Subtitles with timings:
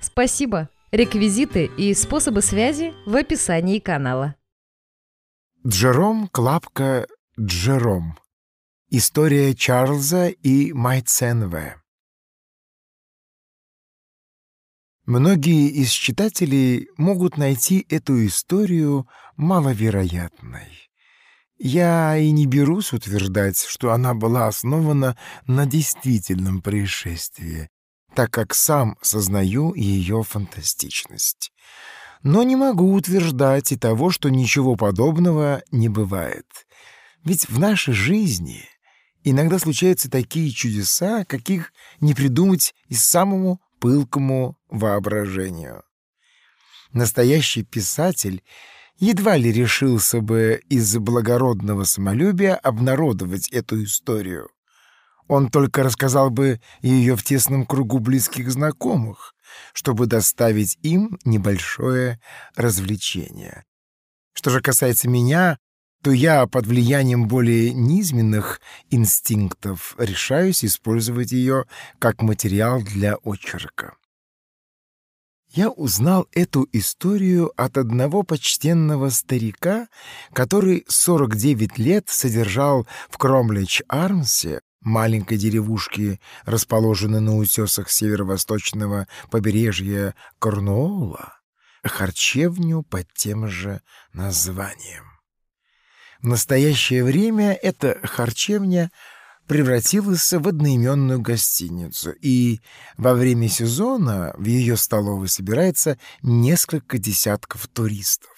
[0.00, 0.68] Спасибо!
[0.90, 4.36] Реквизиты и способы связи в описании канала.
[5.66, 7.06] Джером Клапка
[7.38, 8.18] Джером.
[8.90, 11.82] История Чарльза и Майценве.
[15.04, 20.90] Многие из читателей могут найти эту историю маловероятной.
[21.58, 27.68] Я и не берусь утверждать, что она была основана на действительном происшествии,
[28.18, 31.52] так как сам сознаю ее фантастичность.
[32.24, 36.46] Но не могу утверждать и того, что ничего подобного не бывает.
[37.22, 38.64] Ведь в нашей жизни
[39.22, 45.84] иногда случаются такие чудеса, каких не придумать и самому пылкому воображению.
[46.90, 48.42] Настоящий писатель—
[48.98, 54.48] едва ли решился бы из благородного самолюбия обнародовать эту историю.
[55.28, 59.34] Он только рассказал бы ее в тесном кругу близких знакомых,
[59.74, 62.18] чтобы доставить им небольшое
[62.56, 63.64] развлечение.
[64.32, 65.58] Что же касается меня,
[66.02, 68.60] то я под влиянием более низменных
[68.90, 71.66] инстинктов решаюсь использовать ее
[71.98, 73.94] как материал для очерка.
[75.50, 79.88] Я узнал эту историю от одного почтенного старика,
[80.32, 91.34] который 49 лет содержал в Кромлич-Армсе, маленькой деревушке, расположенной на утесах северо-восточного побережья Корнуола,
[91.82, 93.80] харчевню под тем же
[94.12, 95.04] названием.
[96.20, 98.90] В настоящее время эта харчевня—
[99.48, 102.60] превратилась в одноименную гостиницу, и
[102.96, 108.30] во время сезона в ее столовой собирается несколько десятков туристов.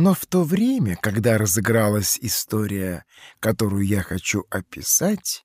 [0.00, 3.04] Но в то время, когда разыгралась история,
[3.38, 5.44] которую я хочу описать,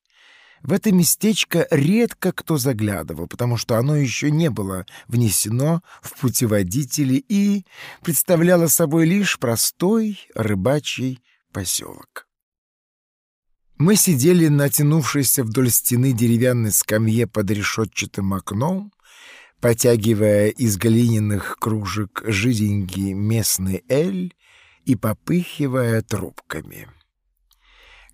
[0.64, 7.16] в это местечко редко кто заглядывал, потому что оно еще не было внесено в путеводители
[7.16, 7.66] и
[8.02, 11.22] представляло собой лишь простой рыбачий
[11.52, 12.26] поселок.
[13.78, 18.94] Мы сидели на тянувшейся вдоль стены деревянной скамье под решетчатым окном,
[19.60, 24.34] потягивая из глиняных кружек жиденький местный эль
[24.86, 26.88] и попыхивая трубками.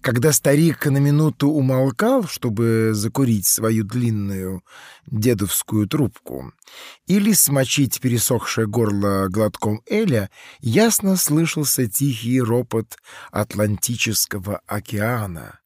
[0.02, 4.64] Когда старик на минуту умолкал, чтобы закурить свою длинную
[5.06, 6.54] дедовскую трубку
[7.06, 12.98] или смочить пересохшее горло глотком эля, ясно слышался тихий ропот
[13.32, 15.60] Атлантического океана,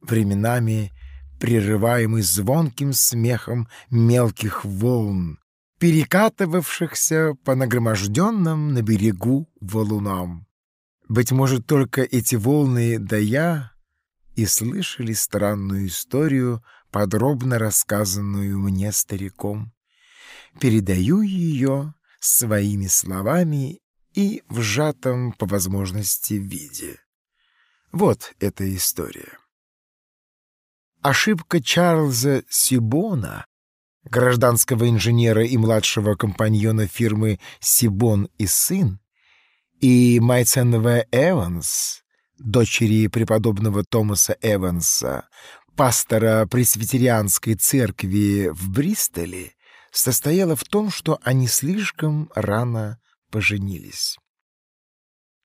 [0.00, 0.90] временами
[1.38, 5.38] прерываемый звонким смехом мелких волн,
[5.78, 10.46] перекатывавшихся по нагроможденным на берегу валунам.
[11.08, 13.72] Быть может, только эти волны да я
[14.34, 19.72] и слышали странную историю, подробно рассказанную мне стариком.
[20.60, 23.80] Передаю ее своими словами
[24.14, 26.98] и в сжатом по возможности виде.
[27.90, 29.38] Вот эта история.
[31.02, 33.46] Ошибка Чарльза Сибона,
[34.04, 39.01] гражданского инженера и младшего компаньона фирмы «Сибон и сын»,
[39.82, 42.04] и Майценова Эванс—
[42.38, 45.28] дочери преподобного Томаса Эванса,
[45.76, 49.54] пастора пресвитерианской церкви в Бристоле,
[49.90, 53.00] состояла в том, что они слишком рано
[53.32, 54.18] поженились.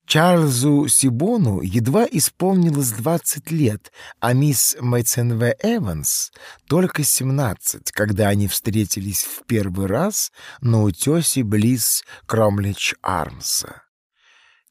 [0.06, 6.32] Чарльзу Сибону едва исполнилось 20 лет, а мисс Мэйценве Эванс
[6.68, 10.32] только 17, когда они встретились в первый раз
[10.62, 13.87] на утесе близ Кромлич-Армса.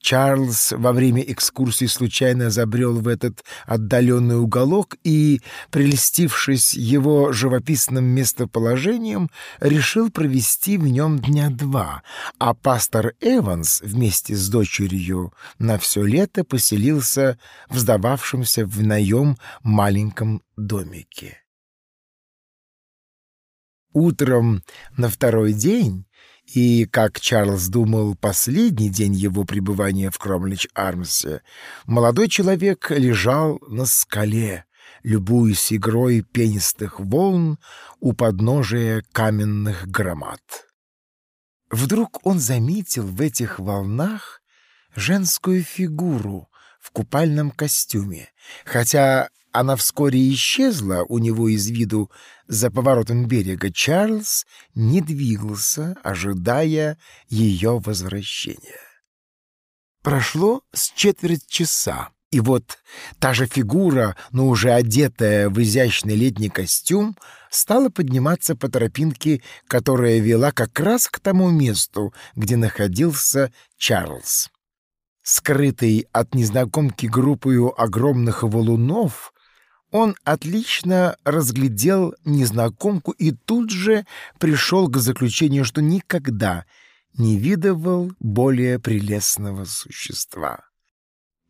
[0.07, 5.41] Чарльз во время экскурсии случайно забрел в этот отдаленный уголок и,
[5.73, 12.05] прелестившись его живописным местоположением, решил провести в нем дня два,
[12.39, 17.37] а пастор Эванс вместе с дочерью на все лето поселился
[17.69, 21.43] в сдававшемся в наем маленьком домике.
[23.93, 24.63] Утром
[24.97, 26.07] на второй день
[26.47, 31.43] и, как Чарльз думал, последний день его пребывания в Кромлич-Армсе,
[31.87, 34.65] молодой человек лежал на скале,
[35.03, 37.59] любуясь игрой пенистых волн
[38.01, 40.41] у подножия каменных громад.
[41.71, 44.41] Вдруг он заметил в этих волнах
[44.95, 46.49] женскую фигуру
[46.81, 48.29] в купальном костюме,
[48.65, 52.11] хотя она вскоре исчезла у него из виду
[52.47, 54.45] за поворотом берега, Чарльз
[54.75, 56.99] не двигался, ожидая
[57.29, 58.81] ее возвращения.
[60.03, 62.79] Прошло с четверть часа, и вот
[63.19, 67.17] та же фигура, но уже одетая в изящный летний костюм,
[67.49, 74.51] стала подниматься по тропинке, которая вела как раз к тому месту, где находился Чарльз.
[75.23, 79.33] Скрытый от незнакомки группою огромных валунов,
[79.97, 84.07] он отлично разглядел незнакомку и тут же
[84.39, 86.67] пришел к заключению, что никогда
[87.17, 90.61] не видывал более прелестного существа.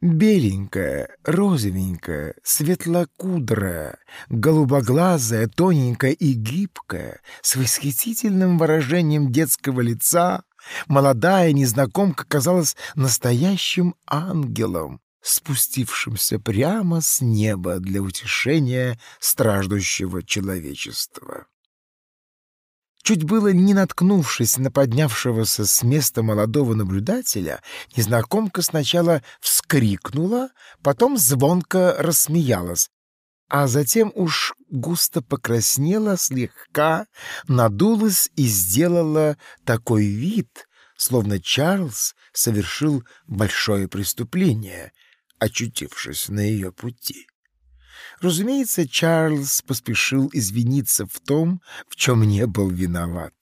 [0.00, 3.98] Беленькая, розовенькая, светлокудрая,
[4.28, 10.44] голубоглазая, тоненькая и гибкая, с восхитительным выражением детского лица,
[10.87, 21.46] молодая незнакомка казалась настоящим ангелом, спустившимся прямо с неба для утешения страждущего человечества.
[23.02, 27.61] Чуть было не наткнувшись на поднявшегося с места молодого наблюдателя,
[27.96, 30.50] незнакомка сначала вскрикнула,
[30.82, 32.90] потом звонко рассмеялась,
[33.49, 37.06] а затем уж густо покраснела, слегка
[37.49, 44.93] надулась и сделала такой вид, словно Чарльз совершил большое преступление,
[45.38, 47.27] очутившись на ее пути.
[48.21, 53.35] Разумеется, Чарльз поспешил извиниться в том, в чем не был виноват.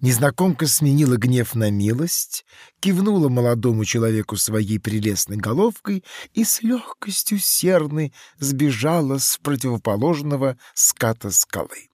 [0.00, 2.44] Незнакомка сменила гнев на милость,
[2.80, 11.88] кивнула молодому человеку своей прелестной головкой и с легкостью серны сбежала с противоположного ската скалы.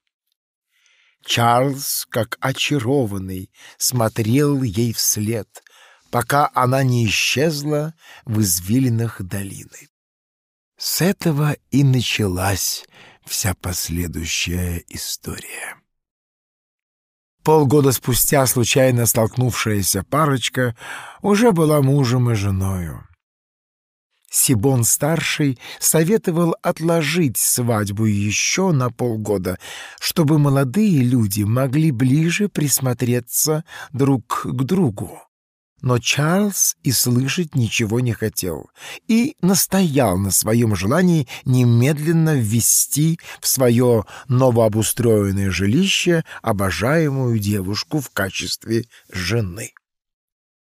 [1.25, 5.47] Чарльз, как очарованный, смотрел ей вслед,
[6.13, 9.89] пока она не исчезла в извилинах долины.
[10.77, 12.85] С этого и началась
[13.25, 15.75] вся последующая история.
[17.41, 20.77] Полгода спустя случайно столкнувшаяся парочка
[21.23, 23.07] уже была мужем и женою.
[24.29, 29.57] Сибон-старший советовал отложить свадьбу еще на полгода,
[29.99, 35.19] чтобы молодые люди могли ближе присмотреться друг к другу.
[35.83, 38.71] Но Чарльз и слышать ничего не хотел
[39.09, 48.85] и настоял на своем желании немедленно ввести в свое новообустроенное жилище обожаемую девушку в качестве
[49.11, 49.73] жены.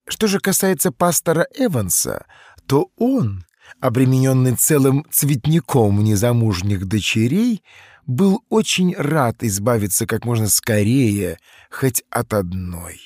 [0.09, 2.25] Что же касается пастора Эванса,
[2.67, 3.45] то он,
[3.79, 7.63] обремененный целым цветником незамужних дочерей,
[8.07, 11.39] был очень рад избавиться как можно скорее
[11.71, 12.99] хоть от одной.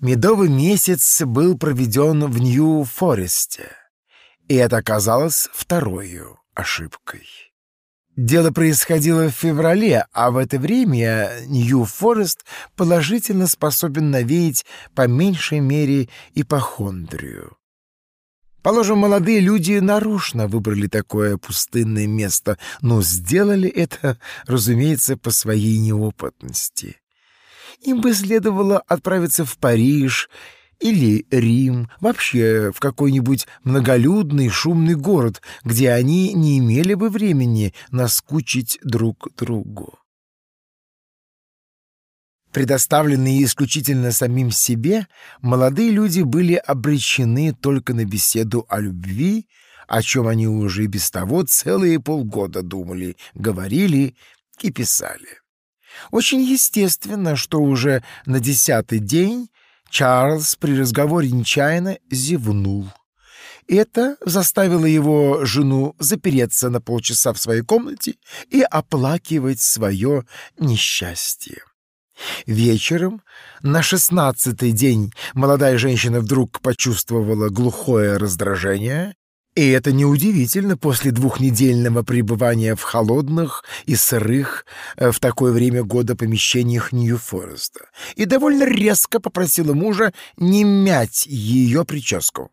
[0.00, 3.72] Медовый месяц был проведен в Нью-Форесте,
[4.46, 6.20] и это оказалось второй
[6.54, 7.26] ошибкой.
[8.14, 12.44] Дело происходило в феврале, а в это время Нью-Форест
[12.76, 17.56] положительно способен навеять по меньшей мере ипохондрию.
[18.62, 24.16] Положим, молодые люди нарочно выбрали такое пустынное место, но сделали это,
[24.46, 26.98] разумеется, по своей неопытности.
[27.82, 30.28] Им бы следовало отправиться в Париж
[30.80, 38.78] или Рим, вообще в какой-нибудь многолюдный шумный город, где они не имели бы времени наскучить
[38.82, 39.98] друг другу.
[42.52, 45.06] Предоставленные исключительно самим себе,
[45.42, 49.46] молодые люди были обречены только на беседу о любви,
[49.86, 54.16] о чем они уже без того целые полгода думали, говорили
[54.60, 55.40] и писали.
[56.10, 59.48] Очень естественно, что уже на десятый день
[59.90, 62.88] Чарльз при разговоре нечаянно зевнул.
[63.66, 68.14] Это заставило его жену запереться на полчаса в своей комнате
[68.48, 70.24] и оплакивать свое
[70.58, 71.62] несчастье.
[72.46, 73.22] Вечером,
[73.62, 79.14] на шестнадцатый день, молодая женщина вдруг почувствовала глухое раздражение
[79.58, 84.64] и это неудивительно после двухнедельного пребывания в холодных и сырых
[84.96, 87.86] э, в такое время года помещениях Нью-Фореста.
[88.14, 92.52] И довольно резко попросила мужа не мять ее прическу.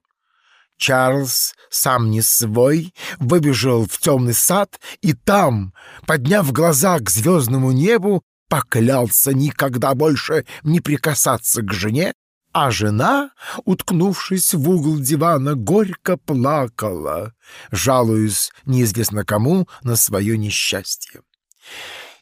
[0.77, 5.75] Чарльз, сам не свой, выбежал в темный сад и там,
[6.07, 12.13] подняв глаза к звездному небу, поклялся никогда больше не прикасаться к жене,
[12.55, 13.31] а жена,
[13.65, 17.33] уткнувшись в угол дивана, горько плакала,
[17.71, 21.19] жалуясь неизвестно кому на свое несчастье.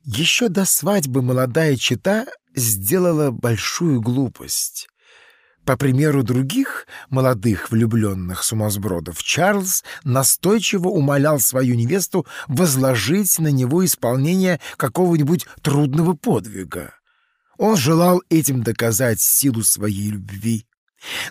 [0.04, 2.26] Еще до свадьбы молодая чита
[2.56, 4.88] сделала большую глупость.
[5.66, 14.60] По примеру других молодых влюбленных сумасбродов, Чарльз настойчиво умолял свою невесту возложить на него исполнение
[14.78, 16.96] какого-нибудь трудного подвига.
[17.58, 20.66] Он желал этим доказать силу своей любви.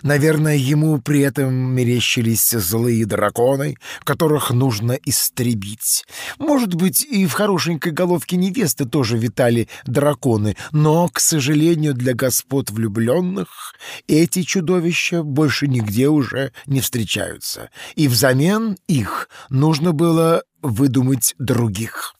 [0.01, 6.05] Наверное, ему при этом мерещились злые драконы, которых нужно истребить.
[6.37, 12.69] Может быть, и в хорошенькой головке невесты тоже витали драконы, но, к сожалению, для господ
[12.69, 13.73] влюбленных
[14.07, 22.15] эти чудовища больше нигде уже не встречаются, и взамен их нужно было выдумать других.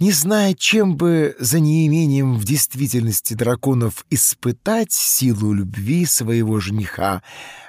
[0.00, 7.22] Не зная, чем бы за неимением в действительности драконов испытать силу любви своего жениха,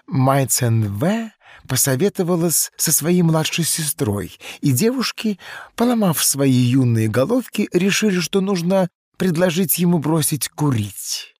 [0.07, 1.31] Майцен В.
[1.67, 5.39] посоветовалась со своей младшей сестрой, и девушки,
[5.75, 11.35] поломав свои юные головки, решили, что нужно предложить ему бросить курить.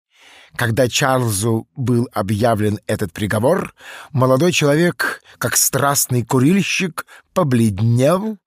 [0.56, 3.74] Когда Чарльзу был объявлен этот приговор,
[4.12, 8.38] молодой человек, как страстный курильщик, побледнел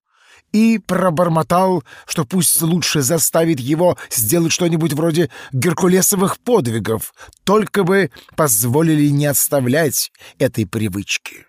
[0.52, 7.12] и пробормотал, что пусть лучше заставит его сделать что-нибудь вроде геркулесовых подвигов,
[7.45, 11.47] только бы позволили не отставлять этой привычки.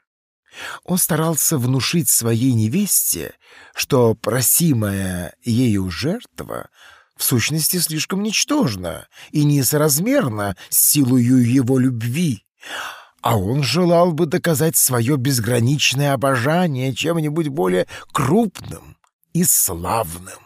[0.83, 3.33] Он старался внушить своей невесте,
[3.73, 6.69] что просимая ею жертва
[7.15, 12.45] в сущности слишком ничтожна и несоразмерна силою его любви,
[13.21, 18.97] а он желал бы доказать свое безграничное обожание чем-нибудь более крупным
[19.33, 20.39] и славным.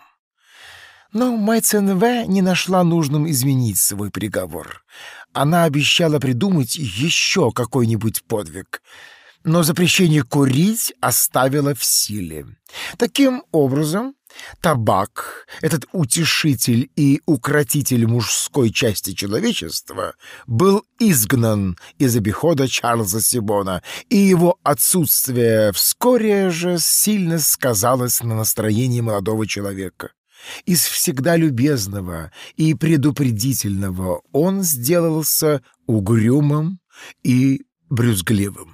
[1.12, 4.84] Но Май В не нашла нужным изменить свой приговор.
[5.32, 8.82] Она обещала придумать еще какой-нибудь подвиг,
[9.44, 12.48] но запрещение курить оставила в силе.
[12.98, 14.16] Таким образом,
[14.62, 20.16] Табак, этот утешитель и укротитель мужской части человечества,
[20.48, 29.02] был изгнан из обихода Чарльза Сибона, и его отсутствие вскоре же сильно сказалось на настроении
[29.02, 30.12] молодого человека.
[30.66, 36.80] Из всегда любезного и предупредительного он сделался угрюмым
[37.24, 38.73] и брюзгливым.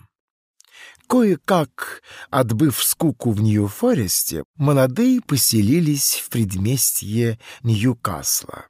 [1.09, 8.67] Кое-как, отбыв скуку в Нью-Форесте, молодые поселились в предместье Ньюкасла.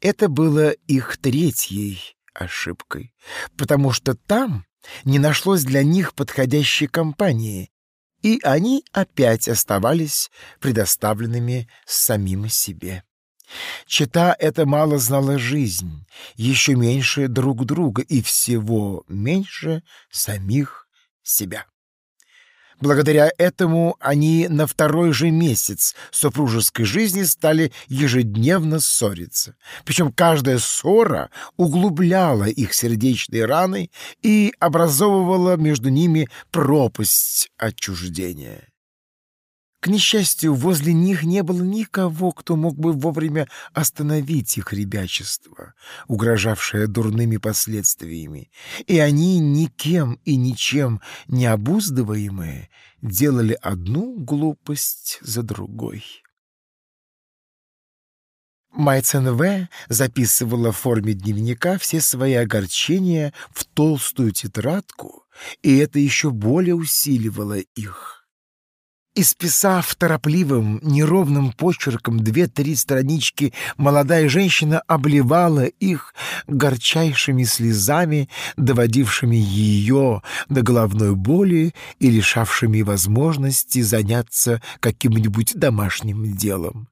[0.00, 3.12] Это было их третьей ошибкой,
[3.58, 4.64] потому что там
[5.04, 7.70] не нашлось для них подходящей компании,
[8.22, 13.04] и они опять оставались предоставленными самим себе.
[13.86, 20.86] Чита это мало знала жизнь, еще меньше друг друга и всего меньше самих
[21.22, 21.66] себя.
[22.80, 29.54] Благодаря этому они на второй же месяц супружеской жизни стали ежедневно ссориться.
[29.84, 33.90] Причем каждая ссора углубляла их сердечные раны
[34.22, 38.69] и образовывала между ними пропасть отчуждения.
[39.80, 45.72] К несчастью, возле них не было никого, кто мог бы вовремя остановить их ребячество,
[46.06, 48.50] угрожавшее дурными последствиями,
[48.86, 52.68] и они, никем и ничем не обуздываемые,
[53.00, 56.04] делали одну глупость за другой.
[58.70, 59.68] Майцен В.
[59.88, 65.24] записывала в форме дневника все свои огорчения в толстую тетрадку,
[65.62, 68.19] и это еще более усиливало их.
[69.16, 76.14] Исписав торопливым, неровным почерком две-три странички, молодая женщина обливала их
[76.46, 86.88] горчайшими слезами, доводившими ее до головной боли и лишавшими возможности заняться каким-нибудь домашним делом.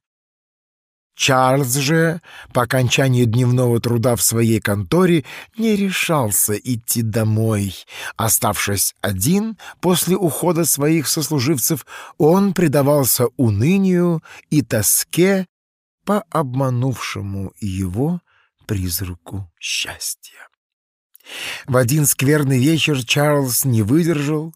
[1.19, 2.23] Чарльз же,
[2.55, 5.25] по окончании дневного труда в своей конторе,
[5.57, 7.75] не решался идти домой.
[8.17, 11.85] Оставшись один после ухода своих сослуживцев,
[12.19, 15.49] он предавался унынию и тоске
[16.05, 18.21] по обманувшему его
[18.67, 20.47] призраку счастья.
[21.67, 24.55] В один скверный вечер Чарльз не выдержал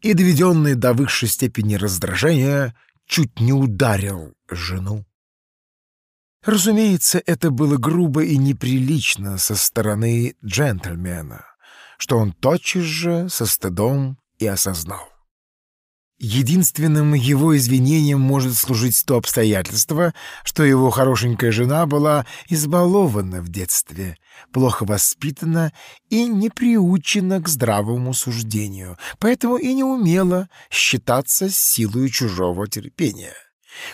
[0.00, 2.74] и, доведенный до высшей степени раздражения,
[3.06, 5.04] чуть не ударил жену.
[6.44, 11.44] Разумеется, это было грубо и неприлично со стороны джентльмена,
[11.98, 15.10] что он тотчас же со стыдом и осознал.
[16.22, 20.12] Единственным его извинением может служить то обстоятельство,
[20.44, 24.18] что его хорошенькая жена была избалована в детстве—
[24.52, 25.72] плохо воспитана
[26.10, 33.34] и не приучена к здравому суждению, поэтому и не умела считаться силой чужого терпения.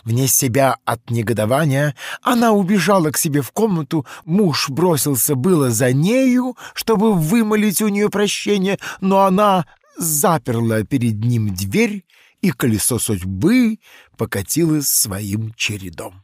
[0.05, 6.57] Вне себя от негодования она убежала к себе в комнату, муж бросился было за нею,
[6.75, 9.67] чтобы вымолить у нее прощение, но она
[9.97, 12.05] заперла перед ним дверь,
[12.43, 13.79] и колесо судьбы
[14.17, 16.23] покатилось своим чередом.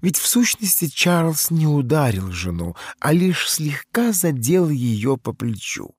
[0.00, 5.94] Ведь в сущности Чарльз не ударил жену, а лишь слегка задел ее по плечу.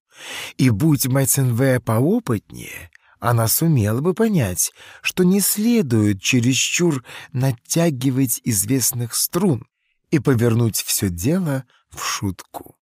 [0.58, 2.92] И будь Майценве поопытнее,
[3.24, 9.66] она сумела бы понять, что не следует чересчур натягивать известных струн
[10.12, 12.76] и повернуть все дело в шутку.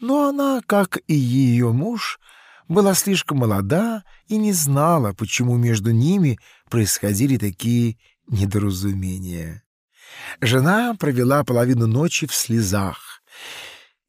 [0.00, 2.18] Но она, как и ее муж,
[2.66, 6.38] была слишком молода и не знала, почему между ними
[6.70, 9.64] происходили такие недоразумения.
[10.40, 13.22] Жена провела половину ночи в слезах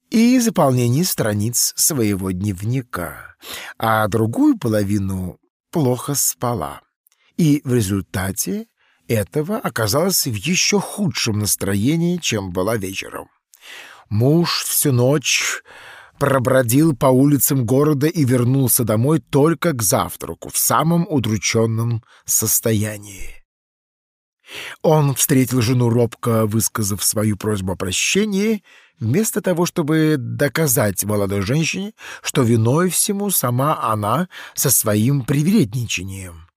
[0.09, 3.35] и заполнении страниц своего дневника,
[3.77, 5.37] а другую половину
[5.75, 6.79] плохо спала.
[7.35, 8.67] И в результате
[9.09, 13.27] этого оказалась в еще худшем настроении, чем была вечером.
[14.07, 15.63] Муж всю ночь
[16.17, 23.43] пробродил по улицам города и вернулся домой только к завтраку в самом удрученном состоянии.
[24.81, 28.63] Он встретил жену робко, высказав свою просьбу о прощении,
[28.99, 36.47] вместо того, чтобы доказать молодой женщине, что виной всему сама она со своим привередничанием.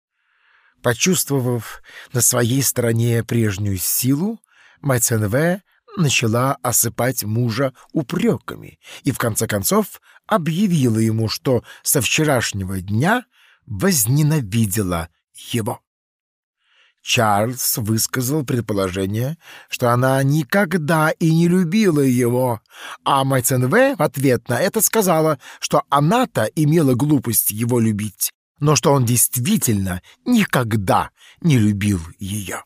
[0.82, 4.40] Почувствовав на своей стороне прежнюю силу,
[4.80, 5.62] Майценве
[5.96, 13.24] начала осыпать мужа упреками и, в конце концов, объявила ему, что со вчерашнего дня
[13.66, 15.80] возненавидела его.
[17.08, 19.38] Чарльз высказал предположение,
[19.70, 22.60] что она никогда и не любила его,
[23.02, 28.92] а Майценве в ответ на это сказала, что она-то имела глупость его любить, но что
[28.92, 31.08] он действительно никогда
[31.40, 32.62] не любил ее.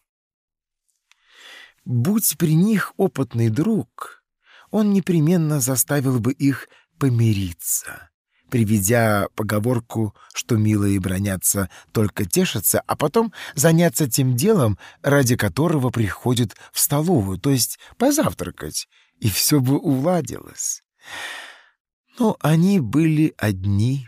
[1.84, 4.24] Будь при них опытный друг,
[4.72, 6.66] он непременно заставил бы их
[6.98, 8.10] помириться,
[8.52, 16.54] приведя поговорку, что милые бронятся, только тешатся, а потом заняться тем делом, ради которого приходят
[16.70, 18.88] в столовую, то есть позавтракать,
[19.20, 20.82] и все бы уладилось.
[22.18, 24.06] Но они были одни.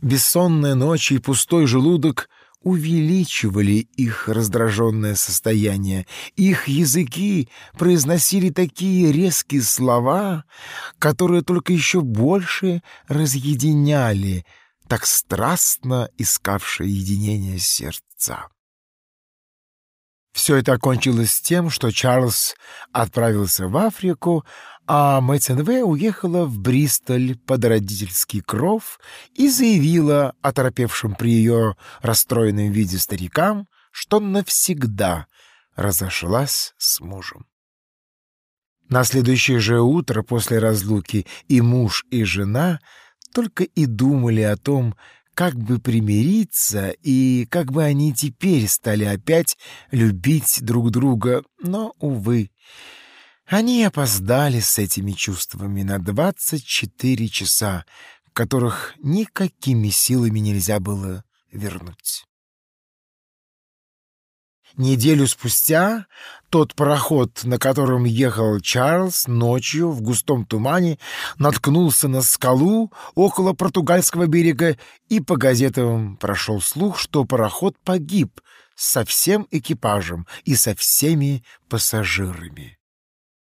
[0.00, 2.30] Бессонная ночь и пустой желудок—
[2.62, 6.06] увеличивали их раздраженное состояние.
[6.36, 7.48] Их языки
[7.78, 10.44] произносили такие резкие слова,
[10.98, 14.44] которые только еще больше разъединяли
[14.88, 18.48] так страстно искавшее единение сердца.
[20.32, 22.54] Все это окончилось тем, что Чарльз
[22.90, 24.44] отправился в Африку,
[24.94, 29.00] а Мэтсенве уехала в Бристоль под родительский кров
[29.32, 35.28] и заявила оторопевшим при ее расстроенном виде старикам, что навсегда
[35.76, 37.46] разошлась с мужем.
[38.90, 42.78] На следующее же утро после разлуки и муж, и жена
[43.32, 44.94] только и думали о том,
[45.32, 49.56] как бы примириться и как бы они теперь стали опять
[49.90, 52.50] любить друг друга, но, увы,
[53.52, 57.84] они опоздали с этими чувствами на двадцать четыре часа,
[58.32, 62.24] которых никакими силами нельзя было вернуть.
[64.76, 66.06] Неделю спустя
[66.48, 70.98] тот пароход, на котором ехал Чарльз ночью в густом тумане,
[71.36, 74.78] наткнулся на скалу около португальского берега,
[75.10, 78.40] и по газетам прошел слух, что пароход погиб
[78.76, 82.78] со всем экипажем и со всеми пассажирами.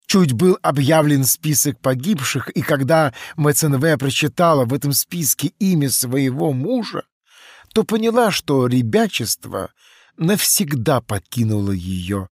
[0.07, 7.03] Чуть был объявлен список погибших, и когда МЦНВ прочитала в этом списке имя своего мужа,
[7.73, 9.71] то поняла, что ребячество
[10.17, 12.29] навсегда покинуло ее,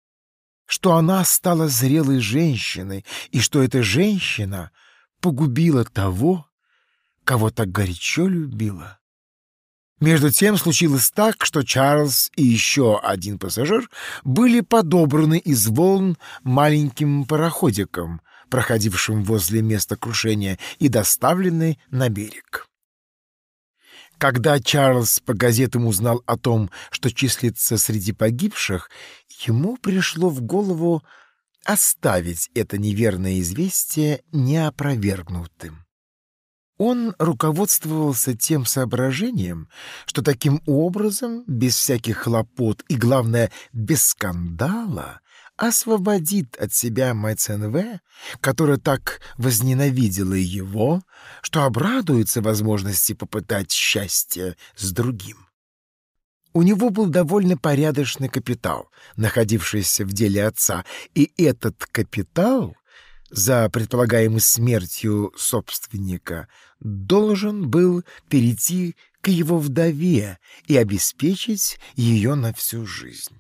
[0.65, 4.71] что она стала зрелой женщиной, и что эта женщина
[5.19, 6.47] погубила того,
[7.23, 8.96] кого так горячо любила.
[9.99, 13.89] Между тем случилось так, что Чарльз и еще один пассажир
[14.23, 22.67] были подобраны из волн маленьким пароходиком, проходившим возле места крушения, и доставлены на берег.
[24.19, 28.91] Когда Чарльз по газетам узнал о том, что числится среди погибших,
[29.45, 31.03] ему пришло в голову
[31.65, 35.86] оставить это неверное известие неопровергнутым.
[36.77, 39.67] Он руководствовался тем соображением,
[40.05, 45.21] что таким образом, без всяких хлопот и, главное, без скандала,
[45.55, 47.99] освободит от себя МЦНВ,
[48.41, 51.01] которая так возненавидела его,
[51.41, 55.47] что обрадуется возможности попытать счастье с другим.
[56.53, 60.85] У него был довольно порядочный капитал, находившийся в деле отца,
[61.15, 62.75] и этот капитал
[63.29, 66.47] за предполагаемой смертью собственника
[66.79, 73.37] должен был перейти к его вдове и обеспечить ее на всю жизнь.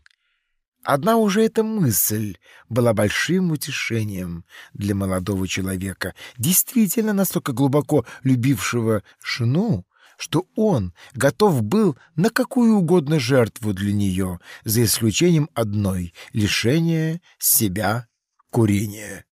[0.83, 2.37] Одна уже эта мысль
[2.69, 9.85] была большим утешением для молодого человека, действительно настолько глубоко любившего жену,
[10.17, 18.07] что он готов был на какую угодно жертву для нее, за исключением одной— лишения себя
[18.49, 19.26] курения.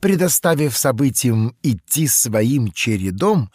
[0.00, 3.50] Предоставив событиям идти своим чередом,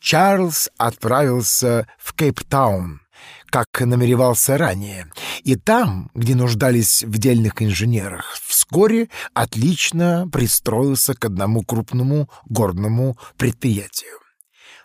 [0.00, 3.02] Чарльз отправился в Кейптаун,
[3.46, 5.12] как намеревался ранее,
[5.44, 14.21] и там, где нуждались в дельных инженерах, вскоре отлично пристроился к одному крупному горному предприятию.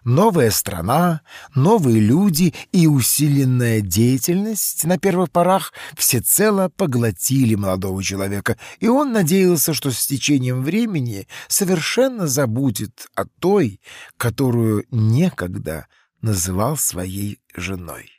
[0.08, 1.20] Новая страна,
[1.54, 9.74] новые люди и усиленная деятельность на первых порах всецело поглотили молодого человека, и он надеялся,
[9.74, 13.82] что с течением времени совершенно забудет о той,
[14.16, 15.88] которую некогда
[16.22, 18.10] называл своей женой.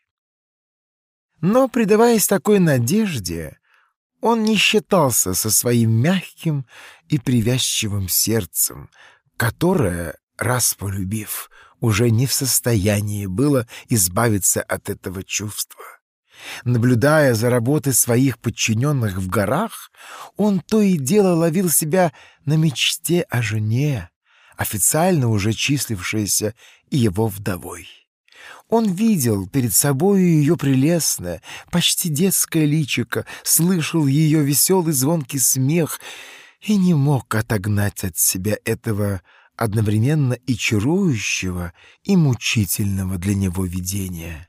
[1.41, 3.57] Но, предаваясь такой надежде,
[4.21, 6.67] он не считался со своим мягким
[7.09, 8.91] и привязчивым сердцем,
[9.39, 11.49] которое, раз полюбив,
[11.81, 15.85] уже не в состоянии было избавиться от этого чувства.
[16.65, 19.91] Наблюдая за работой своих подчиненных в горах,
[20.37, 22.13] он то и дело ловил себя
[22.45, 24.11] на мечте о жене,
[24.57, 26.55] официально уже числившейся
[26.91, 27.89] его вдовой.
[28.69, 36.01] Он видел перед собой ее прелестное, почти детское личико, слышал ее веселый звонкий смех
[36.61, 39.23] и не мог отогнать от себя этого
[39.59, 41.73] одновременно и чарующего,
[42.05, 44.49] и мучительного для него видения.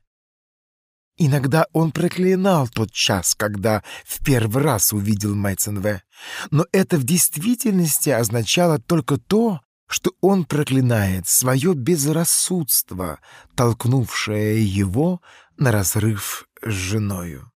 [1.17, 6.03] Иногда он проклинал тот час, когда в первый раз увидел Майценве,
[6.51, 13.19] но это в действительности означало только то, что он проклинает свое безрассудство,
[13.55, 15.21] толкнувшее его
[15.57, 17.51] на разрыв с женою.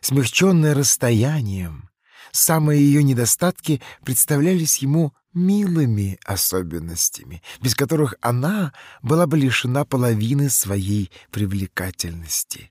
[0.00, 1.90] Смягченное расстоянием,
[2.30, 11.10] самые ее недостатки представлялись ему милыми особенностями, без которых она была бы лишена половины своей
[11.30, 12.70] привлекательности.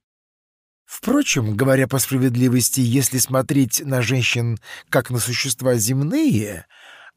[0.86, 6.66] Впрочем, говоря по справедливости, если смотреть на женщин как на существа земные—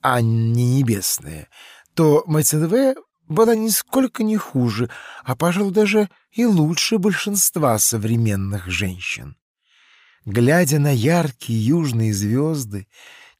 [0.09, 1.48] а не небесные,
[1.94, 4.88] то МЦНВ была нисколько не хуже,
[5.24, 9.37] а, пожалуй, даже и лучше большинства современных женщин.
[10.24, 12.87] Глядя на яркие южные звезды,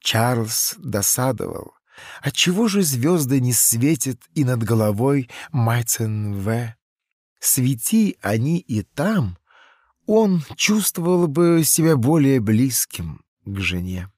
[0.01, 1.76] Чарльз досадовал.
[2.23, 6.45] Отчего же звезды не светят и над головой Майцен
[7.41, 9.39] Свети они и там,
[10.07, 14.11] он чувствовал бы себя более близким к жене.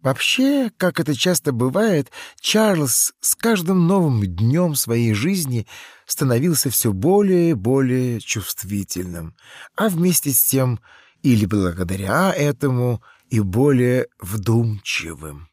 [0.00, 5.66] Вообще, как это часто бывает, Чарльз с каждым новым днем своей жизни
[6.06, 9.34] становился все более и более чувствительным,
[9.74, 10.80] а вместе с тем
[11.22, 15.48] или благодаря этому и более вдумчивым.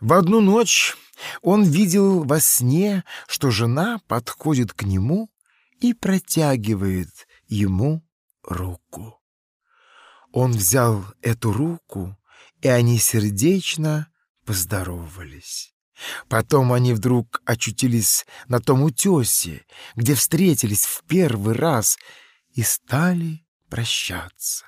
[0.00, 0.96] В одну ночь
[1.42, 5.30] он видел во сне, что жена подходит к нему
[5.78, 7.10] и протягивает
[7.48, 8.02] ему
[8.42, 9.20] руку.
[10.32, 12.16] Он взял эту руку,
[12.62, 14.10] и они сердечно
[14.46, 15.74] поздоровались.
[16.28, 21.98] Потом они вдруг очутились на том утесе, где встретились в первый раз,
[22.54, 24.64] и стали прощаться.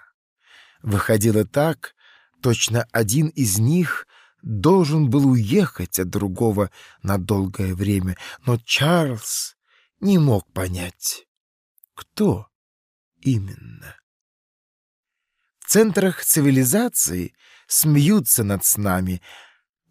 [0.82, 1.94] Выходило так,
[2.42, 4.06] точно один из них
[4.42, 6.70] должен был уехать от другого
[7.02, 9.56] на долгое время, но Чарльз
[10.00, 11.26] не мог понять,
[11.94, 12.48] кто
[13.20, 13.96] именно
[15.72, 17.34] центрах цивилизации
[17.66, 19.22] смеются над нами,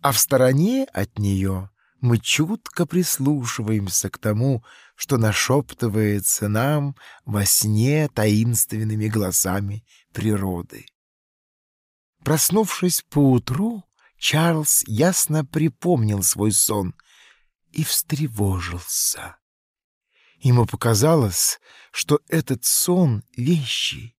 [0.01, 4.63] а в стороне от нее мы чутко прислушиваемся к тому,
[4.95, 9.83] что нашептывается нам во сне таинственными голосами
[10.13, 10.85] природы.
[12.23, 13.83] Проснувшись поутру,
[14.21, 16.93] Чарльз ясно припомнил свой сон
[17.71, 19.37] и встревожился.
[20.37, 21.59] Ему показалось,
[21.91, 24.15] что этот сон— вещи,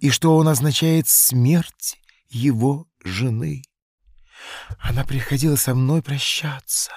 [0.00, 3.62] и что он означает смерть его жены.
[4.80, 6.90] Она приходила со мной прощаться.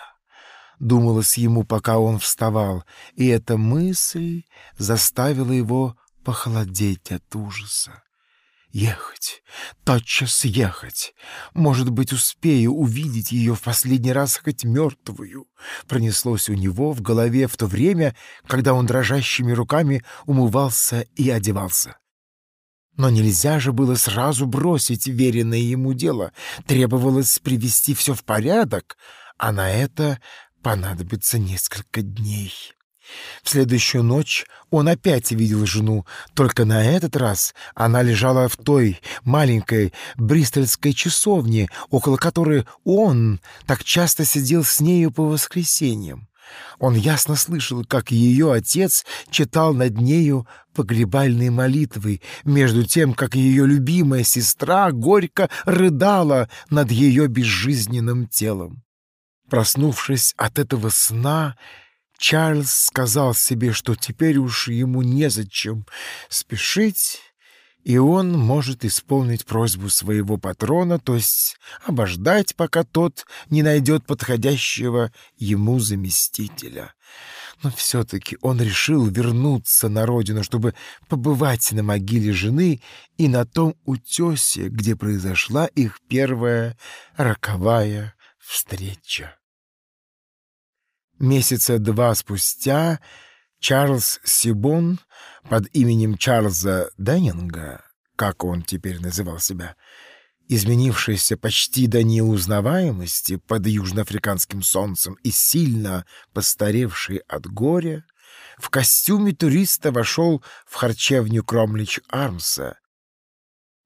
[0.79, 4.45] думалось ему, пока он вставал, и эта мысль
[4.79, 8.01] заставила его похолодеть от ужаса.
[8.71, 9.43] Ехать,
[9.85, 11.13] тотчас ехать.
[11.53, 15.47] Может быть, успею увидеть ее в последний раз хоть мертвую.
[15.87, 21.97] Пронеслось у него в голове в то время, когда он дрожащими руками умывался и одевался.
[22.97, 26.33] Но нельзя же было сразу бросить веренное ему дело.
[26.65, 28.97] Требовалось привести все в порядок,
[29.37, 30.19] а на это
[30.61, 32.51] понадобится несколько дней.
[33.43, 38.99] В следующую ночь он опять видел жену, только на этот раз она лежала в той
[39.23, 46.27] маленькой бристольской часовне, около которой он так часто сидел с нею по воскресеньям.
[46.79, 53.65] Он ясно слышал, как ее отец читал над нею погребальные молитвы, между тем, как ее
[53.65, 58.83] любимая сестра горько рыдала над ее безжизненным телом.
[59.49, 61.55] Проснувшись от этого сна,
[62.17, 65.85] Чарльз сказал себе, что теперь уж ему незачем
[66.29, 67.19] спешить,
[67.83, 75.13] и он может исполнить просьбу своего патрона, то есть обождать, пока тот не найдет подходящего
[75.37, 76.93] ему заместителя.
[77.63, 80.75] Но все-таки он решил вернуться на родину, чтобы
[81.07, 82.81] побывать на могиле жены
[83.17, 86.77] и на том утесе, где произошла их первая
[87.15, 89.37] роковая встреча.
[91.19, 92.99] Месяца два спустя
[93.59, 94.99] Чарльз Сибон
[95.49, 97.83] под именем Чарльза Деннинга,
[98.15, 99.75] как он теперь называл себя,
[100.47, 108.05] изменившийся почти до неузнаваемости под южноафриканским солнцем и сильно постаревший от горя,
[108.59, 112.77] в костюме туриста вошел в харчевню Кромлич Армса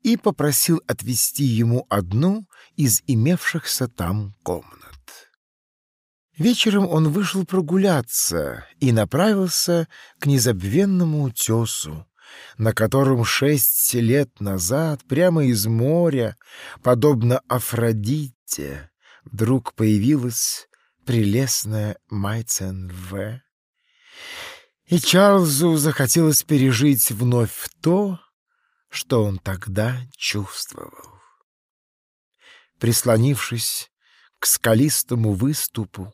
[0.02, 4.91] и попросил отвезти ему одну из имевшихся там комнат.
[6.42, 12.08] Вечером он вышел прогуляться и направился к незабвенному утесу,
[12.58, 16.36] на котором шесть лет назад прямо из моря,
[16.82, 18.90] подобно Афродите,
[19.24, 20.68] вдруг появилась
[21.06, 23.40] прелестная Майцен В.
[24.88, 28.20] И Чарльзу захотелось пережить вновь то,
[28.90, 31.22] что он тогда чувствовал.
[32.80, 33.92] Прислонившись
[34.40, 36.12] к скалистому выступу,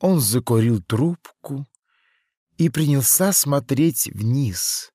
[0.00, 1.66] он закурил трубку
[2.56, 4.92] и принялся смотреть вниз,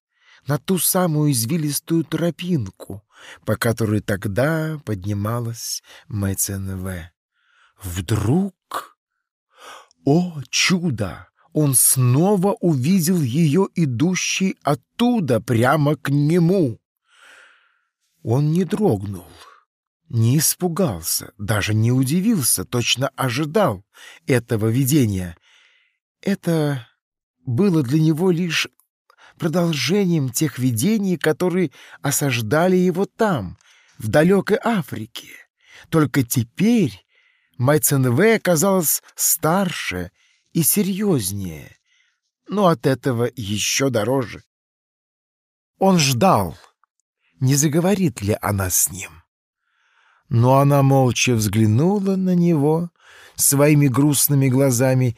[0.47, 3.03] на ту самую извилистую тропинку,
[3.45, 7.11] по которой тогда поднималась МЦНВ.
[7.81, 8.97] Вдруг,
[10.05, 16.79] о чудо, он снова увидел ее идущей оттуда прямо к нему.
[18.23, 19.27] Он не дрогнул
[20.11, 23.85] не испугался, даже не удивился, точно ожидал
[24.27, 25.37] этого видения.
[26.21, 26.87] Это
[27.45, 28.67] было для него лишь
[29.39, 31.71] продолжением тех видений, которые
[32.01, 33.57] осаждали его там,
[33.97, 35.29] в далекой Африке.
[35.89, 37.05] Только теперь
[37.57, 40.11] Майценве оказалась старше
[40.51, 41.77] и серьезнее,
[42.49, 44.43] но от этого еще дороже.
[45.77, 46.57] Он ждал,
[47.39, 49.20] не заговорит ли она с ним
[50.31, 52.89] но она молча взглянула на него
[53.35, 55.17] своими грустными глазами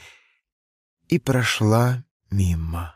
[1.07, 2.95] и прошла мимо.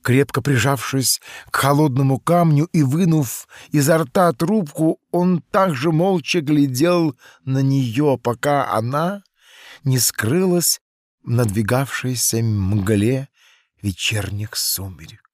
[0.00, 1.20] Крепко прижавшись
[1.50, 8.72] к холодному камню и вынув изо рта трубку, он также молча глядел на нее, пока
[8.72, 9.22] она
[9.84, 10.80] не скрылась
[11.22, 13.28] в надвигавшейся мгле
[13.82, 15.27] вечерних сумерек.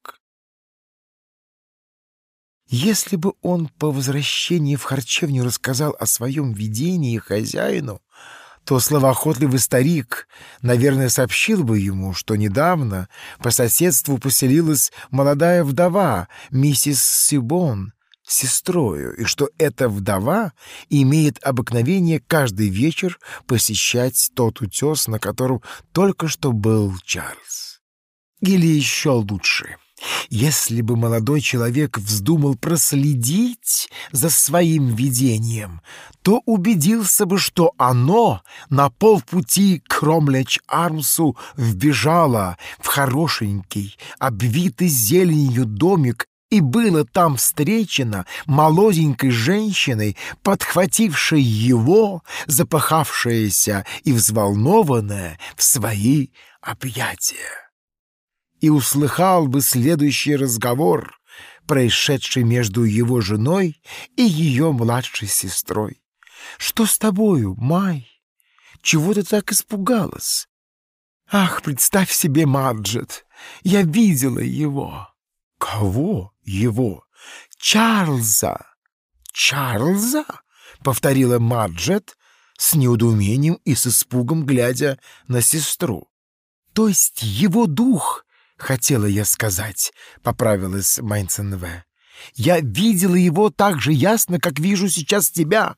[2.76, 8.02] Если бы он по возвращении в харчевню рассказал о своем видении хозяину,
[8.64, 10.26] то словоохотливый старик,
[10.60, 13.08] наверное, сообщил бы ему, что недавно
[13.38, 17.92] по соседству поселилась молодая вдова, миссис Сибон,
[18.26, 20.52] сестрою, и что эта вдова
[20.90, 27.82] имеет обыкновение каждый вечер посещать тот утес, на котором только что был Чарльз.
[28.40, 29.76] Или еще лучше—
[30.30, 35.80] если бы молодой человек вздумал проследить за своим видением,
[36.22, 46.26] то убедился бы, что оно на полпути к Кромлеч-Армсу вбежало в хорошенький, обвитый зеленью домик
[46.50, 56.28] и было там встречено молоденькой женщиной, подхватившей его, запахавшаяся и взволнованная в свои
[56.60, 57.63] объятия
[58.64, 61.20] и услыхал бы следующий разговор,
[61.66, 63.82] происшедший между его женой
[64.16, 66.02] и ее младшей сестрой.
[66.56, 68.08] «Что с тобою, Май?
[68.80, 70.48] чего ты так испугалась?
[71.30, 73.26] Ах, представь себе, Марджет,
[73.64, 75.08] я видела его.
[75.58, 77.04] Кого его?
[77.58, 78.64] Чарльза.
[79.32, 80.24] Чарльза?
[80.82, 82.16] Повторила Марджет
[82.56, 84.98] с неудоумением и с испугом, глядя
[85.28, 86.08] на сестру.
[86.72, 88.24] То есть его дух,
[88.64, 91.84] хотела я сказать, поправилась Майнценве.
[92.34, 95.76] Я видела его так же ясно, как вижу сейчас тебя.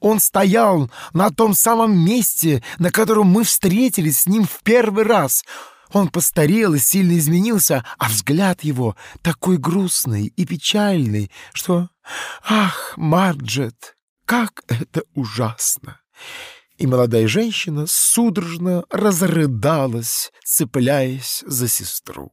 [0.00, 5.44] Он стоял на том самом месте, на котором мы встретились с ним в первый раз.
[5.92, 11.88] Он постарел и сильно изменился, а взгляд его такой грустный и печальный, что...
[12.48, 13.96] Ах, Марджет,
[14.26, 16.00] как это ужасно!
[16.78, 22.32] И молодая женщина судорожно разрыдалась, цепляясь за сестру.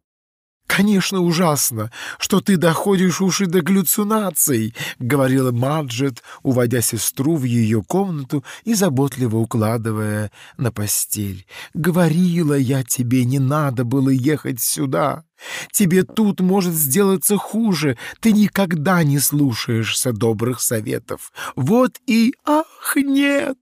[0.66, 8.44] «Конечно, ужасно, что ты доходишь уши до галлюцинаций»,— говорила Маджет, уводя сестру в ее комнату
[8.64, 11.46] и заботливо укладывая на постель.
[11.74, 15.26] «Говорила я тебе, не надо было ехать сюда.
[15.72, 17.98] Тебе тут может сделаться хуже.
[18.20, 21.32] Ты никогда не слушаешься добрых советов.
[21.56, 22.34] Вот и...
[22.46, 23.58] Ах, нет!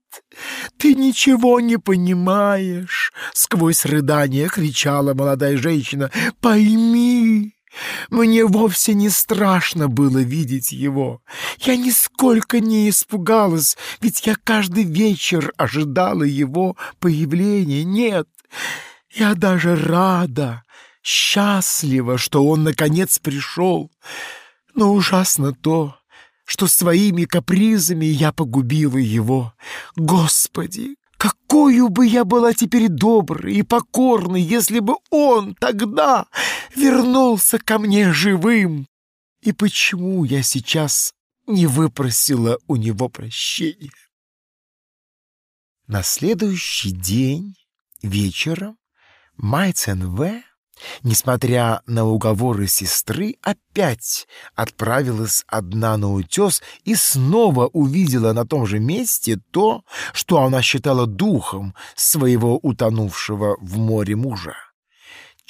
[0.78, 6.12] Ты ничего не понимаешь!» Сквозь рыдание кричала молодая женщина.
[6.42, 7.56] «Пойми!»
[8.10, 11.22] Мне вовсе не страшно было видеть его.
[11.60, 17.86] Я нисколько не испугалась, ведь я каждый вечер ожидала его появления.
[17.86, 18.28] Нет,
[19.10, 20.64] я даже рада,
[21.02, 23.92] счастлива, что он наконец пришел.
[24.74, 25.96] Но ужасно то,
[26.46, 29.54] что своими капризами я погубила его.
[29.96, 36.28] Господи, какую бы я была теперь доброй и покорной, если бы он тогда
[36.76, 38.88] вернулся ко мне живым.
[39.42, 41.14] И почему я сейчас
[41.48, 43.92] не выпросила у него прощения?
[45.88, 47.56] На следующий день
[48.02, 48.78] вечером
[49.36, 50.42] Майцен В
[51.04, 58.80] несмотря на уговоры сестры, опять отправилась одна на утес и снова увидела на том же
[58.80, 64.56] месте то, что она считала духом своего утонувшего в море мужа.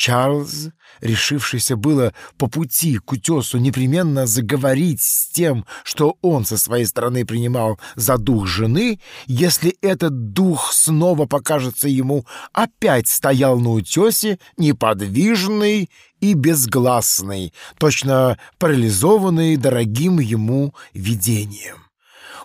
[0.01, 0.69] Чарльз,
[1.01, 7.23] решившийся было по пути к утесу непременно заговорить с тем, что он со своей стороны
[7.23, 15.91] принимал за дух жены, если этот дух снова покажется ему, опять стоял на утесе неподвижный
[16.19, 21.77] и безгласный, точно парализованный дорогим ему видением.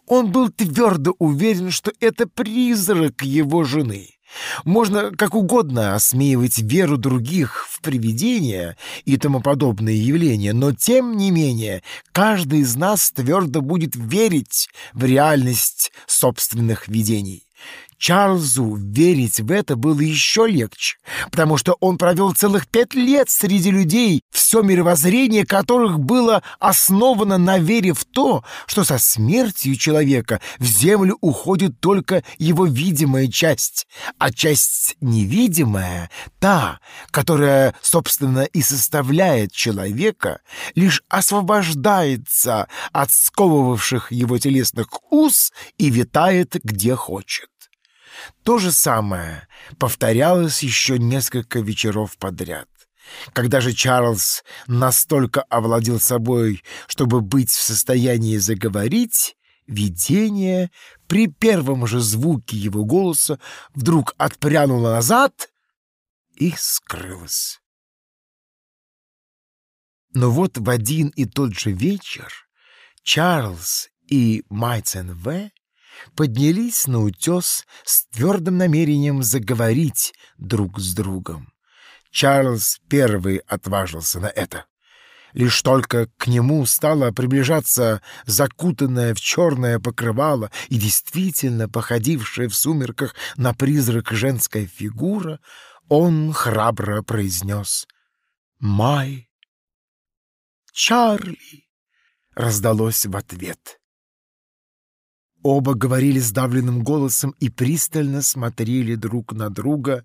[0.07, 4.11] Он был твердо уверен, что это призрак его жены—
[4.65, 11.31] можно как угодно осмеивать веру других в привидения и тому подобные явления, но тем не
[11.31, 17.46] менее каждый из нас твердо будет верить в реальность собственных видений.
[17.99, 20.97] Чарльзу верить в это было еще легче,
[21.31, 27.59] потому что он провел целых пять лет среди людей, все мировоззрение которых было основано на
[27.59, 33.87] вере в то, что со смертью человека в землю уходит только его видимая часть,
[34.19, 36.81] а часть невидимая, та,
[37.11, 40.41] которая, собственно, и составляет человека,
[40.75, 47.49] лишь освобождается от сковывавших его телесных уз и витает где хочет.
[48.43, 49.49] То же самое
[49.79, 52.69] повторялось еще несколько вечеров подряд.
[53.33, 60.71] Когда же Чарльз настолько овладел собой, чтобы быть в состоянии заговорить, видение
[61.07, 63.39] при первом же звуке его голоса
[63.75, 65.51] вдруг отпрянуло назад
[66.35, 67.61] и скрылось.
[70.13, 72.33] Но вот в один и тот же вечер
[73.03, 75.51] Чарльз и Майцен В
[76.15, 81.53] поднялись на утес с твердым намерением заговорить друг с другом.
[82.11, 84.65] Чарльз первый отважился на это.
[85.33, 93.15] Лишь только к нему стала приближаться закутанная в черное покрывало и действительно походившая в сумерках
[93.37, 95.41] на призрак женская фигура,
[95.89, 97.87] он храбро произнес
[98.59, 99.29] «Май!»
[100.73, 101.69] «Чарли!»—
[102.35, 103.79] раздалось в ответ.
[105.49, 110.05] Оба говорили сдавленным голосом и пристально смотрели друг на друга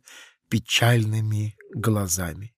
[0.49, 2.53] печальными глазами.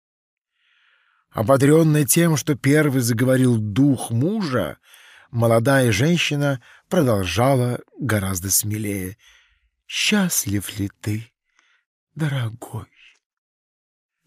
[1.29, 4.79] Ободренная тем, что первый заговорил дух мужа,
[5.31, 9.15] молодая женщина продолжала гораздо смелее.
[9.87, 11.31] «Счастлив ли ты,
[12.15, 12.92] дорогой?»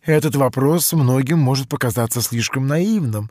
[0.07, 3.29] Этот вопрос многим может показаться слишком наивным,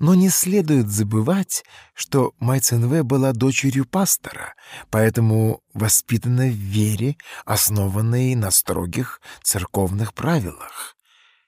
[0.00, 1.62] но не следует забывать,
[1.94, 4.54] что Майценве была дочерью пастора,
[4.90, 10.96] поэтому воспитана в вере, основанной на строгих церковных правилах.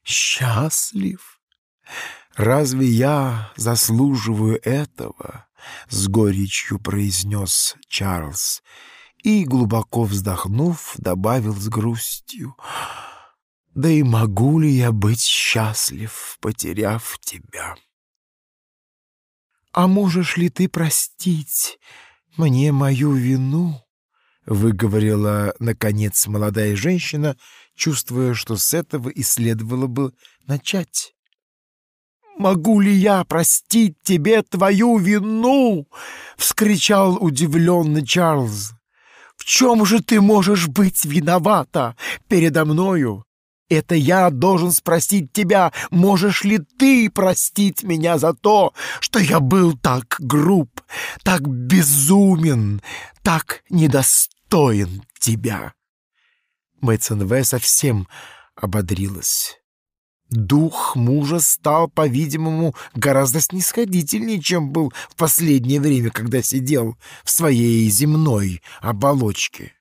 [0.04, 1.40] Счастлив!
[2.36, 5.46] Разве я заслуживаю этого?
[5.88, 8.62] С горечью произнес Чарльз
[9.24, 12.54] и, глубоко вздохнув, добавил с грустью—
[13.78, 17.76] да и могу ли я быть счастлив, потеряв тебя?
[19.72, 21.78] А можешь ли ты простить
[22.36, 23.80] мне мою вину?
[24.44, 27.36] Выговорила, наконец, молодая женщина,
[27.76, 30.12] чувствуя, что с этого и следовало бы
[30.48, 31.14] начать.
[32.36, 35.86] «Могу ли я простить тебе твою вину?»—
[36.36, 38.72] вскричал удивленный Чарльз.
[39.36, 43.24] «В чем же ты можешь быть виновата передо мною?
[43.68, 49.76] Это я должен спросить тебя, можешь ли ты простить меня за то, что я был
[49.76, 50.80] так груб,
[51.22, 52.80] так безумен,
[53.22, 55.74] так недостоин тебя?»
[56.80, 57.44] Мэйцен В.
[57.44, 58.08] совсем
[58.54, 59.56] ободрилась.
[60.30, 67.88] Дух мужа стал, по-видимому, гораздо снисходительнее, чем был в последнее время, когда сидел в своей
[67.88, 69.72] земной оболочке.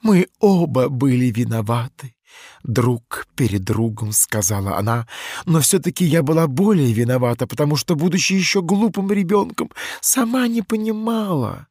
[0.00, 2.14] Мы оба были виноваты
[2.62, 5.06] друг перед другом»,— сказала она,
[5.44, 9.70] «но все-таки я была более виновата, потому что, будучи еще глупым ребенком,
[10.00, 11.68] сама не понимала,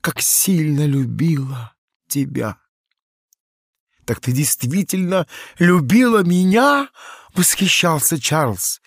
[0.00, 1.72] как сильно любила
[2.08, 2.56] тебя».
[4.04, 5.26] «Так ты действительно
[5.58, 6.88] любила меня?»—
[7.34, 8.80] восхищался Чарльз.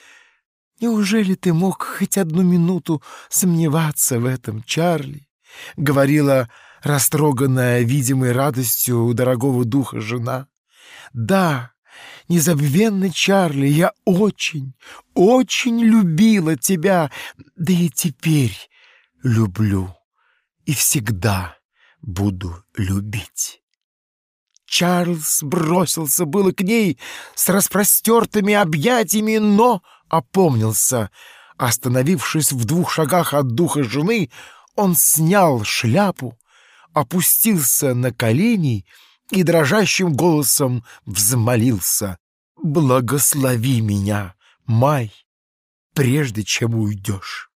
[0.80, 5.28] «Неужели ты мог хоть одну минуту сомневаться в этом, Чарли?»—
[5.78, 6.50] говорила
[6.84, 10.48] растроганная видимой радостью у дорогого духа жена.
[11.14, 11.72] Да,
[12.28, 14.74] незабвенный Чарли, я очень,
[15.14, 17.12] очень любила тебя,
[17.56, 18.56] да и теперь
[19.24, 19.96] люблю
[20.66, 21.58] и всегда
[22.02, 23.62] буду любить.
[24.66, 27.00] Чарльз бросился было к ней
[27.34, 31.10] с распростертыми объятиями, но опомнился.
[31.58, 34.30] Остановившись в двух шагах от духа жены,
[34.76, 36.38] он снял шляпу,
[36.94, 38.86] опустился на колени и
[39.44, 42.18] дрожащим голосом взмолился.
[42.62, 45.14] «Благослови меня, Май,
[45.94, 47.50] прежде чем уйдешь».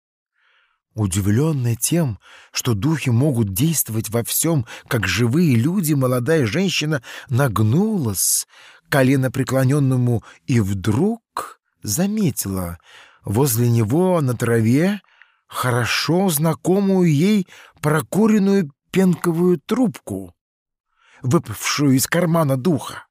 [0.95, 2.19] Удивленная тем,
[2.53, 8.47] что духи могут действовать во всем, как живые люди, молодая женщина нагнулась
[8.91, 12.79] колено преклоненному и вдруг заметила
[13.25, 15.01] возле него на траве
[15.47, 17.47] хорошо знакомую ей
[17.81, 20.35] прокуренную пенковую трубку
[21.23, 23.07] выпавшую из кармана духа.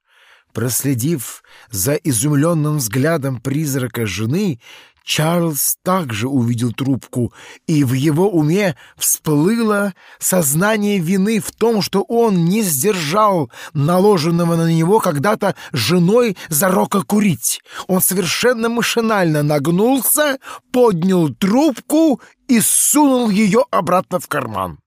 [0.53, 4.59] Проследив за изумленным взглядом призрака жены,
[5.03, 7.33] Чарльз также увидел трубку,
[7.65, 14.71] и в его уме всплыло сознание вины в том, что он не сдержал наложенного на
[14.71, 17.61] него когда-то женой зарока курить.
[17.87, 20.37] Он совершенно машинально нагнулся,
[20.71, 24.79] поднял трубку и сунул ее обратно в карман.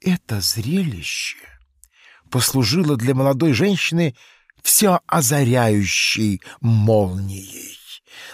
[0.00, 1.57] Это зрелище
[2.30, 4.14] послужила для молодой женщины
[4.62, 7.78] все озаряющей молнией,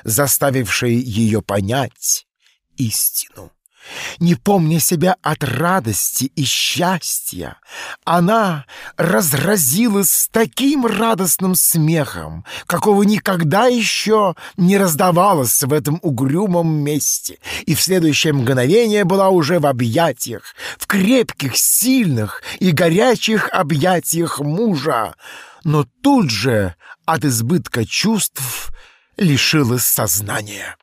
[0.04, 2.26] заставившей ее понять
[2.76, 3.53] истину.
[4.18, 7.56] Не помня себя от радости и счастья,
[8.04, 8.64] она
[8.96, 17.74] разразилась с таким радостным смехом, какого никогда еще не раздавалось в этом угрюмом месте, и
[17.74, 25.14] в следующее мгновение была уже в объятиях, в крепких, сильных и горячих объятиях мужа,
[25.64, 26.74] но тут же
[27.04, 28.72] от избытка чувств
[29.16, 30.76] лишилась сознания.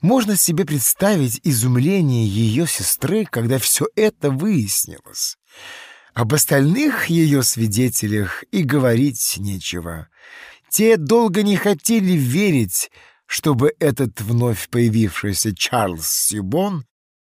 [0.00, 5.36] Можно себе представить изумление ее сестры, когда все это выяснилось.
[6.14, 10.08] Об остальных ее свидетелях и говорить нечего.
[10.70, 12.90] Те долго не хотели верить,
[13.26, 16.84] чтобы этот вновь появившийся Чарльз Сюбон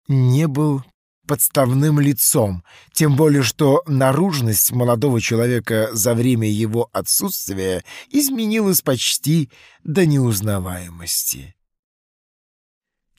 [0.07, 0.83] не был
[1.27, 9.51] подставным лицом, тем более что наружность молодого человека за время его отсутствия изменилась почти
[9.83, 11.55] до неузнаваемости.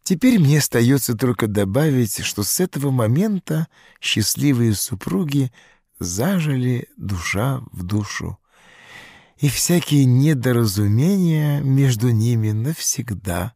[0.03, 3.69] Теперь мне остается только добавить, что с этого момента
[4.01, 5.53] счастливые супруги
[5.99, 8.39] зажили душа в душу,
[9.37, 13.55] и всякие недоразумения между ними навсегда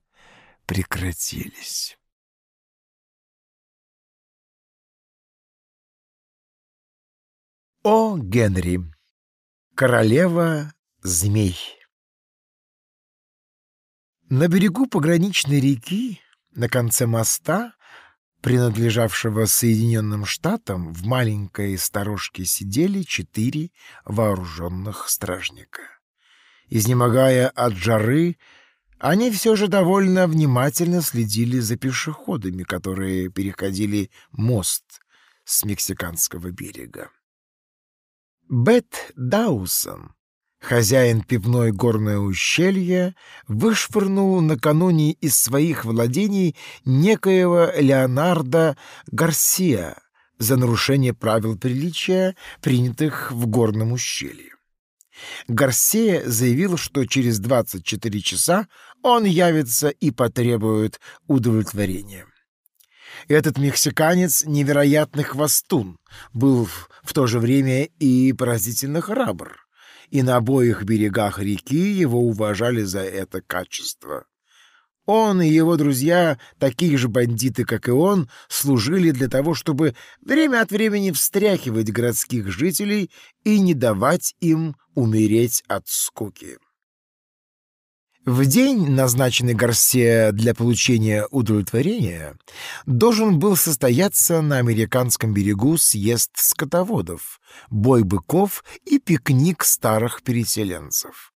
[0.67, 1.99] прекратились.
[7.83, 8.81] О Генри!
[9.75, 10.73] Королева
[11.03, 11.59] змей.
[14.31, 16.21] На берегу пограничной реки,
[16.55, 17.75] на конце моста,
[18.41, 23.71] принадлежавшего Соединенным Штатам, в маленькой сторожке сидели четыре
[24.05, 25.83] вооруженных стражника.
[26.69, 28.37] Изнемогая от жары,
[28.99, 35.01] они все же довольно внимательно следили за пешеходами, которые переходили мост
[35.45, 37.11] с мексиканского берега.
[38.49, 40.15] Бет Даусон,
[40.65, 43.15] хозяин пивной горное ущелье,
[43.47, 49.97] вышвырнул накануне из своих владений некоего Леонардо Гарсия
[50.39, 54.51] за нарушение правил приличия, принятых в горном ущелье.
[55.47, 58.67] Гарсия заявил, что через 24 часа
[59.03, 60.99] он явится и потребует
[61.29, 62.27] удовлетворения.
[63.29, 65.99] Этот мексиканец, невероятный хвостун,
[66.33, 66.69] был
[67.03, 69.64] в то же время и поразительно храбр,
[70.15, 74.27] и на обоих берегах реки его уважали за это качество.
[75.07, 80.61] Он и его друзья, такие же бандиты, как и он, служили для того, чтобы время
[80.61, 83.11] от времени встряхивать городских жителей
[83.43, 86.59] и не давать им умереть от скуки.
[88.27, 92.39] В день, назначенный Гарсия для получения удовлетворения,
[92.87, 101.35] должен был состояться на американском берегу съезд скотоводов, бой быков и пикник старых переселенцев.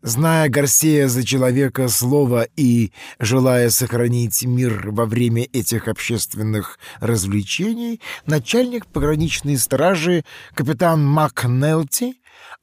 [0.00, 8.86] Зная Гарсия за человека слова и желая сохранить мир во время этих общественных развлечений, начальник
[8.86, 10.24] пограничной стражи
[10.54, 12.14] капитан МакНелти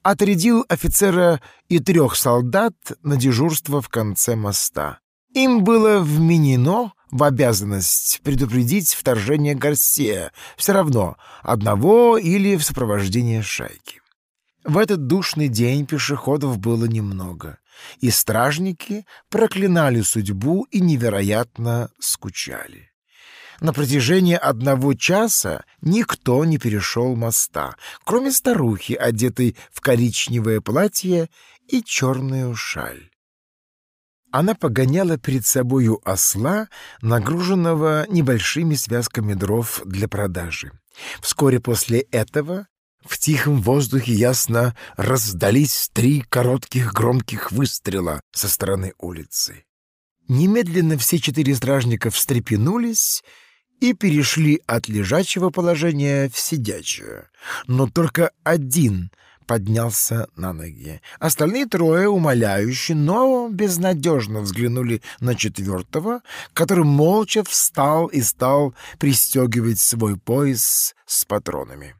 [0.02, 4.98] отрядил офицера и трех солдат на дежурство в конце моста.
[5.34, 14.00] Им было вменено в обязанность предупредить вторжение Гарсия, все равно одного или в сопровождении шайки.
[14.64, 17.58] В этот душный день пешеходов было немного,
[18.00, 22.93] и стражники проклинали судьбу и невероятно скучали.
[23.60, 31.28] На протяжении одного часа никто не перешел моста, кроме старухи, одетой в коричневое платье
[31.68, 33.10] и черную шаль.
[34.30, 36.68] Она погоняла перед собою осла,
[37.02, 40.72] нагруженного небольшими связками дров для продажи.
[41.20, 42.66] Вскоре после этого
[43.04, 49.64] в тихом воздухе ясно раздались три коротких громких выстрела со стороны улицы.
[50.26, 53.22] Немедленно все четыре стражника встрепенулись
[53.80, 57.28] и перешли от лежачего положения в сидячее.
[57.66, 59.10] Но только один
[59.46, 61.00] поднялся на ноги.
[61.18, 66.22] Остальные трое, умоляюще, но безнадежно взглянули на четвертого,
[66.52, 71.94] который молча встал и стал пристегивать свой пояс с патронами.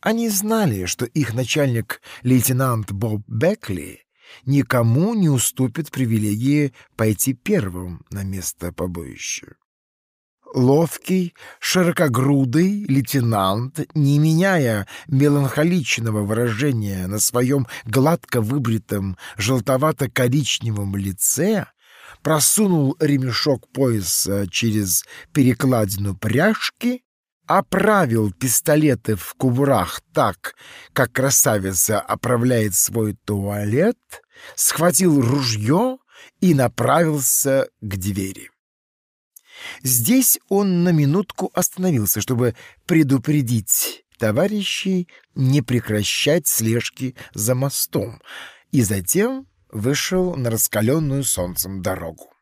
[0.00, 4.06] Они знали, что их начальник, лейтенант Боб Бекли,
[4.44, 9.56] никому не уступит привилегии пойти первым на место побоища.
[10.54, 21.66] Ловкий, широкогрудый лейтенант, не меняя меланхоличного выражения на своем гладко выбритом желтовато-коричневом лице,
[22.22, 27.02] просунул ремешок пояса через перекладину пряжки,
[27.46, 30.54] оправил пистолеты в кубурах так,
[30.92, 33.98] как красавица оправляет свой туалет,
[34.54, 35.98] схватил ружье
[36.40, 38.50] и направился к двери.
[39.82, 42.54] Здесь он на минутку остановился, чтобы
[42.86, 48.20] предупредить товарищей не прекращать слежки за мостом,
[48.72, 52.32] и затем вышел на раскаленную солнцем дорогу.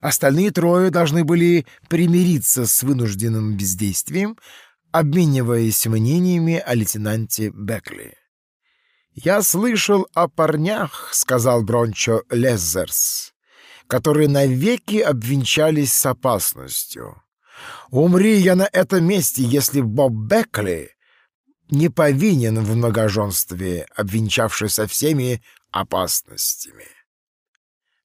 [0.00, 4.38] Остальные трое должны были примириться с вынужденным бездействием,
[4.92, 8.16] обмениваясь мнениями о лейтенанте Бекли.
[9.12, 13.34] «Я слышал о парнях»,— сказал Брончо Леззерс
[13.90, 17.20] которые навеки обвенчались с опасностью.
[17.90, 20.92] Умри я на этом месте, если Боб Бекли
[21.70, 26.86] не повинен в многоженстве, обвенчавшись со всеми опасностями.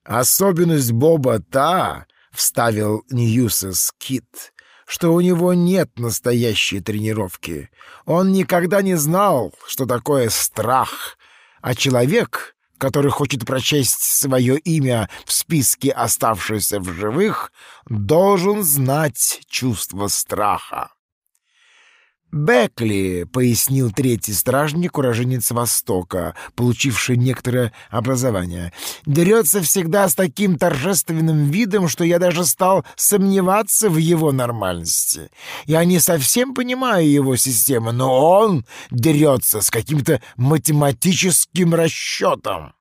[0.03, 4.53] Особенность Боба та,— вставил Ньюсес Кит,—
[4.87, 7.69] что у него нет настоящей тренировки.
[8.05, 11.19] Он никогда не знал, что такое страх,
[11.61, 17.51] а человек который хочет прочесть свое имя в списке оставшихся в живых,
[17.87, 20.94] должен знать чувство страха.
[22.35, 28.73] Бекли, пояснил третий стражник, уроженец Востока, получивший некоторое образование,
[29.05, 35.31] дерется всегда с таким торжественным видом, что я даже стал сомневаться в его нормальности.
[35.63, 42.73] Я не совсем понимаю его систему, но он дерется с каким-то математическим расчетом.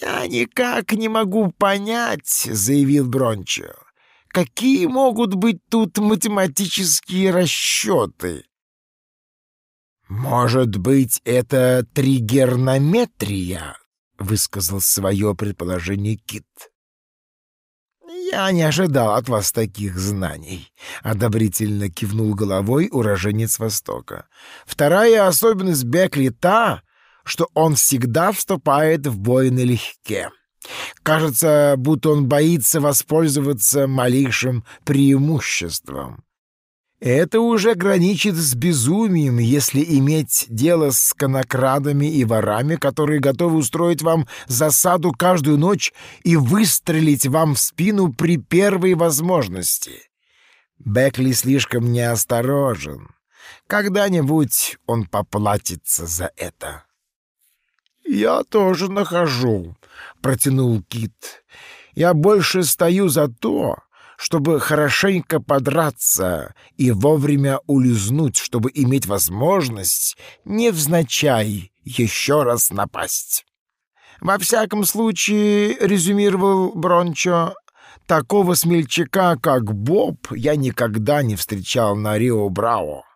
[0.00, 3.87] «Я никак не могу понять»,— заявил Брончо.
[4.28, 8.44] Какие могут быть тут математические расчеты?
[10.08, 13.76] «Может быть, это тригернометрия?»—
[14.18, 16.46] высказал свое предположение Кит.
[18.30, 20.72] «Я не ожидал от вас таких знаний»,—
[21.02, 24.28] одобрительно кивнул головой уроженец Востока.
[24.66, 26.82] «Вторая особенность Бекли та,
[27.24, 30.30] что он всегда вступает в бой налегке.
[31.02, 36.24] Кажется, будто он боится воспользоваться малейшим преимуществом.
[37.00, 44.02] Это уже граничит с безумием, если иметь дело с конокрадами и ворами, которые готовы устроить
[44.02, 45.92] вам засаду каждую ночь
[46.24, 50.10] и выстрелить вам в спину при первой возможности.
[50.78, 53.08] Бекли слишком неосторожен.
[53.68, 56.84] Когда-нибудь он поплатится за это.
[58.04, 59.76] «Я тоже нахожу»,—
[60.22, 61.44] протянул Кит.
[61.94, 63.76] «Я больше стою за то,
[64.16, 73.44] чтобы хорошенько подраться и вовремя улизнуть, чтобы иметь возможность, невзначай, еще раз напасть».
[74.20, 77.54] «Во всяком случае»,— резюмировал Брончо,—
[78.06, 83.07] «такого смельчака, как Боб, я никогда не встречал на Рио-Браво».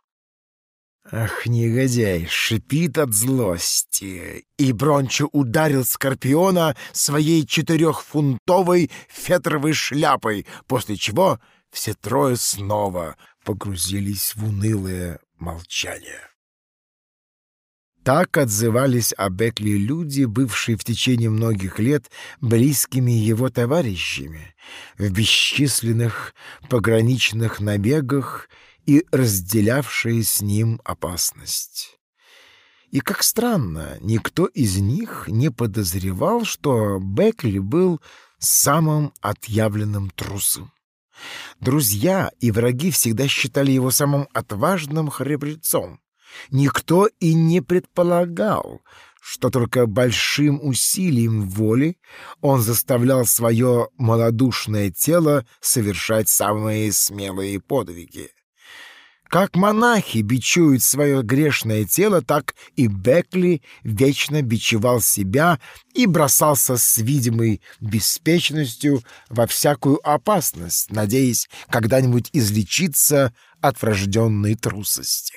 [1.11, 4.45] Ах, негодяй, шипит от злости.
[4.57, 11.41] И Брончо ударил Скорпиона своей четырехфунтовой фетровой шляпой, после чего
[11.73, 16.29] все трое снова погрузились в унылое молчание.
[18.05, 24.55] Так отзывались о Бекли люди, бывшие в течение многих лет близкими его товарищами,
[24.99, 26.35] в бесчисленных
[26.69, 28.49] пограничных набегах
[28.87, 31.99] и разделявшие с ним опасность.
[32.91, 38.01] И как странно, никто из них не подозревал, что Бекли был
[38.39, 40.73] самым отъявленным трусом.
[41.61, 46.01] Друзья и враги всегда считали его самым отважным храбрецом.
[46.51, 48.83] Никто и не предполагал,
[49.23, 51.97] что только большим усилием воли
[52.41, 58.31] он заставлял свое малодушное тело совершать самые смелые подвиги.
[59.33, 65.59] Как монахи бичуют свое грешное тело, так и Бекли вечно бичевал себя
[65.95, 75.37] и бросался с видимой беспечностью во всякую опасность, надеясь когда-нибудь излечиться от врожденной трусости.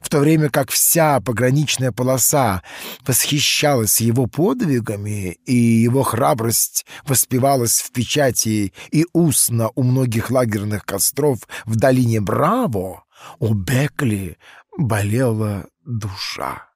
[0.00, 2.62] В то время как вся пограничная полоса
[3.06, 11.40] восхищалась его подвигами, и его храбрость воспевалась в печати и устно у многих лагерных костров
[11.66, 13.04] в долине Браво,
[13.38, 14.38] у Бекли
[14.76, 16.70] болела душа.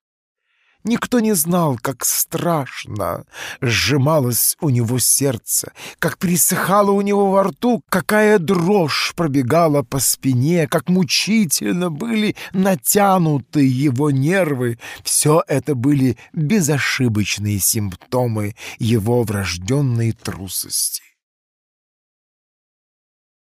[0.86, 3.24] Никто не знал, как страшно
[3.62, 10.68] сжималось у него сердце, как пересыхало у него во рту, какая дрожь пробегала по спине,
[10.68, 14.78] как мучительно были натянуты его нервы.
[15.02, 21.13] Все это были безошибочные симптомы его врожденной трусости.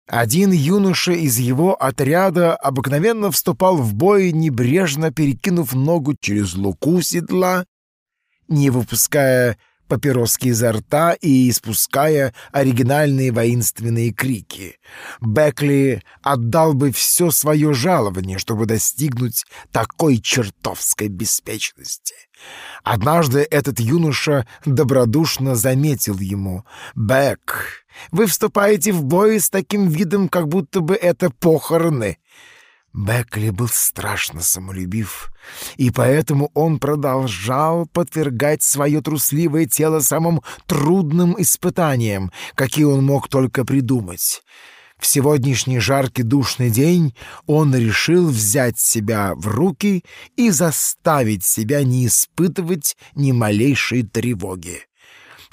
[0.08, 7.66] Один юноша из его отряда обыкновенно вступал в бой, небрежно перекинув ногу через луку седла,
[8.48, 14.78] не выпуская папироски изо рта и испуская оригинальные воинственные крики.
[15.22, 22.16] Бекли отдал бы все свое жалование, чтобы достигнуть такой чертовской беспечности.
[22.84, 26.66] Однажды этот юноша добродушно заметил ему
[26.96, 32.18] «Бек, вы вступаете в бой с таким видом, как будто бы это похороны».
[32.94, 35.30] Бекли был страшно самолюбив,
[35.76, 43.66] и поэтому он продолжал подвергать свое трусливое тело самым трудным испытаниям, какие он мог только
[43.66, 44.42] придумать.
[45.00, 47.16] В сегодняшний жаркий душный день
[47.46, 50.04] он решил взять себя в руки
[50.36, 54.82] и заставить себя не испытывать ни малейшей тревоги.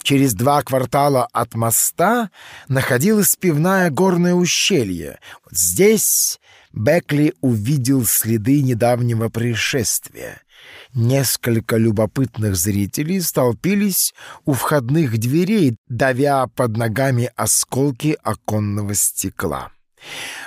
[0.03, 2.31] Через два квартала от моста
[2.69, 5.19] находилось пивное горное ущелье.
[5.45, 6.41] Вот здесь
[6.73, 10.41] Бекли увидел следы недавнего происшествия.
[10.95, 14.13] Несколько любопытных зрителей столпились
[14.45, 19.71] у входных дверей, давя под ногами осколки оконного стекла.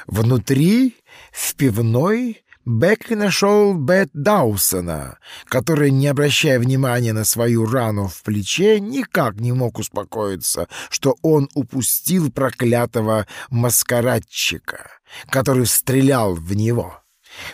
[0.06, 0.98] Внутри,
[1.32, 8.80] в пивной, Бекли нашел Бет Даусона, который, не обращая внимания на свою рану в плече,
[8.80, 14.90] никак не мог успокоиться, что он упустил проклятого маскарадчика,
[15.30, 17.02] который стрелял в него.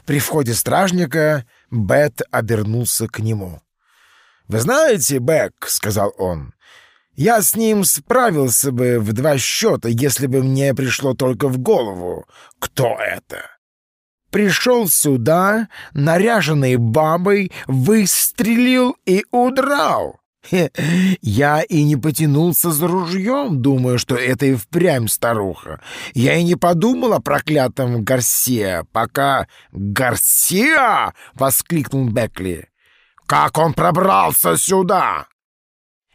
[0.06, 3.62] При входе стражника Бет обернулся к нему.
[4.48, 6.54] «Вы знаете, Бек,— сказал он,—
[7.16, 12.26] я с ним справился бы в два счета, если бы мне пришло только в голову,
[12.60, 13.50] кто это
[14.32, 20.21] пришел сюда, наряженный бабой, выстрелил и удрал.
[20.50, 25.82] Я и не потянулся за ружьем, думая, что это и впрямь старуха.
[26.14, 29.48] Я и не подумал о проклятом Гарсия, пока...
[29.72, 32.70] «Гарсия!»— воскликнул Бекли.
[33.28, 35.28] «Как он пробрался сюда?»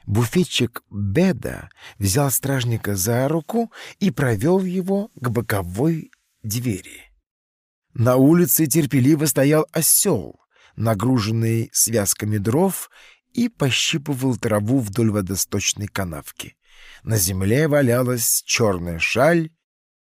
[0.07, 1.69] Буфетчик Беда
[1.99, 6.11] взял стражника за руку и провел его к боковой
[6.43, 7.11] двери.
[7.93, 10.39] На улице терпеливо стоял осел,
[10.77, 12.91] нагруженный связками дров,
[13.37, 16.57] и пощипывал траву вдоль водосточной канавки.
[17.03, 19.51] На земле валялась черная шаль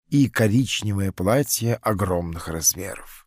[0.09, 3.25] и коричневое платье огромных размеров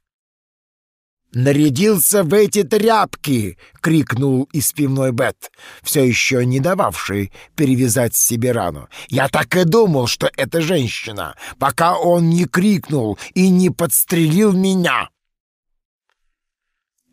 [1.37, 5.51] нарядился в эти тряпки!»— крикнул из пивной Бет,
[5.81, 8.89] все еще не дававший перевязать себе рану.
[9.07, 15.09] «Я так и думал, что это женщина, пока он не крикнул и не подстрелил меня!»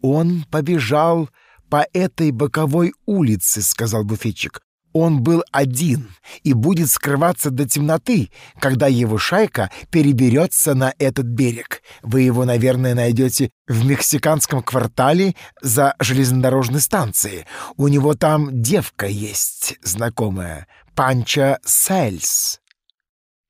[0.02, 1.30] «Он побежал
[1.68, 4.60] по этой боковой улице»,— сказал буфетчик.
[4.94, 11.82] Он был один и будет скрываться до темноты, когда его шайка переберется на этот берег.
[12.02, 17.44] Вы его, наверное, найдете в мексиканском квартале за железнодорожной станцией.
[17.76, 22.60] У него там девка есть знакомая, Панча Сельс.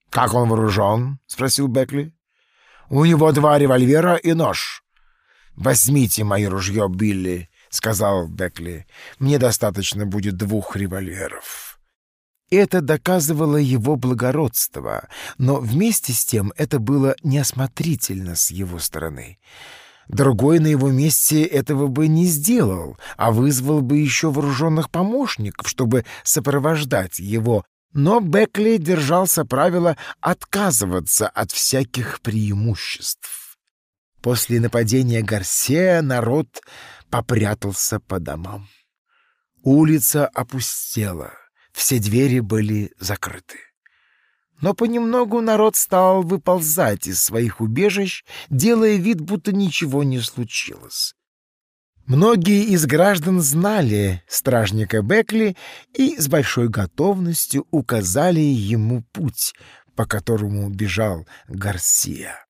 [0.09, 2.15] «Как он вооружен?»— спросил Бекли.
[2.89, 4.83] «У него два револьвера и нож.
[5.57, 8.87] Возьмите мое ружье, Билли сказал Бекли.
[9.19, 11.79] «Мне достаточно будет двух револьверов».
[12.51, 15.09] Это доказывало его благородство,
[15.39, 19.39] но вместе с тем это было неосмотрительно с его стороны.
[20.09, 26.05] Другой на его месте этого бы не сделал, а вызвал бы еще вооруженных помощников, чтобы
[26.23, 27.65] сопровождать его.
[27.95, 33.57] Но Бекли держался правила отказываться от всяких преимуществ.
[34.21, 36.49] После нападения Гарсия народ
[37.15, 38.67] попрятался по домам.
[39.63, 41.31] Улица опустела,
[41.73, 43.59] все двери были закрыты.
[44.61, 51.15] Но понемногу народ стал выползать из своих убежищ, делая вид, будто ничего не случилось.
[52.07, 55.57] Многие из граждан знали стражника Бекли
[55.93, 59.55] и с большой готовностью указали ему путь,
[59.95, 62.45] по которому бежал Гарсия.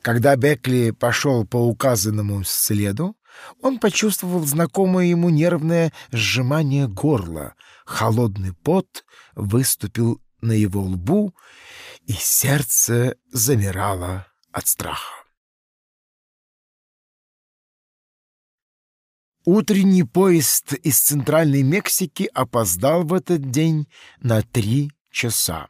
[0.00, 3.16] Когда Бекли пошел по указанному следу,
[3.60, 7.54] он почувствовал знакомое ему нервное сжимание горла.
[7.84, 11.34] Холодный пот выступил на его лбу,
[12.06, 15.26] и сердце замирало от страха.
[19.44, 23.86] Утренний поезд из Центральной Мексики опоздал в этот день
[24.18, 25.68] на три часа.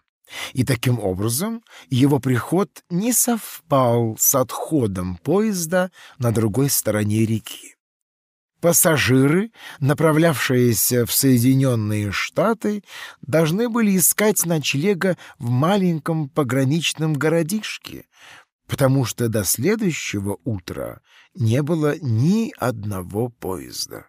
[0.52, 7.76] И таким образом его приход не совпал с отходом поезда на другой стороне реки.
[8.60, 12.82] Пассажиры, направлявшиеся в Соединенные Штаты,
[13.20, 18.06] должны были искать ночлега в маленьком пограничном городишке,
[18.66, 21.00] потому что до следующего утра
[21.34, 24.06] не было ни одного поезда.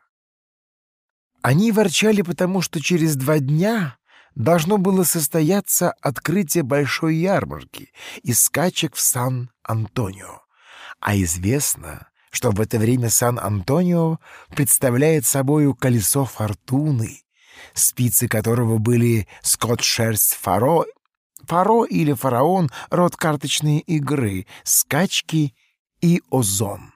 [1.41, 3.97] Они ворчали, потому что через два дня
[4.37, 10.41] должно было состояться открытие большой ярмарки и скачек в Сан-Антонио.
[10.99, 14.19] А известно, что в это время Сан-Антонио
[14.55, 17.23] представляет собою колесо фортуны,
[17.73, 20.85] спицы которого были скот-шерсть фаро,
[21.43, 25.55] фаро или фараон— род карточной игры, скачки
[25.99, 26.93] и озон.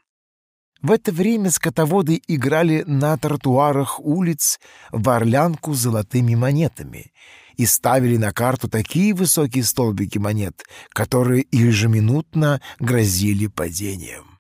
[0.82, 4.60] В это время скотоводы играли на тротуарах улиц
[4.92, 7.12] в орлянку золотыми монетами
[7.56, 14.40] и ставили на карту такие высокие столбики монет, которые ежеминутно грозили падением.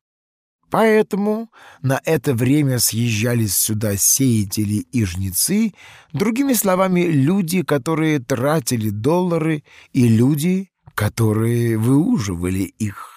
[0.71, 1.51] Поэтому
[1.83, 5.73] на это время съезжались сюда сеятели и жнецы,
[6.13, 13.10] другими словами, люди, которые тратили доллары, и люди, которые выуживали их.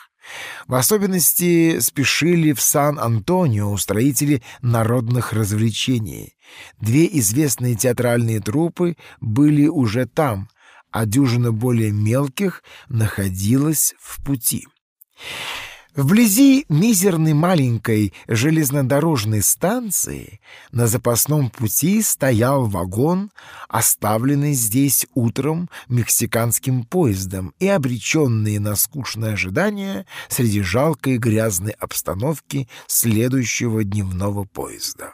[0.66, 6.36] В особенности спешили в Сан-Антонио устроители народных развлечений.
[6.80, 10.48] Две известные театральные труппы были уже там,
[10.90, 14.66] а дюжина более мелких находилась в пути.
[15.96, 20.40] Вблизи мизерной маленькой железнодорожной станции
[20.72, 23.30] на запасном пути стоял вагон,
[23.68, 33.84] оставленный здесь утром мексиканским поездом и обреченный на скучное ожидание среди жалкой грязной обстановки следующего
[33.84, 35.12] дневного поезда.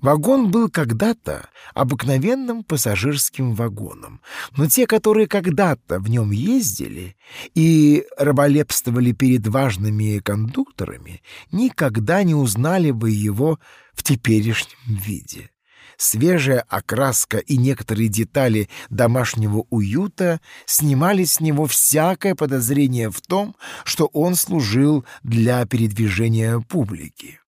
[0.00, 4.20] Вагон был когда-то обыкновенным пассажирским вагоном,
[4.56, 7.16] но те, которые когда-то в нем ездили
[7.54, 13.58] и раболепствовали перед важными кондукторами, никогда не узнали бы его
[13.94, 15.50] в теперешнем виде.
[15.96, 23.54] Свежая окраска и некоторые детали домашнего уюта снимали с него всякое подозрение в том,
[23.84, 27.41] что он служил для передвижения публики.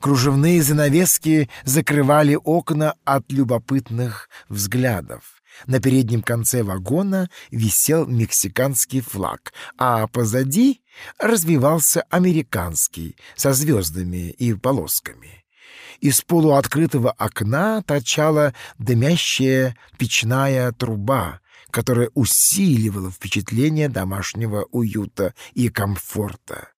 [0.00, 5.42] Кружевные занавески закрывали окна от любопытных взглядов.
[5.66, 10.82] На переднем конце вагона висел мексиканский флаг, а позади
[11.18, 15.44] развивался американский со звездами и полосками.
[16.00, 21.40] Из полуоткрытого окна торчала дымящая печная труба,
[21.70, 26.71] которая усиливала впечатление домашнего уюта и комфорта.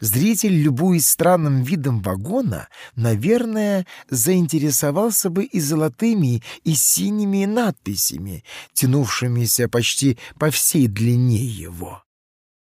[0.00, 8.42] Зритель, любуясь странным видом вагона, наверное, заинтересовался бы и золотыми, и синими надписями,
[8.72, 12.02] тянувшимися почти по всей длине его.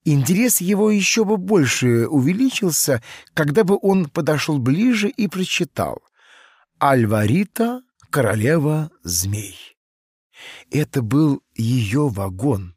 [0.05, 3.03] Интерес его еще бы больше увеличился,
[3.33, 6.01] когда бы он подошел ближе и прочитал
[6.79, 9.57] «Альварита, королева змей».
[10.71, 12.73] Это был ее вагон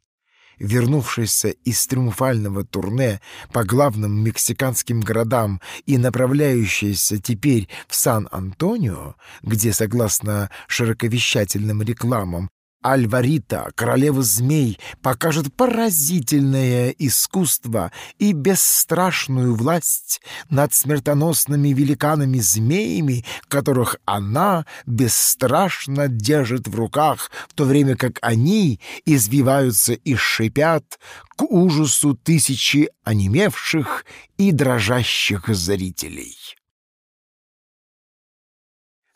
[0.61, 3.19] вернувшийся из триумфального турне
[3.51, 12.49] по главным мексиканским городам и направляющийся теперь в Сан-Антонио, где, согласно широковещательным рекламам,
[12.81, 26.07] Альварита, королева змей, покажет поразительное искусство и бесстрашную власть над смертоносными великанами-змеями, которых она бесстрашно
[26.07, 30.99] держит в руках, в то время как они извиваются и шипят
[31.35, 34.05] к ужасу тысячи онемевших
[34.37, 36.35] и дрожащих зрителей.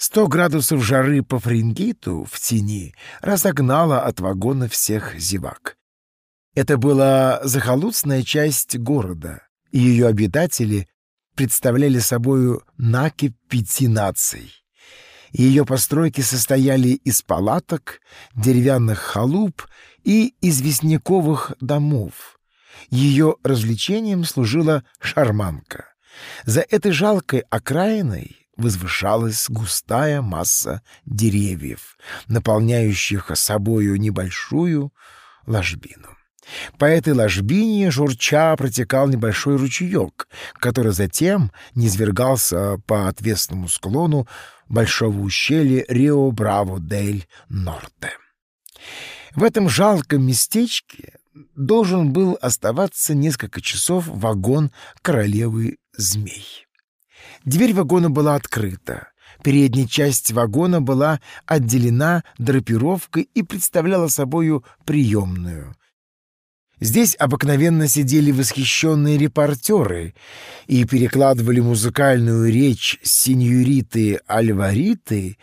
[0.08, 5.78] Сто градусов жары по Фрингиту в тени разогнало от вагона всех зевак.
[6.54, 9.42] Это была захолустная часть города,
[9.72, 10.88] и ее обитатели
[11.36, 14.52] представляли собою накипь пяти наций.
[15.32, 18.00] Ее постройки состояли из палаток,
[18.36, 19.64] деревянных халуп
[20.04, 22.40] и известняковых домов.
[22.92, 25.96] Ее развлечением служила шарманка.
[26.46, 31.98] За этой жалкой окраиной возвышалась густая масса деревьев,
[32.28, 34.94] наполняющих собою небольшую
[35.46, 36.10] ложбину.
[36.78, 44.28] По этой ложбине журча протекал небольшой ручеек, который затем низвергался по отвесному склону
[44.70, 48.12] большого ущелья Рио-Браво-дель-Норте.
[49.36, 51.16] В этом жалком местечке
[51.56, 56.65] должен был оставаться несколько часов вагон королевы змей.
[57.46, 59.10] Дверь вагона была открыта.
[59.44, 65.76] Передняя часть вагона была отделена драпировкой и представляла собою приемную.
[66.80, 70.14] Здесь обыкновенно сидели восхищенные репортеры
[70.68, 75.38] и перекладывали музыкальную речь синьориты Альвариты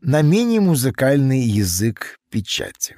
[0.00, 2.96] на менее музыкальный язык печати.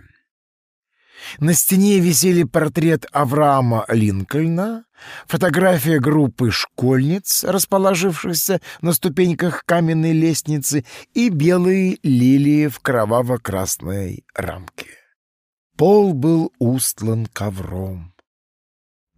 [1.39, 4.85] На стене висели портрет Авраама Линкольна,
[5.27, 14.87] фотография группы школьниц, расположившихся на ступеньках каменной лестницы, и белые лилии в кроваво-красной рамке.
[15.77, 18.15] Пол был устлан ковром.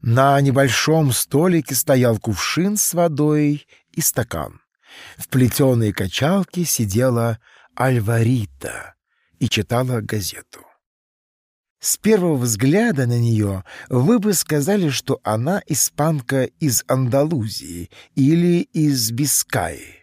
[0.02, 4.60] На небольшом столике стоял кувшин с водой и стакан.
[5.16, 7.38] В плетеной качалке сидела
[7.74, 8.94] Альварита
[9.38, 10.69] и читала газету.
[11.80, 19.10] С первого взгляда на нее вы бы сказали, что она испанка из Андалузии или из
[19.10, 20.00] Бискаи.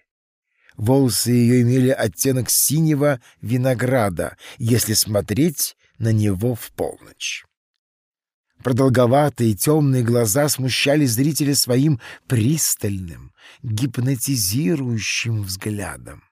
[0.75, 7.45] Волосы ее имели оттенок синего винограда, если смотреть на него в полночь.
[8.63, 16.26] Продолговатые темные глаза смущали зрителя своим пристальным, гипнотизирующим взглядом.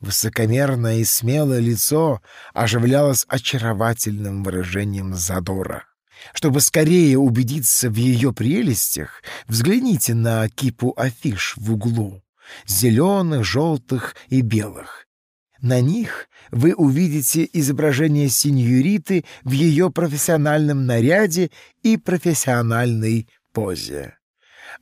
[0.00, 2.20] Высокомерное и смелое лицо
[2.52, 5.84] оживлялось очаровательным выражением задора.
[6.32, 12.22] Чтобы скорее убедиться в ее прелестях, взгляните на кипу афиш в углу,
[12.66, 15.06] зеленых, желтых и белых.
[15.60, 21.50] На них вы увидите изображение сеньориты в ее профессиональном наряде
[21.82, 24.18] и профессиональной позе.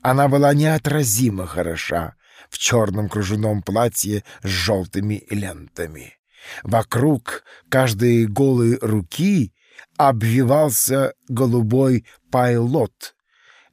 [0.01, 2.15] Она была неотразимо хороша
[2.53, 6.15] в черном кружевном платье с желтыми лентами.
[6.63, 9.55] Вокруг каждой голой руки
[9.97, 13.15] обвивался голубой пайлот.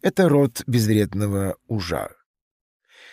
[0.01, 2.09] Это род безвредного ужа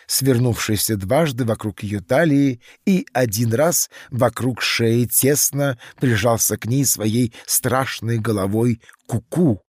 [0.07, 7.33] свернувшийся дважды вокруг ее талии и один раз вокруг шеи тесно прижался к ней своей
[7.45, 9.59] страшной головой куку, -ку,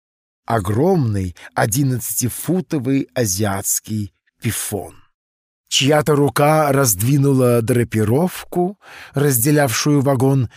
[0.46, 4.94] огромный одиннадцатифутовый азиатский пифон.
[5.68, 8.78] Чья-то рука раздвинула драпировку,
[9.14, 10.48] разделявшую вагон,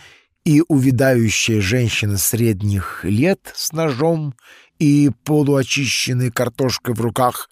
[0.44, 4.34] и увядающая женщина средних лет с ножом
[4.80, 7.48] и полуочищенной картошкой в руках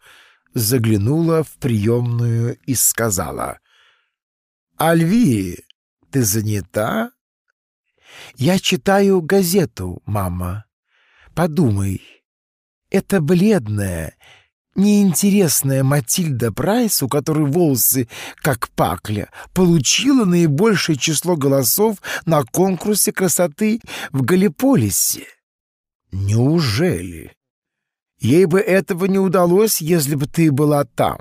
[0.55, 3.61] заглянула в приемную и сказала.
[4.77, 5.59] «Альви,
[6.11, 7.13] ты занята?»
[8.35, 10.65] «Я читаю газету, мама.
[11.35, 12.03] Подумай,
[12.91, 14.17] это бледная,
[14.75, 23.81] неинтересная Матильда Прайс, у которой волосы как пакля, получила наибольшее число голосов на конкурсе красоты
[24.13, 25.27] в Галиполисе.
[26.13, 27.33] Неужели?
[28.19, 31.19] Ей бы этого не удалось, если бы ты была там,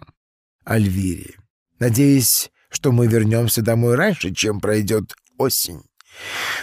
[0.65, 1.35] Альвири.
[1.79, 5.81] Надеюсь, что мы вернемся домой раньше, чем пройдет осень.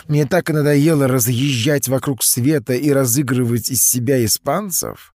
[0.09, 5.15] Мне так и надоело разъезжать вокруг света и разыгрывать из себя испанцев.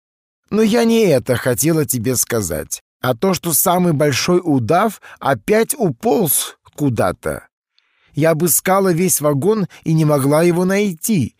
[0.50, 6.56] Но я не это хотела тебе сказать, а то, что самый большой удав опять уполз
[6.74, 7.46] куда-то.
[8.12, 11.36] Я обыскала весь вагон и не могла его найти.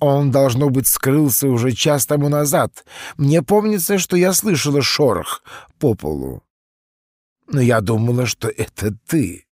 [0.00, 2.84] Он, должно быть, скрылся уже час тому назад.
[3.16, 5.42] Мне помнится, что я слышала шорох
[5.78, 6.42] по полу.
[7.46, 9.46] Но я думала, что это ты.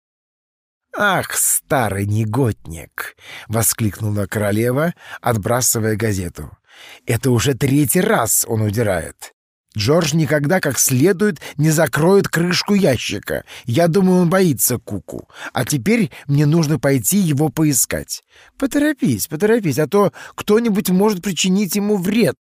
[0.96, 3.16] «Ах, старый негодник!»—
[3.48, 6.57] воскликнула королева, отбрасывая газету.
[7.06, 9.32] «Это уже третий раз он удирает.
[9.76, 13.44] Джордж никогда как следует не закроет крышку ящика.
[13.64, 15.28] Я думаю, он боится Куку.
[15.52, 18.22] А теперь мне нужно пойти его поискать.
[18.58, 22.34] Поторопись, поторопись, а то кто-нибудь может причинить ему вред.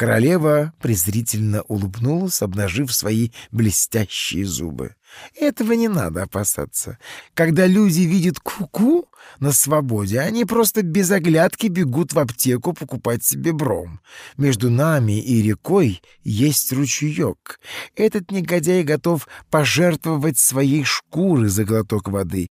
[0.00, 4.94] Королева презрительно улыбнулась, обнажив свои блестящие зубы.
[5.38, 6.96] Этого не надо опасаться.
[7.34, 9.08] Когда люди видят куку -ку
[9.40, 14.00] на свободе, они просто без оглядки бегут в аптеку покупать себе бром.
[14.38, 17.60] Между нами и рекой есть ручеек.
[17.94, 22.48] Этот негодяй готов пожертвовать своей шкуры за глоток воды.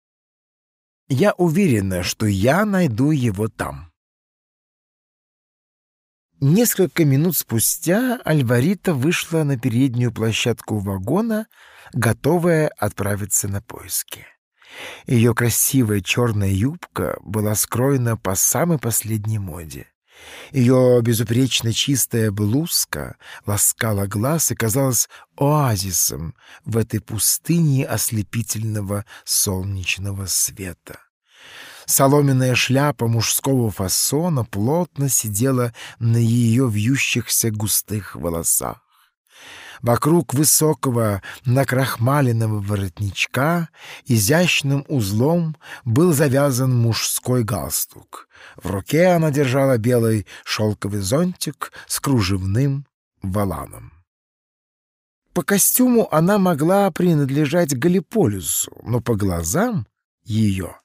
[1.07, 3.86] Я уверена, что я найду его там.
[6.39, 11.47] Несколько минут спустя Альварита вышла на переднюю площадку вагона,
[11.93, 14.23] готовая отправиться на поиски.
[15.07, 19.87] Ее красивая черная юбка была скроена по самой последней моде.
[20.51, 23.17] Ее безупречно чистая блузка
[23.47, 26.35] ласкала глаз и казалась оазисом
[26.65, 30.99] в этой пустыне ослепительного солнечного света.
[31.87, 38.81] Соломенная шляпа мужского фасона плотно сидела на ее вьющихся густых волосах.
[39.81, 43.69] Вокруг высокого накрахмаленного воротничка
[44.05, 48.27] изящным узлом был завязан мужской галстук.
[48.57, 52.85] В руке она держала белый шелковый зонтик с кружевным
[53.21, 53.93] валаном.
[55.31, 59.87] По костюму она могла принадлежать Галиполису, но по глазам
[60.23, 60.75] ее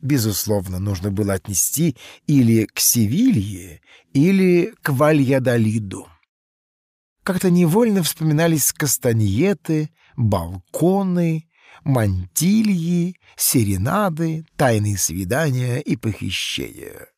[0.00, 1.96] безусловно, нужно было отнести
[2.26, 3.80] или к Севилье,
[4.12, 6.08] или к Вальядолиду.
[7.22, 11.48] Как-то невольно вспоминались кастаньеты, балконы,
[11.84, 17.08] мантильи, серенады, тайные свидания и похищения.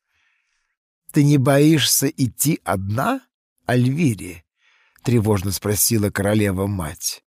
[1.11, 3.21] «Ты не боишься идти одна,
[3.65, 4.43] Альвири?»—
[5.03, 7.23] тревожно спросила королева-мать.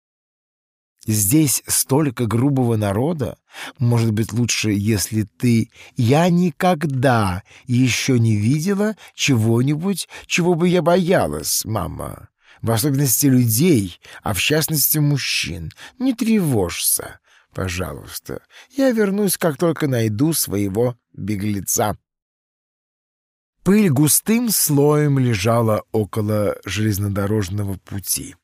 [1.09, 3.39] Здесь столько грубого народа.
[3.79, 5.71] Может быть, лучше, если ты...
[5.97, 12.29] Я никогда еще не видела чего-нибудь, чего бы я боялась, мама.
[12.61, 15.71] В особенности людей, а в частности мужчин.
[15.97, 17.19] Не тревожься,
[17.55, 18.43] пожалуйста.
[18.77, 21.97] Я вернусь, как только найду своего беглеца.
[23.63, 28.35] Пыль густым слоем лежала около железнодорожного пути.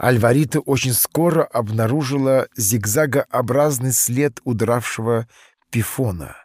[0.00, 5.28] Альварита очень скоро обнаружила зигзагообразный след удравшего
[5.70, 6.36] пифона.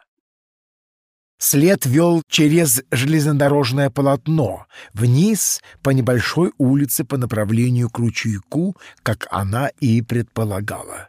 [1.38, 9.68] След вел через железнодорожное полотно, вниз по небольшой улице по направлению к ручейку, как она
[9.80, 11.08] и предполагала.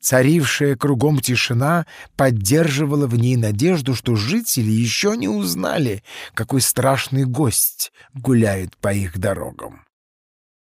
[0.00, 1.84] Царившая кругом тишина
[2.16, 6.02] поддерживала в ней надежду, что жители еще не узнали,
[6.32, 9.84] какой страшный гость гуляет по их дорогам.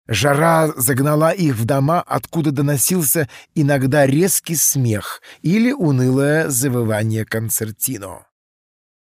[0.07, 8.27] Жара загнала их в дома, откуда доносился иногда резкий смех или унылое завывание концертино.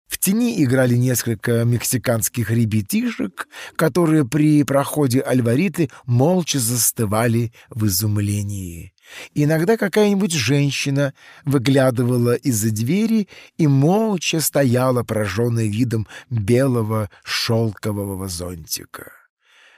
[0.07, 8.93] В тени играли несколько мексиканских ребятишек, которые при проходе Альвариты молча застывали в изумлении.
[9.35, 11.13] Иногда какая-нибудь женщина
[11.45, 13.27] выглядывала из-за двери
[13.57, 19.16] и молча стояла, пораженная видом белого шелкового зонтика.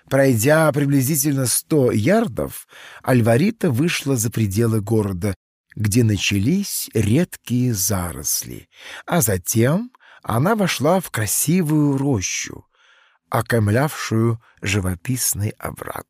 [0.09, 2.67] Пройдя приблизительно сто ярдов,
[3.03, 5.35] Альварита вышла за пределы города,
[5.75, 8.67] где начались редкие заросли,
[9.05, 9.91] а затем
[10.23, 12.65] она вошла в красивую рощу,
[13.29, 16.07] окаймлявшую живописный овраг.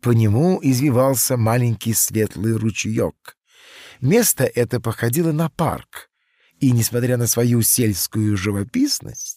[0.00, 3.36] По нему извивался маленький светлый ручеек.
[4.00, 6.10] Место это походило на парк,
[6.60, 9.33] и, несмотря на свою сельскую живописность,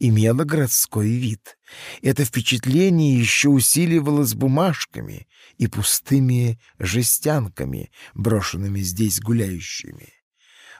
[0.00, 1.56] имело городской вид.
[2.02, 5.28] Это впечатление еще усиливалось бумажками
[5.58, 10.14] и пустыми жестянками, брошенными здесь гуляющими.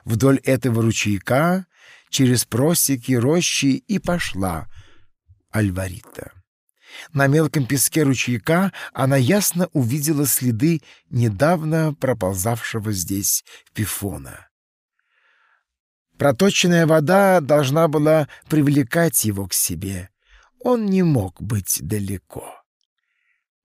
[0.03, 1.67] Вдоль этого ручейка,
[2.09, 4.67] через просеки рощи и пошла
[5.51, 6.31] Альварита.
[7.13, 14.50] На мелком песке ручейка она ясно увидела следы недавно проползавшего здесь пифона.
[16.21, 20.11] Проточенная вода должна была привлекать его к себе.
[20.59, 22.63] Он не мог быть далеко.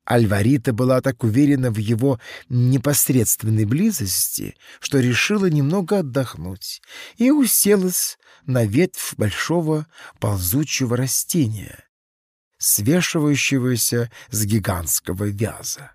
[0.07, 6.80] Альварита была так уверена в его непосредственной близости, что решила немного отдохнуть
[7.18, 9.86] и уселась на ветвь большого
[10.18, 11.84] ползучего растения,
[12.57, 15.90] свешивающегося с гигантского вяза.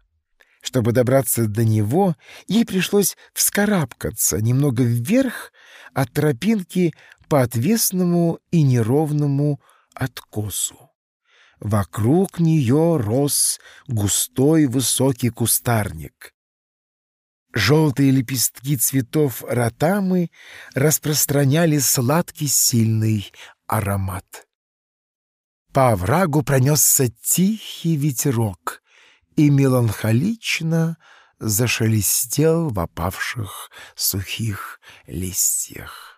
[0.61, 2.15] Чтобы добраться до него,
[2.47, 5.51] ей пришлось вскарабкаться немного вверх
[5.93, 6.93] от тропинки
[7.27, 9.59] по отвесному и неровному
[9.95, 10.91] откосу.
[11.59, 16.33] Вокруг нее рос густой высокий кустарник.
[17.53, 20.31] Желтые лепестки цветов ротамы
[20.73, 23.31] распространяли сладкий сильный
[23.67, 24.47] аромат.
[25.73, 28.81] По оврагу пронесся тихий ветерок
[29.35, 30.97] и меланхолично
[31.39, 36.11] зашелестел в опавших сухих листьях.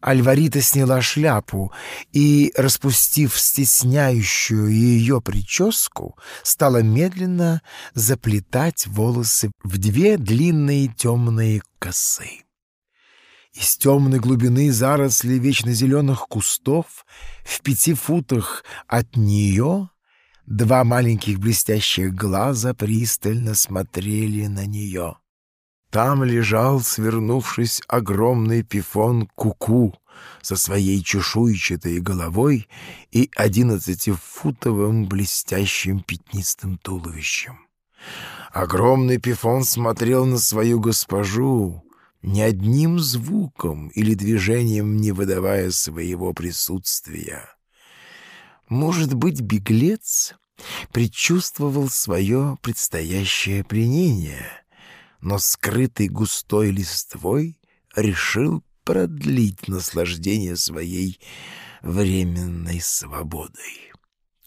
[0.00, 1.72] Альварита сняла шляпу
[2.12, 7.62] и, распустив стесняющую ее прическу, стала медленно
[7.94, 12.44] заплетать волосы в две длинные темные косы.
[13.54, 17.04] Из темной глубины заросли вечно зеленых кустов
[17.44, 19.90] в пяти футах от нее
[20.48, 25.16] два маленьких блестящих глаза пристально смотрели на нее.
[25.90, 29.94] Там лежал, свернувшись, огромный пифон Куку -ку
[30.42, 32.66] со своей чешуйчатой головой
[33.12, 37.58] и одиннадцатифутовым блестящим пятнистым туловищем.
[38.50, 41.84] Огромный пифон смотрел на свою госпожу,
[42.22, 47.48] ни одним звуком или движением не выдавая своего присутствия.
[48.68, 50.34] Может быть, беглец
[50.92, 54.46] предчувствовал свое предстоящее пленение—
[55.20, 57.58] но скрытый густой листвой
[57.94, 61.20] решил продлить наслаждение своей
[61.82, 63.92] временной свободой.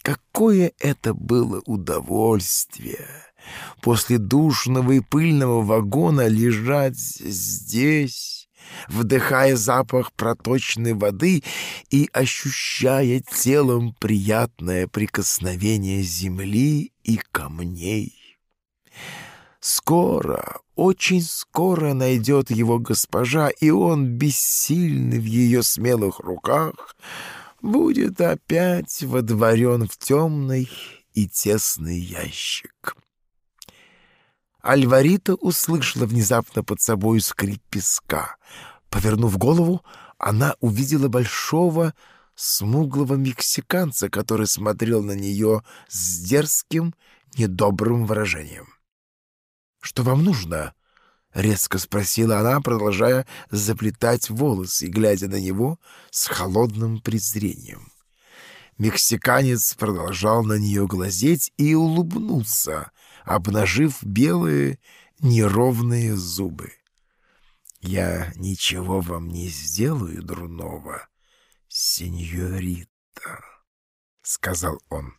[0.01, 3.07] Какое это было удовольствие
[3.81, 8.40] после душного и пыльного вагона лежать здесь,
[8.87, 11.43] вдыхая запах проточной воды
[11.89, 18.37] и ощущая телом приятное прикосновение земли и камней.
[19.59, 26.95] Скоро, очень скоро найдет его госпожа, и он, бессильный в ее смелых руках,
[27.61, 30.67] будет опять водворен в темный
[31.13, 32.95] и тесный ящик.
[34.61, 38.37] Альварита услышала внезапно под собой скрип песка.
[38.89, 39.83] Повернув голову,
[40.17, 41.93] она увидела большого
[42.35, 46.93] смуглого мексиканца, который смотрел на нее с дерзким,
[47.37, 48.67] недобрым выражением.
[49.81, 50.73] «Что вам нужно?»—
[51.33, 55.79] резко спросила она, продолжая заплетать волосы и глядя на него
[56.11, 57.91] с холодным презрением.
[58.77, 62.91] Мексиканец продолжал на нее глазеть и улыбнулся,
[63.25, 64.79] обнажив белые
[65.19, 66.71] неровные зубы.
[67.81, 71.07] «Я ничего вам не сделаю дурного,
[71.67, 72.89] сеньорита»,—
[74.21, 75.15] сказал он.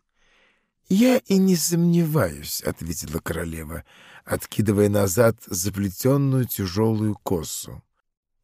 [0.88, 3.84] «Я и не сомневаюсь»,— ответила королева,
[4.24, 7.82] откидывая назад заплетенную тяжелую косу.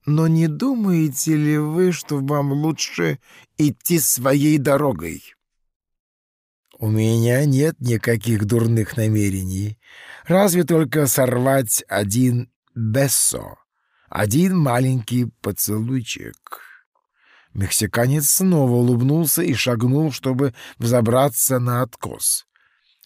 [0.06, 3.20] «Но не думаете ли вы, что вам лучше
[3.58, 5.22] идти своей дорогой?»
[6.80, 9.78] «У меня нет никаких дурных намерений.
[10.26, 13.56] Разве только сорвать один бессо,
[14.08, 16.36] один маленький поцелуйчик».
[17.52, 22.46] Мексиканец снова улыбнулся и шагнул, чтобы взобраться на откос.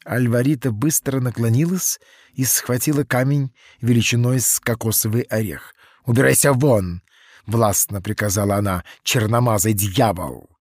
[0.05, 1.99] Альварита быстро наклонилась
[2.35, 5.75] и схватила камень величиной с кокосовый орех.
[6.05, 7.01] «Убирайся вон!»—
[7.47, 8.85] властно приказала она.
[9.03, 10.52] «Черномазый дьявол!»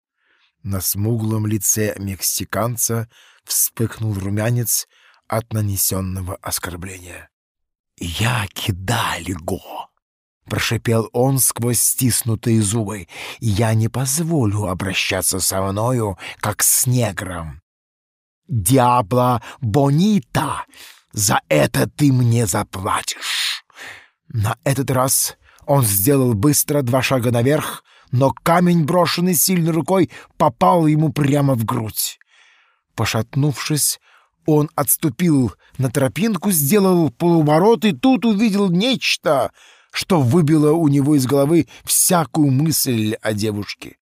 [0.63, 3.09] На смуглом лице мексиканца
[3.45, 4.87] вспыхнул румянец
[5.27, 7.29] от нанесенного оскорбления.
[7.97, 9.89] «Я кидалиго!»—
[10.45, 13.07] прошипел он сквозь стиснутые зубы.
[13.39, 17.61] «Я не позволю обращаться со мною, как с негром.
[18.47, 20.65] Диабло Бонита,
[21.11, 23.65] за это ты мне заплатишь!»
[24.27, 30.87] На этот раз он сделал быстро два шага наверх, но камень, брошенный сильной рукой, попал
[30.87, 32.19] ему прямо в грудь.
[32.95, 33.99] Пошатнувшись,
[34.45, 39.51] он отступил на тропинку, сделал полуворот и тут увидел нечто—
[39.91, 43.97] что выбило у него из головы всякую мысль о девушке.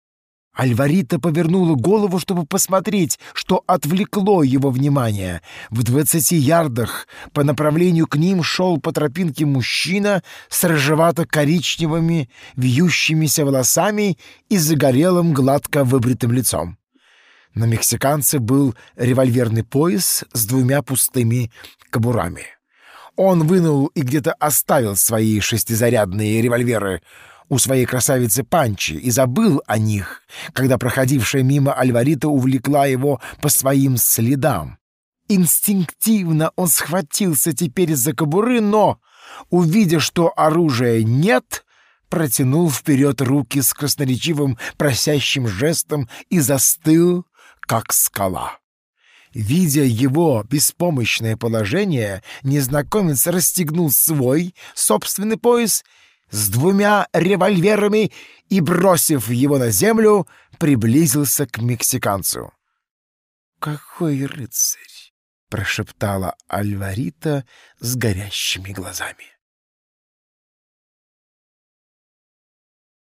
[0.59, 5.41] Альварита повернула голову, чтобы посмотреть, что отвлекло его внимание.
[5.69, 12.27] В двадцати ярдах по направлению к ним шел по тропинке мужчина с рыжевато-коричневыми
[12.57, 14.17] вьющимися волосами
[14.49, 16.77] и загорелым гладко выбритым лицом.
[17.53, 21.53] На мексиканце был револьверный пояс с двумя пустыми
[21.89, 22.43] кобурами.
[23.15, 27.01] Он вынул и где-то оставил свои шестизарядные револьверы
[27.49, 30.21] у своей красавицы Панчи и забыл о них,
[30.53, 34.77] когда проходившая мимо Альварита увлекла его по своим следам.
[35.27, 38.99] Инстинктивно он схватился теперь за кобуры, но,
[39.49, 41.65] увидя, что оружия нет,
[42.09, 47.25] протянул вперед руки с красноречивым просящим жестом и застыл,
[47.61, 48.57] как скала.
[49.33, 55.83] Видя его беспомощное положение, незнакомец расстегнул свой собственный пояс
[56.31, 58.11] с двумя револьверами
[58.49, 60.27] и, бросив его на землю,
[60.57, 62.53] приблизился к мексиканцу.
[63.59, 65.13] «Какой рыцарь!»—
[65.49, 67.45] прошептала Альварита
[67.79, 69.25] с горящими глазами.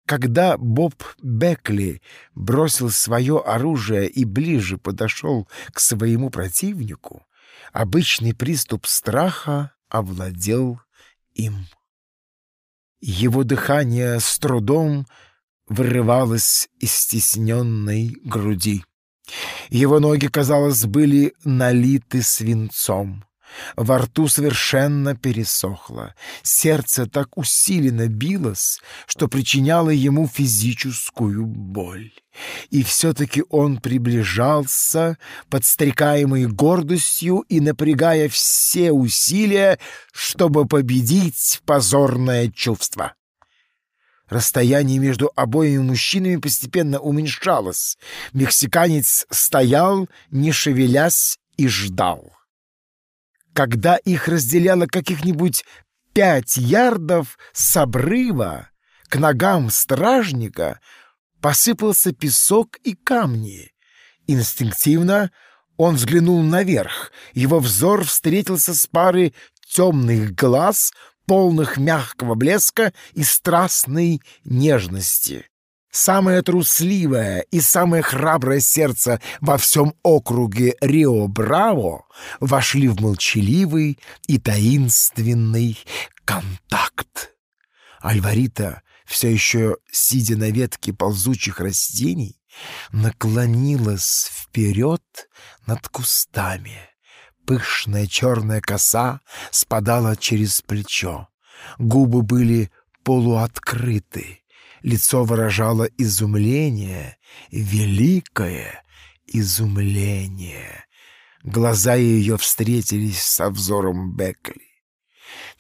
[0.07, 2.03] Когда Боб Бекли
[2.35, 7.27] бросил свое оружие и ближе подошел к своему противнику,
[7.73, 10.79] обычный приступ страха овладел
[11.33, 11.67] им.
[13.07, 15.07] Его дыхание с трудом
[15.69, 18.83] вырывалось из стесненной груди.
[19.69, 23.23] Его ноги, казалось, были налиты свинцом.
[23.77, 26.15] Во рту совершенно пересохло.
[26.43, 32.13] Сердце так усиленно билось, что причиняло ему физическую боль.
[32.71, 35.19] И все-таки он приближался,
[35.51, 39.79] подстрекаемый гордостью и напрягая все усилия,
[40.13, 43.15] чтобы победить позорное чувство.
[44.29, 47.99] Расстояние между обоими мужчинами постепенно уменьшалось.
[48.33, 52.33] Мексиканец стоял, не шевелясь, и ждал.
[53.55, 55.65] Когда их разделяло каких-нибудь
[56.13, 58.69] пять ярдов с обрыва,
[59.09, 60.81] к ногам стражника
[61.41, 63.71] посыпался песок и камни.
[64.27, 65.31] Инстинктивно
[65.77, 67.13] он взглянул наверх.
[67.33, 69.35] Его взор встретился с парой
[69.69, 70.93] темных глаз,
[71.27, 75.47] полных мягкого блеска и страстной нежности.
[75.95, 82.05] Самое трусливое и самое храброе сердце во всем округе Рио-Браво
[82.41, 85.79] вошли в молчаливый и таинственный
[86.25, 87.37] контакт.
[88.01, 92.43] Альварита, все еще сидя на ветке ползучих растений,
[92.91, 95.05] наклонилась вперед
[95.65, 96.77] над кустами.
[97.47, 99.21] Пышная черная коса
[99.53, 101.29] спадала через плечо.
[101.79, 102.73] Губы были
[103.05, 104.41] полуоткрыты.
[104.85, 107.17] Лицо выражало изумление,
[107.51, 108.85] великое
[109.27, 110.85] изумление.
[111.43, 114.61] Глаза ее встретились со взором Бекли.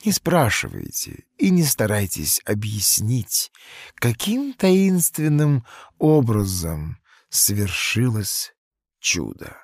[0.04, 3.50] Не спрашивайте и не старайтесь объяснить,
[3.94, 5.64] каким таинственным
[5.98, 6.98] образом
[7.30, 8.52] свершилось
[9.00, 9.56] чудо.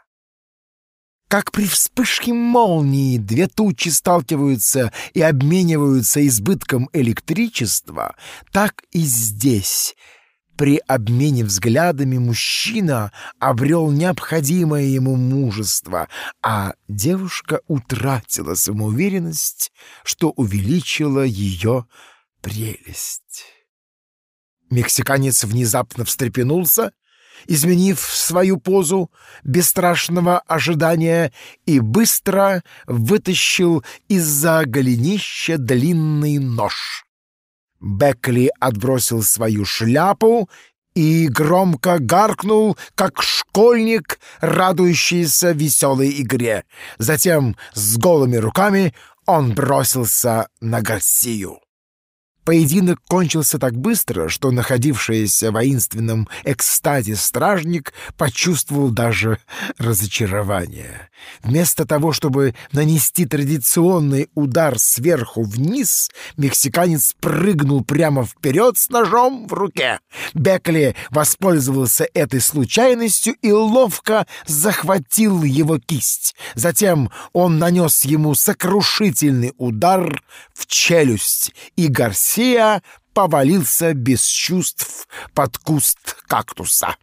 [1.31, 8.17] Как при вспышке молнии две тучи сталкиваются и обмениваются избытком электричества,
[8.51, 9.95] так и здесь
[10.57, 16.09] при обмене взглядами мужчина обрел необходимое ему мужество,
[16.43, 19.71] а девушка утратила самоуверенность,
[20.03, 21.87] что увеличило ее
[22.41, 23.45] прелесть.
[24.69, 26.91] Мексиканец внезапно встрепенулся,
[27.47, 29.11] изменив свою позу
[29.45, 31.33] бесстрашного ожидания,
[31.67, 37.05] и быстро вытащил из-за голенища длинный нож.
[37.81, 40.51] Бекли отбросил свою шляпу
[40.95, 46.65] и громко гаркнул, как школьник, радующийся веселой игре.
[46.99, 48.95] Затем с голыми руками
[49.27, 51.61] он бросился на Гарсию.
[52.51, 59.39] Поединок кончился так быстро, что находившийся в воинственном экстазе стражник почувствовал даже
[59.79, 61.11] разочарование.
[61.45, 69.53] Вместо того, чтобы нанести традиционный удар сверху вниз, мексиканец прыгнул прямо вперед с ножом в
[69.53, 70.01] руке.
[70.35, 76.35] Бекли воспользовался этой случайностью и ловко захватил его кисть.
[76.57, 80.21] Затем он нанес ему сокрушительный удар
[80.53, 86.97] в челюсть, и Гарсия Гарсия повалился без чувств под куст кактуса.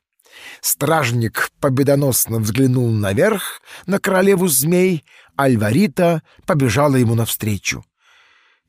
[0.61, 5.05] Стражник победоносно взглянул наверх на королеву змей,
[5.35, 7.85] Альварита побежала ему навстречу.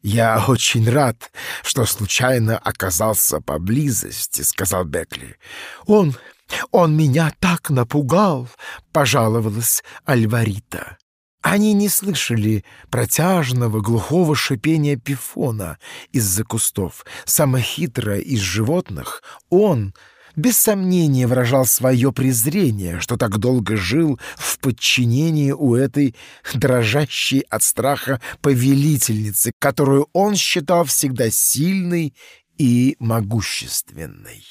[0.02, 1.30] «Я очень рад,
[1.62, 5.36] что случайно оказался поблизости»,— сказал Бекли.
[5.86, 6.14] «Он...
[6.70, 8.46] он меня так напугал»,—
[8.92, 10.98] пожаловалась Альварита.
[11.42, 15.78] Они не слышали протяжного глухого шипения пифона
[16.10, 17.06] из-за кустов.
[17.24, 19.94] Самое хитрое из животных, он,
[20.34, 26.16] без сомнения, выражал свое презрение, что так долго жил в подчинении у этой
[26.54, 32.14] дрожащей от страха повелительницы, которую он считал всегда сильной
[32.56, 34.44] и могущественной.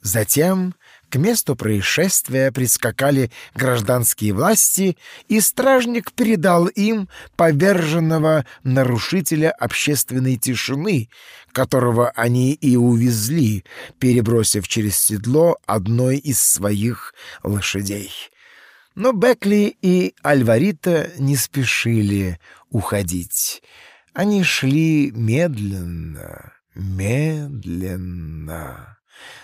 [0.00, 0.74] Затем
[1.10, 4.96] к месту происшествия прискакали гражданские власти,
[5.28, 11.08] и стражник передал им поверженного нарушителя общественной тишины,
[11.52, 13.64] которого они и увезли,
[13.98, 18.12] перебросив через седло одной из своих лошадей.
[18.94, 22.38] Но Бекли и Альварита не спешили
[22.70, 23.62] уходить.
[24.12, 28.18] Они шли медленно, медленно.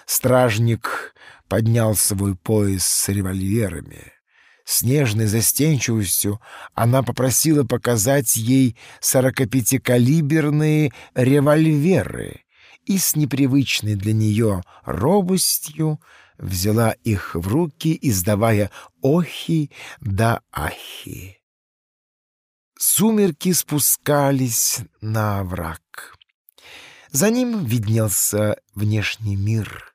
[0.06, 1.14] Стражник
[1.54, 4.12] поднял свой пояс с револьверами.
[4.64, 6.40] С нежной застенчивостью
[6.74, 12.40] она попросила показать ей сорокапятикалиберные револьверы
[12.86, 16.00] и с непривычной для нее робостью
[16.38, 19.70] взяла их в руки, издавая охи
[20.00, 21.38] да ахи.
[22.76, 26.16] Сумерки спускались на овраг.
[27.12, 29.93] За ним виднелся внешний мир.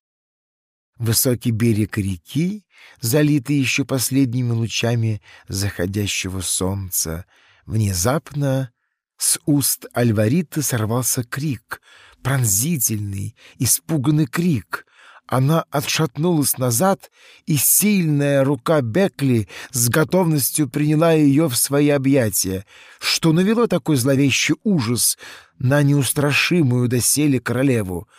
[1.00, 2.66] Высокий берег реки,
[3.00, 7.26] залитый еще последними лучами заходящего солнца.
[7.66, 8.72] Внезапно
[9.18, 11.82] с уст Альвариты сорвался крик,
[12.22, 14.86] пронзительный, испуганный крик.
[15.26, 17.12] Она отшатнулась назад,
[17.46, 22.66] и сильная рука Бекли с готовностью приняла ее в свои объятия,
[23.00, 25.18] что навело такой зловещий ужас
[25.60, 28.10] на неустрашимую доселе королеву.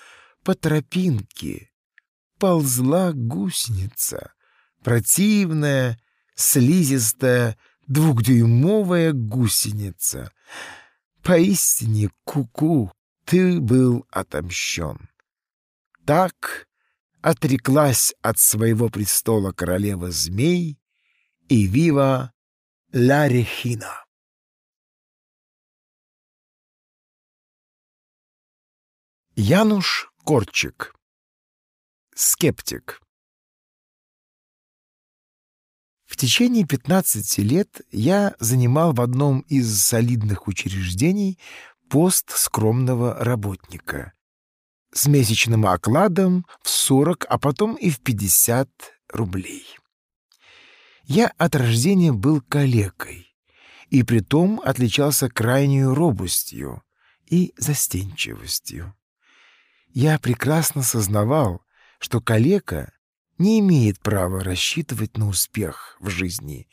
[0.44, 1.69] По тропинке
[2.40, 4.32] ползла гусеница,
[4.82, 6.00] противная,
[6.34, 7.56] слизистая,
[7.86, 10.32] двухдюймовая гусеница.
[11.22, 12.92] Поистине, куку, -ку,
[13.26, 15.10] ты был отомщен.
[16.06, 16.66] Так
[17.20, 20.80] отреклась от своего престола королева змей
[21.48, 22.32] и вива
[22.92, 24.06] Ла Рехина.
[29.36, 30.94] Януш Корчик
[32.22, 33.01] Скептик
[36.05, 41.38] В течение 15 лет я занимал в одном из солидных учреждений
[41.88, 44.12] пост скромного работника
[44.92, 48.68] с месячным окладом в 40, а потом и в 50
[49.14, 49.64] рублей.
[51.05, 53.34] Я от рождения был калекой,
[53.88, 56.82] и притом отличался крайней робостью
[57.24, 58.94] и застенчивостью.
[59.88, 61.62] Я прекрасно сознавал,
[62.01, 62.93] что калека
[63.39, 66.68] не имеет права рассчитывать на успех в жизни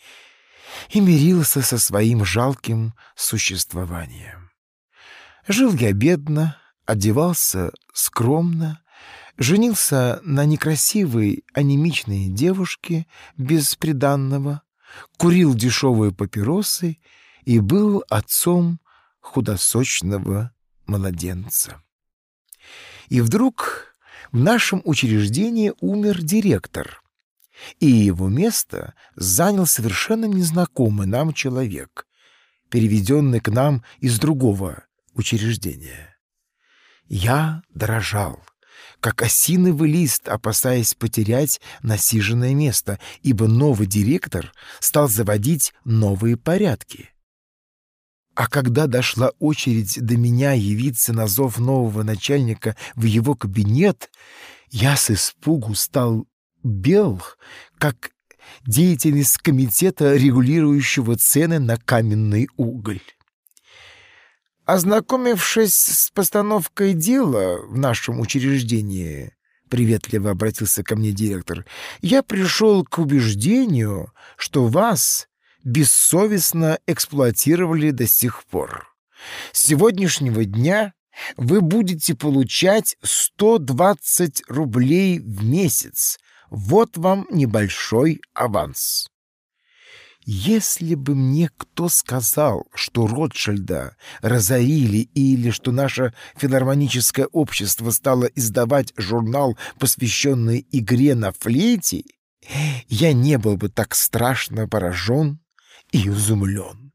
[0.90, 4.52] и мирился со своим жалким существованием.
[5.48, 8.82] Жил я бедно, одевался скромно,
[9.38, 13.06] женился на некрасивой анемичной девушке
[13.38, 14.62] без приданного,
[15.18, 17.00] курил дешевые папиросы
[17.44, 18.80] и был отцом
[19.20, 20.52] худосочного
[20.86, 21.82] младенца.
[23.10, 23.97] И вдруг
[24.32, 27.02] В нашем учреждении умер директор,
[27.80, 32.06] и его место занял совершенно незнакомый нам человек,
[32.70, 34.84] переведенный к нам из другого
[35.14, 36.18] учреждения.
[37.08, 38.44] Я дрожал,
[39.00, 47.12] как осиновый лист, опасаясь потерять насиженное место, ибо новый директор стал заводить новые порядки.
[48.38, 54.12] А когда дошла очередь до меня явиться на зов нового начальника в его кабинет,
[54.70, 56.28] я с испугу стал
[56.64, 57.20] бел,
[57.80, 58.12] как
[58.68, 63.02] деятельность комитета, регулирующего цены на каменный уголь.
[64.66, 69.36] Ознакомившись с постановкой дела в нашем учреждении,
[69.68, 71.66] приветливо обратился ко мне директор,
[72.02, 75.27] я пришел к убеждению, что вас
[75.68, 78.88] бессовестно эксплуатировали до сих пор.
[79.52, 80.94] С сегодняшнего дня
[81.36, 86.20] вы будете получать 120 рублей в месяц.
[86.50, 89.10] Вот вам небольшой аванс.
[90.24, 98.94] Если бы мне кто сказал, что Ротшильда разорили или что наше филармоническое общество стало издавать
[98.96, 102.04] журнал, посвященный игре на флейте,
[102.88, 105.40] я не был бы так страшно поражен
[105.92, 106.92] и изумлен.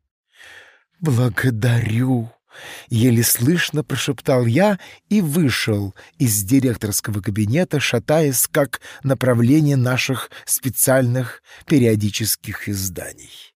[1.00, 2.30] «Благодарю!»—
[2.90, 4.78] еле слышно прошептал я
[5.08, 13.54] и вышел из директорского кабинета, шатаясь как направление наших специальных периодических изданий.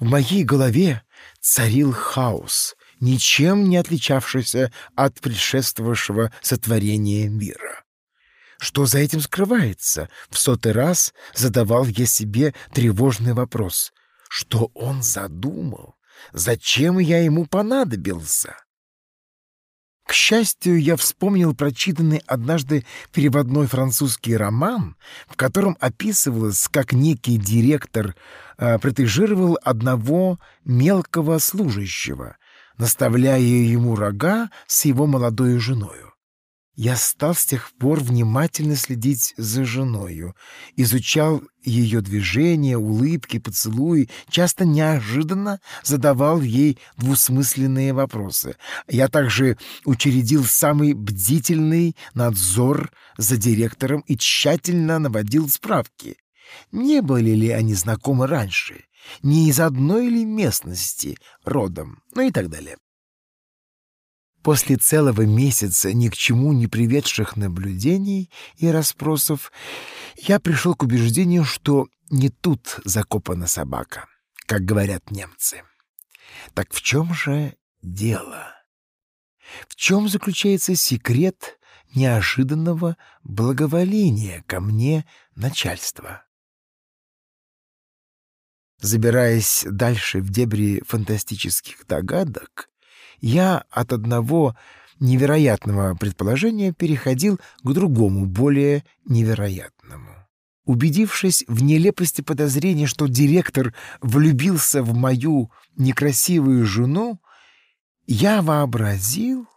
[0.00, 1.02] В моей голове
[1.40, 7.84] царил хаос, ничем не отличавшийся от предшествовавшего сотворения мира.
[8.58, 10.08] Что за этим скрывается?
[10.30, 13.92] В сотый раз задавал я себе тревожный вопрос.
[14.34, 15.96] Что он задумал?
[16.32, 18.56] Зачем я ему понадобился?
[20.06, 24.96] К счастью, я вспомнил прочитанный однажды переводной французский роман,
[25.28, 28.16] в котором описывалось, как некий директор
[28.56, 32.38] э, протежировал одного мелкого служащего,
[32.78, 36.11] наставляя ему рога с его молодой женою.
[36.74, 40.34] Я стал с тех пор внимательно следить за женою,
[40.74, 48.56] изучал ее движения, улыбки, поцелуи, часто неожиданно задавал ей двусмысленные вопросы.
[48.88, 56.16] Я также учредил самый бдительный надзор за директором и тщательно наводил справки.
[56.70, 58.84] Не были ли они знакомы раньше,
[59.22, 62.78] не из одной ли местности родом, ну и так далее.
[64.42, 69.52] После целого месяца ни к чему не приведших наблюдений и расспросов
[70.16, 74.06] я пришел к убеждению, что не тут закопана собака,
[74.46, 75.62] как говорят немцы.
[76.54, 78.48] Так в чем же дело?
[79.68, 81.58] В чем заключается секрет
[81.94, 85.06] неожиданного благоволения ко мне
[85.36, 86.24] начальства?
[88.78, 92.71] Забираясь дальше в дебри фантастических догадок,
[93.22, 94.54] я от одного
[95.00, 100.10] невероятного предположения переходил к другому, более невероятному.
[100.64, 107.20] Убедившись в нелепости подозрения, что директор влюбился в мою некрасивую жену,
[108.06, 109.48] я вообразил,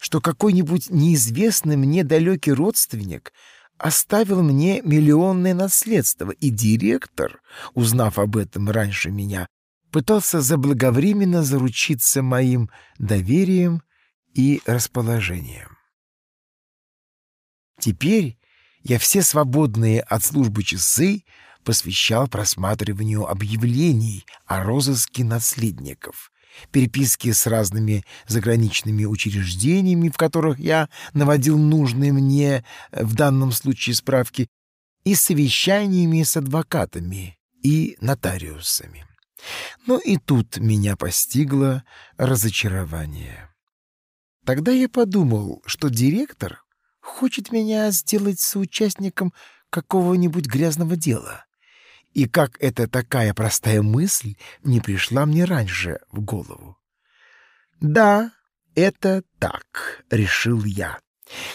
[0.00, 3.32] что какой-нибудь неизвестный мне далекий родственник
[3.78, 7.40] оставил мне миллионное наследство, и директор,
[7.74, 9.46] узнав об этом раньше меня,
[9.90, 13.82] пытался заблаговременно заручиться моим доверием
[14.34, 15.76] и расположением.
[17.80, 18.38] Теперь
[18.82, 21.24] я все свободные от службы часы
[21.64, 26.32] посвящал просматриванию объявлений о розыске наследников,
[26.70, 34.48] переписке с разными заграничными учреждениями, в которых я наводил нужные мне в данном случае справки,
[35.04, 39.09] и совещаниями с адвокатами и нотариусами.
[39.86, 41.84] Но и тут меня постигло
[42.16, 43.50] разочарование.
[44.44, 46.62] Тогда я подумал, что директор
[47.00, 49.32] хочет меня сделать соучастником
[49.70, 51.44] какого-нибудь грязного дела.
[52.12, 54.34] И как эта такая простая мысль
[54.64, 56.76] не пришла мне раньше в голову.
[57.80, 58.32] «Да,
[58.74, 60.98] это так»,— решил я.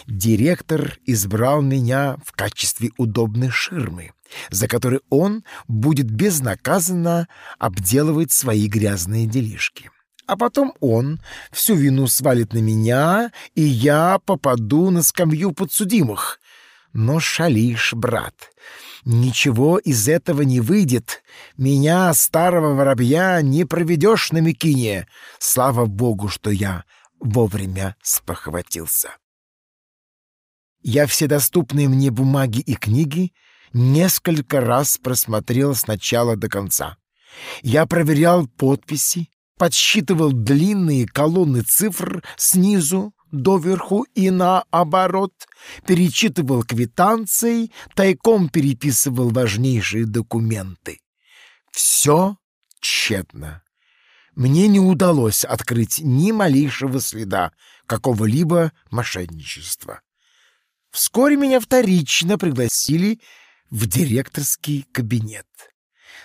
[0.07, 4.11] Директор избрал меня в качестве удобной ширмы,
[4.49, 7.27] за которой он будет безнаказанно
[7.59, 9.89] обделывать свои грязные делишки.
[10.27, 11.21] А потом он
[11.51, 16.39] всю вину свалит на меня, и я попаду на скамью подсудимых.
[16.93, 18.51] Но шалишь, брат.
[19.03, 21.21] Ничего из этого не выйдет.
[21.57, 25.07] Меня, старого воробья, не проведешь на Микине.
[25.37, 26.85] Слава богу, что я
[27.19, 29.11] вовремя спохватился.
[30.87, 33.33] Я все доступные мне бумаги и книги
[33.73, 36.97] несколько раз просмотрел с начала до конца.
[37.63, 45.33] Я проверял подписи, подсчитывал длинные колонны цифр снизу доверху и наоборот,
[45.87, 50.99] перечитывал квитанции, тайком переписывал важнейшие документы.
[51.71, 52.37] Все
[52.79, 53.63] тщетно.
[54.35, 57.53] Мне не удалось открыть ни малейшего следа
[57.87, 60.01] какого-либо мошенничества.
[60.95, 63.19] Вскоре меня вторично пригласили
[63.69, 65.45] в директорский кабинет.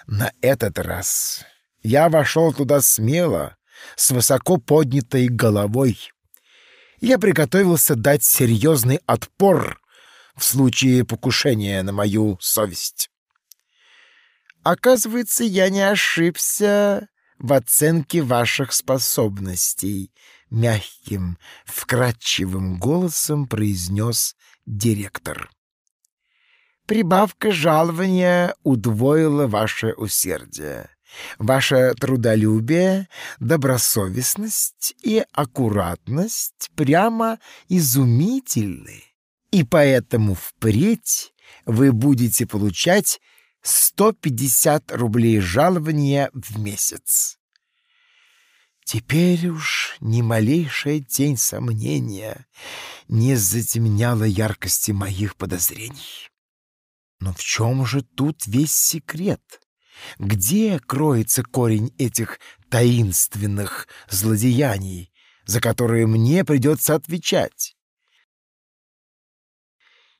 [0.06, 1.44] На этот раз
[1.82, 3.56] я вошел туда смело,
[3.97, 5.98] с высоко поднятой головой.
[7.01, 9.80] Я приготовился дать серьезный отпор
[10.36, 13.10] в случае покушения на мою совесть.
[14.62, 17.09] Оказывается, я не ошибся
[17.40, 20.12] в оценке ваших способностей,
[20.48, 24.36] мягким, вкрадчивым голосом произнес
[24.70, 25.51] директор.
[26.86, 30.88] Прибавка жалования удвоила ваше усердие.
[31.38, 33.09] Ваше трудолюбие,
[33.40, 37.38] добросовестность и аккуратность прямо
[37.68, 39.02] изумительны.
[39.51, 41.32] И поэтому впредь
[41.66, 43.20] вы будете получать
[43.62, 47.40] 150 рублей жалования в месяц.
[48.93, 52.49] Теперь уж ни малейшая тень сомнения
[53.07, 56.29] не затемняла яркости моих подозрений.
[57.21, 59.61] Но в чем же тут весь секрет?
[60.19, 65.12] Где кроется корень этих таинственных злодеяний,
[65.45, 67.77] за которые мне придется отвечать?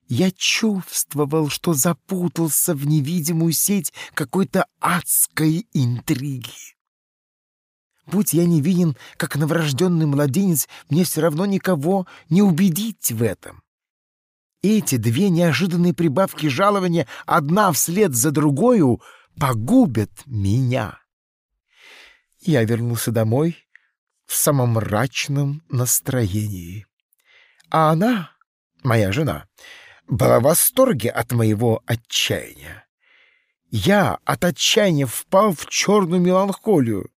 [0.07, 6.80] Я чувствовал, что запутался в невидимую сеть какой-то адской интриги.
[8.07, 13.63] Будь я невинен, как новорожденный младенец, мне все равно никого не убедить в этом.
[14.63, 19.01] Эти две неожиданные прибавки жалования, одна вслед за другою,
[19.39, 20.99] погубят меня.
[22.41, 23.57] Я вернулся домой
[24.27, 26.87] в самом мрачном настроении.
[27.71, 28.31] А она,
[28.83, 29.47] моя жена,
[30.07, 32.87] была в восторге от моего отчаяния.
[33.71, 37.11] Я от отчаяния впал в черную меланхолию.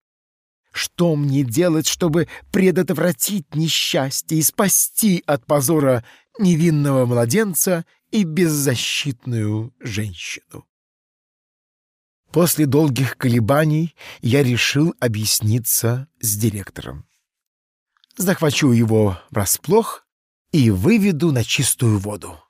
[0.73, 6.03] Что мне делать, чтобы предотвратить несчастье и спасти от позора
[6.39, 10.67] невинного младенца и беззащитную женщину?
[12.33, 17.07] После долгих колебаний я решил объясниться с директором.
[18.17, 20.07] Захвачу его врасплох
[20.53, 22.43] и выведу на чистую воду.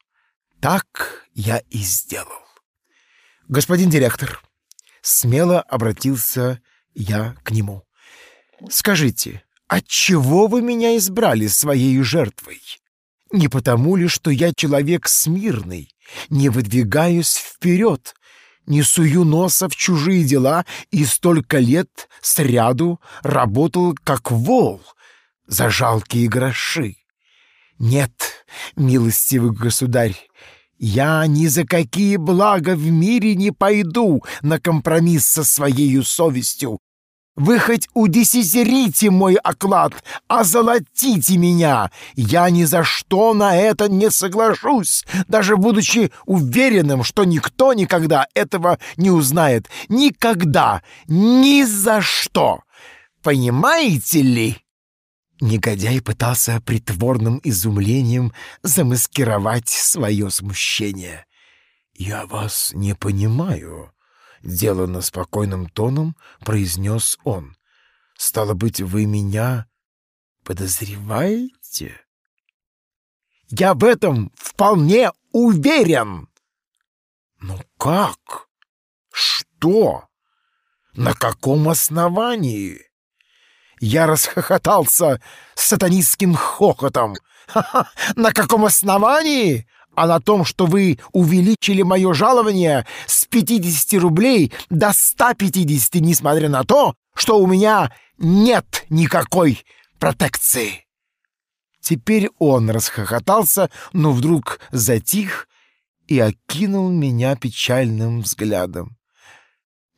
[0.61, 2.29] Так я и сделал.
[3.49, 4.41] Господин директор,
[5.01, 6.63] смело обратился
[6.95, 7.85] я к нему.
[8.71, 12.61] Скажите, отчего вы меня избрали своей жертвой?
[13.33, 15.89] Не потому ли, что я человек смирный,
[16.29, 18.15] не выдвигаюсь вперед,
[18.67, 24.83] не сую носа в чужие дела и столько лет сряду работал как вол
[25.47, 26.97] за жалкие гроши?
[27.79, 28.13] Нет,
[28.77, 30.17] милостивый государь,
[30.79, 36.79] я ни за какие блага в мире не пойду на компромисс со своей совестью.
[37.35, 39.95] Вы хоть удесятерите мой оклад,
[40.29, 41.91] озолотите меня.
[42.15, 48.79] Я ни за что на это не соглашусь, даже будучи уверенным, что никто никогда этого
[48.99, 49.69] не узнает.
[49.89, 52.61] Никогда, ни за что.
[53.23, 54.59] Понимаете ли?
[55.41, 58.33] Негодяй пытался притворным изумлением
[58.63, 61.27] замаскировать свое смущение.
[61.95, 63.93] «Я вас не понимаю»,—
[64.43, 67.57] деланно спокойным тоном произнес он.
[68.17, 69.67] «Стало быть, вы меня
[70.45, 72.01] подозреваете?»
[73.49, 76.29] «Я в этом вполне уверен!»
[77.41, 78.49] «Ну как?
[79.13, 80.09] Что?
[80.95, 82.81] На каком основании?»
[83.81, 85.21] Я расхохотался
[85.57, 87.17] сатанистским хохотом.
[87.49, 87.91] «Ха-ха!
[88.15, 89.67] На каком основании?
[89.95, 96.65] А на том, что вы увеличили мое жалование с 50 рублей до 150, несмотря на
[96.65, 99.65] то, что у меня нет никакой
[99.99, 100.87] протекции».
[101.81, 105.49] Теперь он расхохотался, но вдруг затих
[106.07, 108.97] и окинул меня печальным взглядом.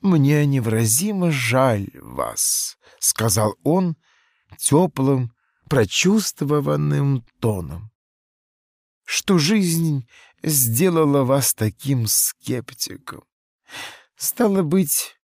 [0.01, 3.97] «Мне невразимо жаль вас»,— сказал он
[4.59, 5.33] теплым,
[5.69, 7.91] прочувствованным тоном.
[9.05, 10.09] «Что жизнь
[10.43, 13.25] сделала вас таким скептиком?
[14.17, 15.17] Стало быть,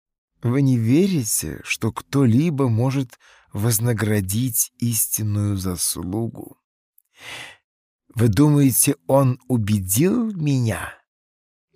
[0.43, 3.19] вы не верите, что кто-либо может
[3.53, 6.59] вознаградить истинную заслугу?
[8.15, 10.95] Вы думаете, он убедил меня?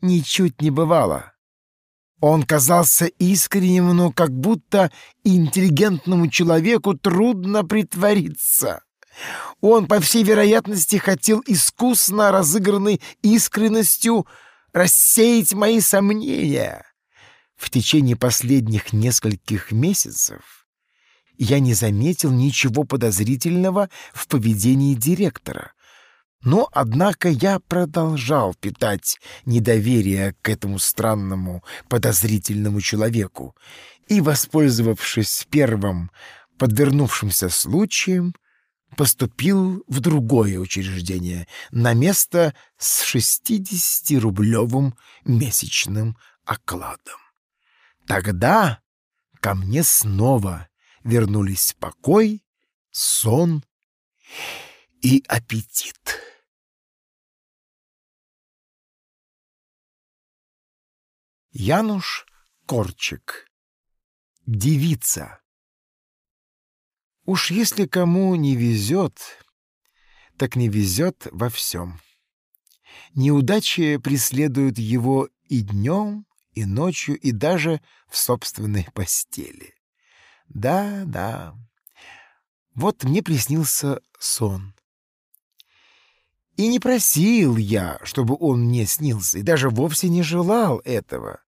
[0.01, 1.33] Ничуть не бывало.
[2.20, 4.93] Он казался искренним, но как будто
[5.24, 8.85] интеллигентному человеку трудно притвориться.
[9.60, 14.26] Он, по всей вероятности, хотел искусно разыгранной искренностью
[14.72, 16.84] рассеять мои сомнения.
[17.56, 20.66] В течение последних нескольких месяцев
[21.39, 25.72] я не заметил ничего подозрительного в поведении директора,
[26.44, 33.55] но, однако, я продолжал питать недоверие к этому странному, подозрительному человеку
[34.09, 36.10] и, воспользовавшись первым
[36.59, 38.34] подвернувшимся случаем,
[38.97, 44.94] поступил в другое учреждение на место с 60-рублевым
[45.24, 47.20] месячным окладом.
[48.06, 48.82] Тогда
[49.40, 50.69] ко мне снова
[51.05, 52.44] вернулись покой,
[52.90, 53.64] сон
[55.01, 56.20] и аппетит.
[61.51, 62.27] Януш
[62.66, 63.47] Корчик.
[64.47, 65.41] Девица.
[67.32, 69.18] Уж если кому не везет,
[70.36, 71.98] так не везет во всем.
[73.14, 79.72] Неудачи преследуют его и днем, и ночью, и даже в собственной постели.
[80.46, 81.54] Да, да.
[82.74, 84.74] Вот мне приснился сон.
[86.59, 91.40] И не просил я, чтобы он мне снился, и даже вовсе не желал этого.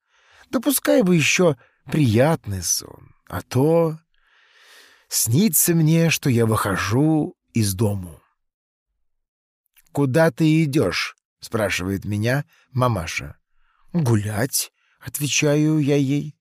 [0.48, 3.98] Да пускай бы еще приятный сон, а то
[5.14, 8.20] снится мне, что я выхожу из дому.
[9.92, 13.36] «Куда ты идешь?»— спрашивает меня мамаша.
[13.92, 16.36] «Гулять»,— отвечаю я ей.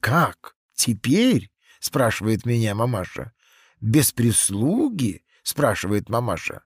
[0.00, 0.56] «Как?
[0.74, 1.50] Теперь?»—
[1.80, 3.32] спрашивает меня мамаша.
[3.80, 6.64] «Без прислуги?»— спрашивает мамаша.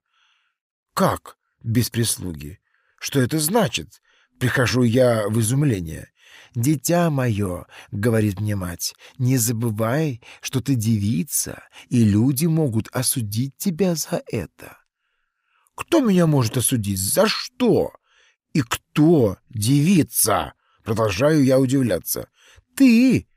[0.93, 2.59] «Как без прислуги?
[2.99, 4.01] Что это значит?»
[4.39, 6.11] Прихожу я в изумление.
[6.55, 13.95] «Дитя мое»,— говорит мне мать,— «не забывай, что ты девица, и люди могут осудить тебя
[13.95, 14.77] за это».
[15.75, 16.99] «Кто меня может осудить?
[16.99, 17.91] За что?»
[18.53, 20.53] «И кто девица?»—
[20.83, 22.29] продолжаю я удивляться.
[22.75, 23.27] «Ты!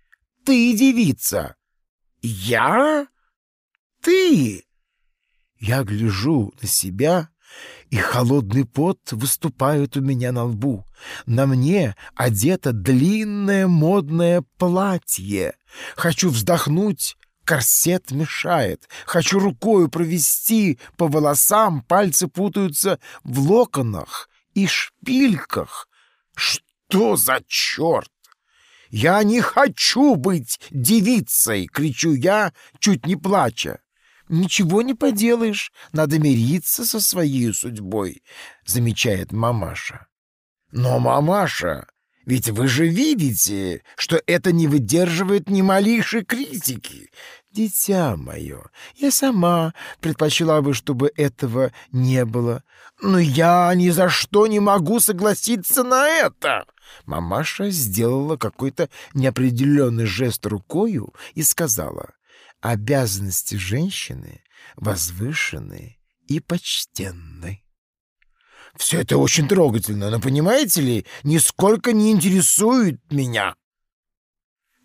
[0.44, 1.56] Ты девица!»
[2.20, 3.08] «Я?
[4.02, 4.64] Ты?»
[5.58, 7.30] Я гляжу на себя
[7.90, 10.84] и холодный пот выступает у меня на лбу.
[11.26, 15.56] На мне одето длинное модное платье.
[15.96, 18.88] Хочу вздохнуть, корсет мешает.
[19.06, 25.88] Хочу рукою провести по волосам, пальцы путаются в локонах и шпильках.
[26.34, 28.10] Что за черт?
[28.88, 33.80] «Я не хочу быть девицей!»— кричу я, чуть не плача.
[34.28, 38.22] «Ничего не поделаешь, надо мириться со своей судьбой»,—
[38.66, 40.06] замечает мамаша.
[40.72, 41.86] «Но, мамаша,
[42.24, 47.10] ведь вы же видите, что это не выдерживает ни малейшей критики.
[47.52, 48.64] Дитя мое,
[48.96, 52.64] я сама предпочла бы, чтобы этого не было.
[53.00, 56.66] Но я ни за что не могу согласиться на это!»
[57.04, 62.10] Мамаша сделала какой-то неопределенный жест рукою и сказала—
[62.60, 64.42] обязанности женщины
[64.76, 67.62] возвышены и почтенны.
[68.76, 73.54] Все это очень трогательно, но, понимаете ли, нисколько не интересует меня.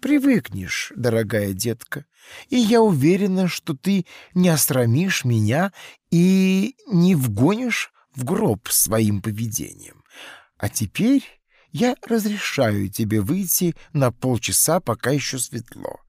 [0.02, 2.06] Привыкнешь, дорогая детка,
[2.50, 5.74] и я уверена, что ты не остромишь меня
[6.10, 10.04] и не вгонишь в гроб своим поведением.
[10.58, 11.24] А теперь
[11.72, 16.00] я разрешаю тебе выйти на полчаса, пока еще светло.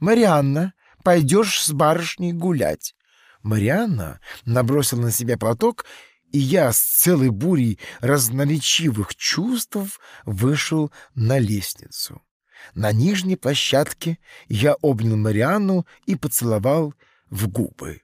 [0.00, 0.74] Марианна,
[1.06, 2.96] пойдешь с барышней гулять.
[3.44, 5.86] Марианна набросила на себя платок,
[6.32, 12.22] и я с целой бурей разноречивых чувств вышел на лестницу.
[12.74, 14.18] На нижней площадке
[14.48, 16.92] я обнял Марианну и поцеловал
[17.30, 18.02] в губы.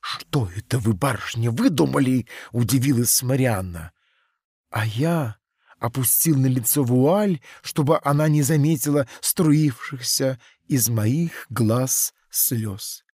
[0.00, 3.92] «Что это вы, барышня, выдумали?»— удивилась Марианна.
[4.70, 5.36] А я
[5.86, 13.04] опустил на лицо вуаль, чтобы она не заметила струившихся из моих глаз слез.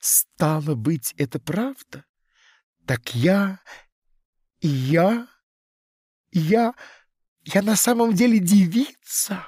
[0.00, 2.04] Стало быть, это правда?
[2.86, 3.60] Так я...
[4.60, 5.28] я...
[6.32, 6.74] я...
[7.44, 9.46] я на самом деле девица?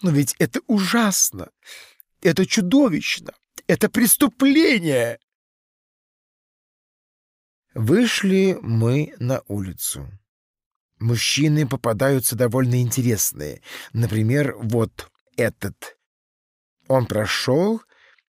[0.00, 1.50] Но ведь это ужасно,
[2.22, 3.34] это чудовищно,
[3.66, 5.18] это преступление.
[7.74, 10.08] Вышли мы на улицу.
[11.00, 13.62] Мужчины попадаются довольно интересные.
[13.92, 15.96] Например, вот этот.
[16.88, 17.82] Он прошел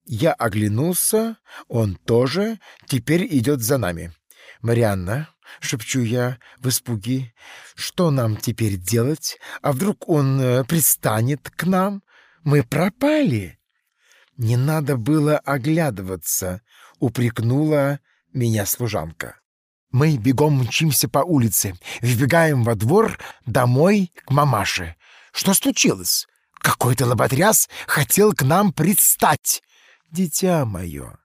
[0.09, 4.13] я оглянулся, он тоже теперь идет за нами.
[4.61, 5.29] Марианна,—
[5.59, 7.33] шепчу я в испуге,—
[7.75, 9.37] что нам теперь делать?
[9.61, 12.03] А вдруг он э, пристанет к нам?
[12.45, 13.59] Мы пропали.
[14.37, 16.61] Не надо было оглядываться,—
[16.99, 17.99] упрекнула
[18.31, 19.41] меня служанка.
[19.91, 24.95] Мы бегом мчимся по улице, вбегаем во двор, домой к мамаше.
[25.31, 26.27] Что случилось?
[26.53, 29.63] Какой-то лоботряс хотел к нам предстать.
[30.11, 31.17] Дитя мое,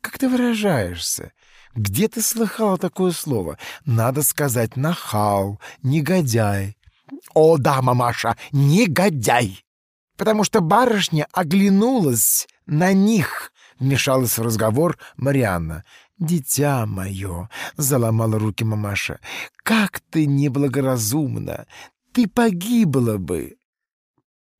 [0.00, 1.32] как ты выражаешься?
[1.74, 3.58] Где ты слыхала такое слово?
[3.84, 6.76] Надо сказать нахал, негодяй.
[7.32, 9.64] О да, мамаша, негодяй!
[10.16, 15.84] Потому что барышня оглянулась на них, вмешалась в разговор Марианна.
[16.20, 19.18] «Дитя мое!»— заломала руки мамаша.
[19.56, 21.66] «Как ты неблагоразумна!
[22.12, 23.56] Ты погибла бы!»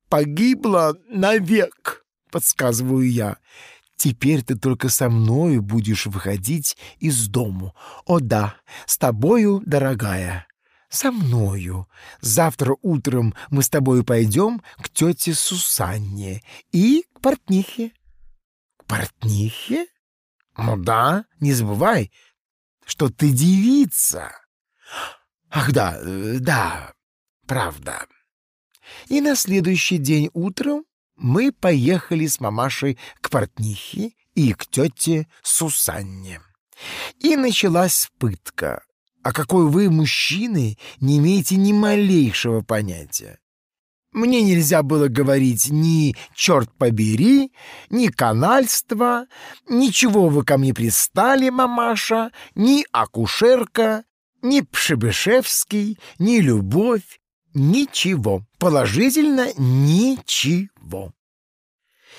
[0.09, 3.37] «Погибла навек!»— подсказываю я.
[4.03, 7.75] Теперь ты только со мною будешь выходить из дому.
[8.07, 8.55] О да,
[8.87, 10.47] с тобою, дорогая.
[10.89, 11.87] Со мною.
[12.19, 17.91] Завтра утром мы с тобою пойдем к тете Сусанне и к портнихе.
[18.77, 19.85] К портнихе?
[20.57, 22.11] Ну да, не забывай,
[22.85, 24.31] что ты девица.
[25.49, 26.93] Ах да, э, да,
[27.47, 28.05] правда.
[29.07, 36.41] И на следующий день утром мы поехали с мамашей к портнихе и к тете Сусанне.
[37.19, 38.83] И началась пытка,
[39.23, 43.40] о какой вы, мужчины, не имеете ни малейшего понятия.
[44.11, 47.53] Мне нельзя было говорить ни «черт побери»,
[47.89, 49.27] ни «канальство»,
[49.69, 54.03] ничего вы ко мне пристали, мамаша, ни «акушерка»,
[54.41, 57.21] ни «Пшебышевский», ни «любовь»,
[57.53, 61.13] ничего, положительно ничего.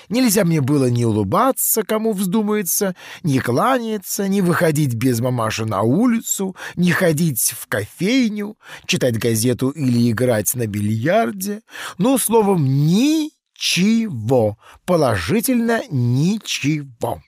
[0.09, 6.55] Нельзя мне было ни улыбаться, кому вздумается, ни кланяться, ни выходить без мамаши на улицу,
[6.75, 11.61] ни ходить в кофейню, читать газету или играть на бильярде.
[11.97, 17.21] Ну, словом, ничего, положительно ничего.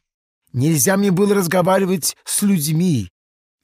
[0.53, 3.09] Нельзя мне было разговаривать с людьми,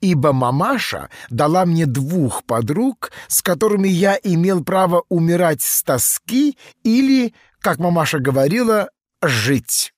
[0.01, 7.33] ибо мамаша дала мне двух подруг, с которыми я имел право умирать с тоски или,
[7.61, 8.89] как мамаша говорила,
[9.21, 9.93] жить.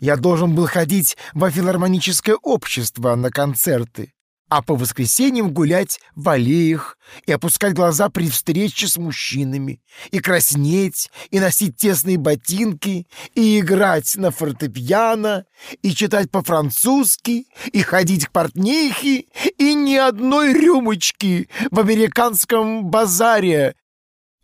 [0.00, 4.14] Я должен был ходить во филармоническое общество на концерты,
[4.48, 11.10] а по воскресеньям гулять в аллеях и опускать глаза при встрече с мужчинами, и краснеть,
[11.30, 15.44] и носить тесные ботинки, и играть на фортепиано,
[15.82, 19.26] и читать по-французски, и ходить к портнихе,
[19.58, 23.76] и ни одной рюмочки в американском базаре.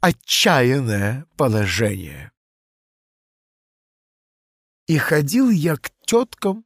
[0.00, 2.30] Отчаянное положение.
[4.86, 6.64] И ходил я к теткам,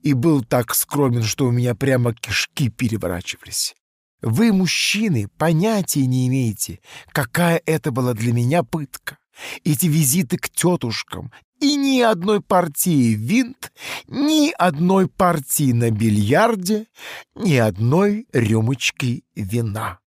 [0.00, 3.74] и был так скромен, что у меня прямо кишки переворачивались.
[4.22, 6.80] Вы, мужчины, понятия не имеете,
[7.12, 9.18] какая это была для меня пытка.
[9.64, 13.72] Эти визиты к тетушкам, и ни одной партии винт,
[14.08, 16.86] ни одной партии на бильярде,
[17.34, 20.00] ни одной рюмочки вина.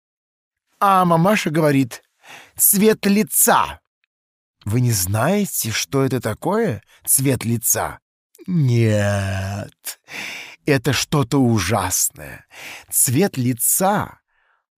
[0.80, 2.02] А мамаша говорит
[2.56, 3.80] «цвет лица».
[4.64, 7.98] Вы не знаете, что это такое, цвет лица?
[8.46, 10.00] Нет,
[10.66, 12.46] это что-то ужасное.
[12.90, 14.20] Цвет лица,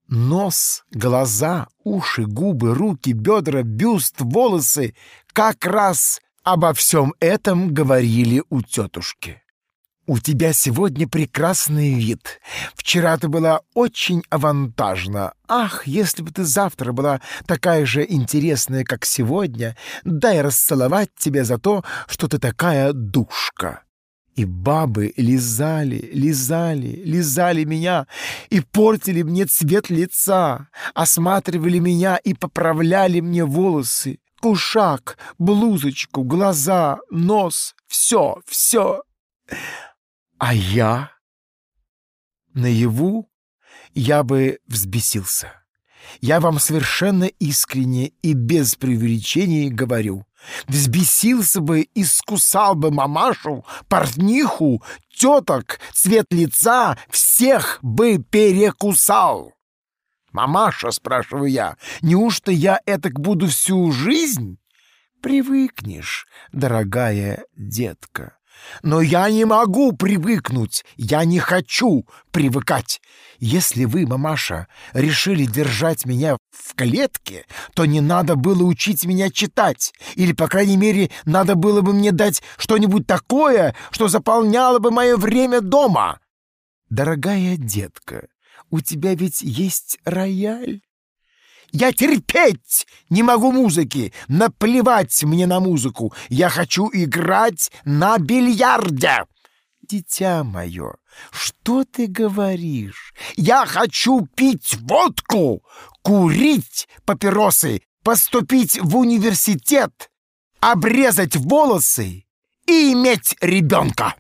[0.09, 4.95] нос, глаза, уши, губы, руки, бедра, бюст, волосы—
[5.33, 9.42] как раз обо всем этом говорили у тетушки.
[10.13, 12.39] «У тебя сегодня прекрасный вид.
[12.75, 15.33] Вчера ты была очень авантажна.
[15.49, 19.75] Ах, если бы ты завтра была такая же интересная, как сегодня,
[20.05, 23.85] дай расцеловать тебя за то, что ты такая душка».
[24.35, 28.07] И бабы лизали, лизали, лизали меня
[28.51, 37.75] и портили мне цвет лица, осматривали меня и поправляли мне волосы, кушак, блузочку, глаза, нос,
[37.89, 39.05] все, все.
[40.45, 41.13] А я?
[42.53, 43.31] Наяву
[43.95, 45.53] я бы взбесился.
[46.21, 50.27] Я вам совершенно искренне и без преувеличений говорю.
[50.67, 54.83] Взбесился бы и скусал бы мамашу, портниху,
[55.17, 59.53] теток, цвет лица, всех бы перекусал.
[60.33, 64.59] «Мамаша»,— спрашиваю я,— «неужто я этак буду всю жизнь?»
[65.21, 68.39] «Привыкнешь, дорогая детка.
[68.83, 73.01] Но я не могу привыкнуть, я не хочу привыкать.
[73.39, 77.45] Если вы, мамаша, решили держать меня в клетке,
[77.75, 82.13] то не надо было учить меня читать, или, по крайней мере, надо было бы мне
[82.13, 86.21] дать что-нибудь такое, что заполняло бы мое время дома.
[86.89, 88.29] «Дорогая детка,
[88.71, 90.83] у тебя ведь есть рояль?»
[91.73, 94.13] «Я терпеть не могу музыки!
[94.29, 96.13] Наплевать мне на музыку!
[96.29, 99.25] Я хочу играть на бильярде!»
[99.81, 100.95] «Дитя мое,
[101.31, 103.15] что ты говоришь?
[103.37, 105.65] Я хочу пить водку,
[106.03, 110.11] курить папиросы, поступить в университет,
[110.61, 112.27] обрезать волосы
[112.67, 114.15] и иметь ребенка!»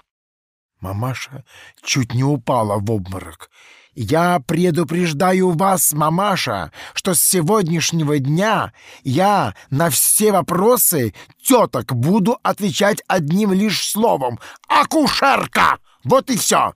[0.80, 1.44] Мамаша
[1.84, 3.50] чуть не упала в обморок.
[3.94, 8.72] «Я предупреждаю вас, мамаша, что с сегодняшнего дня
[9.04, 16.74] я на все вопросы теток буду отвечать одним лишь словом «Акушерка!» Вот и все!»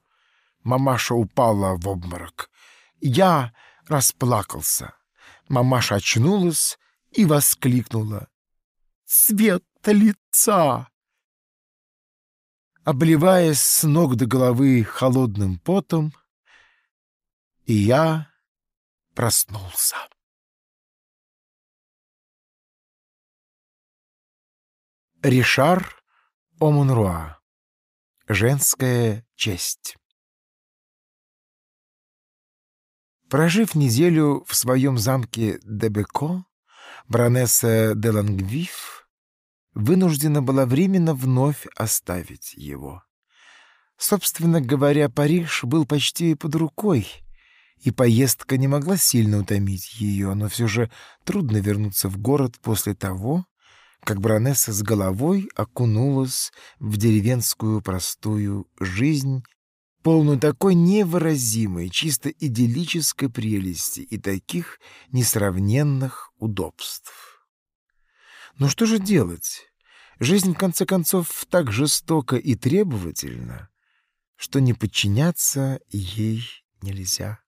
[0.62, 2.50] Мамаша упала в обморок.
[3.00, 3.52] Я
[3.88, 4.94] расплакался.
[5.48, 6.78] Мамаша очнулась
[7.12, 8.28] и воскликнула.
[9.06, 10.88] «Цвет лица!»
[12.84, 16.12] Обливаясь с ног до головы холодным потом,
[17.66, 18.32] и я
[19.14, 19.96] проснулся.
[25.22, 26.02] Ришар
[26.60, 27.40] Омунруа.
[28.28, 29.96] Женская честь.
[33.28, 36.44] Прожив неделю в своем замке Дебеко,
[37.08, 39.08] баронесса де Лангвиф
[39.74, 43.02] вынуждена была временно вновь оставить его.
[43.96, 47.10] Собственно говоря, Париж был почти под рукой—
[47.82, 50.90] и поездка не могла сильно утомить ее, но все же
[51.24, 53.46] трудно вернуться в город после того,
[54.02, 59.42] как баронесса с головой окунулась в деревенскую простую жизнь,
[60.02, 64.78] полную такой невыразимой, чисто идиллической прелести и таких
[65.10, 67.44] несравненных удобств.
[68.58, 69.66] Но что же делать?
[70.18, 73.68] Жизнь, в конце концов, так жестока и требовательна,
[74.36, 76.42] что не подчиняться ей
[76.80, 77.40] нельзя.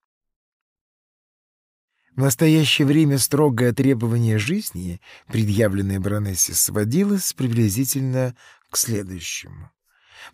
[2.19, 8.35] В настоящее время строгое требование жизни, предъявленное баронессе, сводилось приблизительно
[8.73, 9.71] к следующему.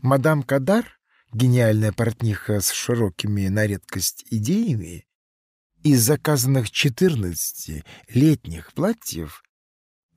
[0.00, 0.98] Мадам Кадар,
[1.34, 5.06] гениальная портниха с широкими на редкость идеями,
[5.82, 9.42] из заказанных 14 летних платьев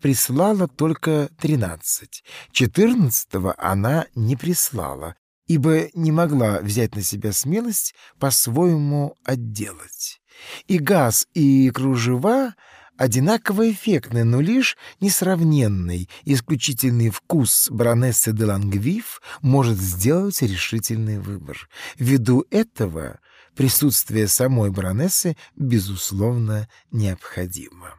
[0.01, 2.23] прислала только 13.
[2.53, 3.27] 14
[3.57, 5.17] она не прислала,
[5.47, 10.21] ибо не могла взять на себя смелость по-своему отделать.
[10.67, 12.55] И газ, и кружева
[12.97, 21.69] одинаково эффектны, но лишь несравненный, исключительный вкус баронессы де Лангвив может сделать решительный выбор.
[21.97, 23.19] Ввиду этого
[23.55, 27.95] присутствие самой баронессы, безусловно, необходимо.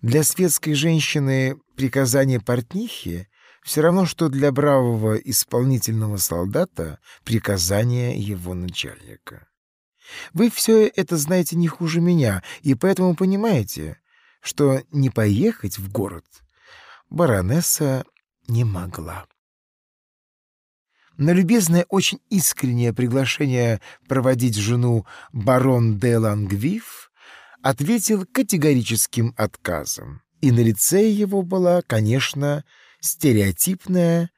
[0.00, 3.28] Для светской женщины приказание портнихи
[3.64, 9.48] все равно, что для бравого исполнительного солдата приказание его начальника.
[10.32, 13.98] Вы все это знаете не хуже меня, и поэтому понимаете,
[14.40, 16.24] что не поехать в город
[17.10, 18.04] баронесса
[18.46, 19.26] не могла.
[21.16, 27.10] На любезное, очень искреннее приглашение проводить жену барон де Лангвив
[27.60, 32.64] ответил категорическим отказом, и на лице его была, конечно,
[33.00, 34.30] стереотипная,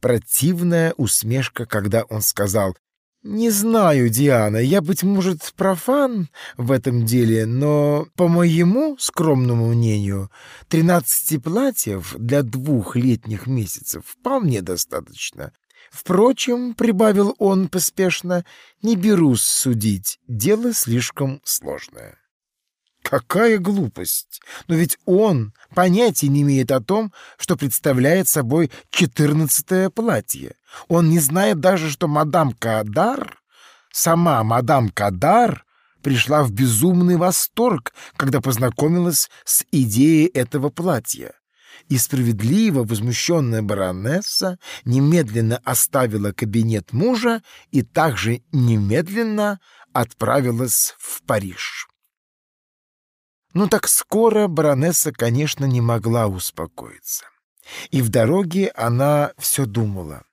[0.00, 2.76] противная усмешка, когда он сказал
[3.24, 10.30] «Не знаю, Диана, я, быть может, профан в этом деле, но, по моему скромному мнению,
[10.68, 15.52] тринадцати платьев для двух летних месяцев вполне достаточно.
[15.90, 18.44] Впрочем,— прибавил он поспешно,—
[18.82, 22.18] не берусь судить, дело слишком сложное».
[23.02, 24.40] Какая глупость!
[24.66, 30.56] Но ведь он понятия не имеет о том, что представляет собой четырнадцатое платье.
[30.88, 33.40] Он не знает даже, что мадам Кадар,
[33.92, 35.64] сама мадам Кадар,
[36.02, 41.32] пришла в безумный восторг, когда познакомилась с идеей этого платья.
[41.88, 49.60] И справедливо возмущенная баронесса немедленно оставила кабинет мужа и также немедленно
[49.92, 51.88] отправилась в Париж.
[53.54, 57.24] Ну так скоро баронесса, конечно, не могла успокоиться.
[57.90, 60.24] И в дороге она все думала.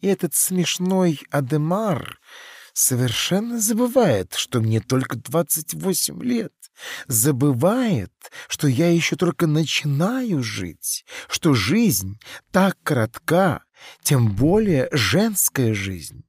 [0.00, 2.18] И этот смешной Адемар
[2.72, 6.52] совершенно забывает, что мне только двадцать восемь лет.
[7.06, 8.12] Забывает,
[8.48, 12.18] что я еще только начинаю жить, что жизнь
[12.50, 13.62] так коротка,
[14.02, 16.24] тем более женская жизнь.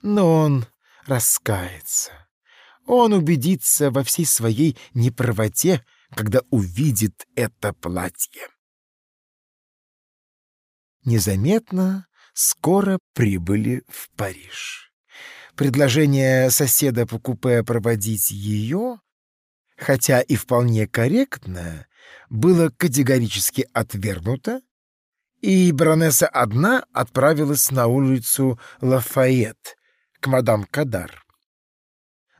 [0.00, 0.66] Но он
[1.06, 2.23] раскается.
[2.86, 5.84] Он убедится во всей своей неправоте,
[6.14, 8.48] когда увидит это платье.
[11.04, 14.92] Незаметно скоро прибыли в Париж.
[15.56, 19.00] Предложение соседа по купе проводить ее,
[19.76, 21.86] хотя и вполне корректно,
[22.28, 24.60] было категорически отвергнуто,
[25.40, 29.76] и баронесса одна отправилась на улицу Лафайет
[30.20, 31.23] к мадам Кадар.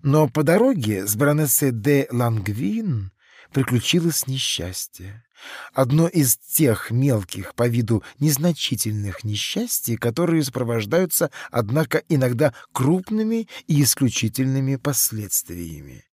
[0.04, 3.10] Но по дороге с баронессой де Лангвин
[3.52, 5.24] приключилось несчастье.
[5.72, 14.76] Одно из тех мелких, по виду незначительных несчастий, которые сопровождаются, однако, иногда крупными и исключительными
[14.76, 16.04] последствиями.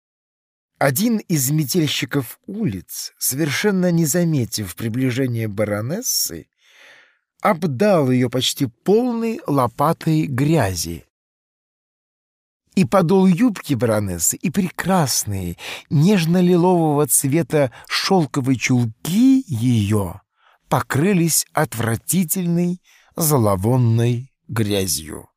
[0.78, 6.46] Один из метельщиков улиц, совершенно не заметив приближения баронессы,
[7.40, 11.06] обдал ее почти полной лопатой грязи.
[12.80, 15.58] И подол юбки баронессы, и прекрасные,
[15.90, 20.22] нежно-лилового цвета шелковые чулки ее
[20.70, 22.80] покрылись отвратительной
[23.16, 25.28] зловонной грязью.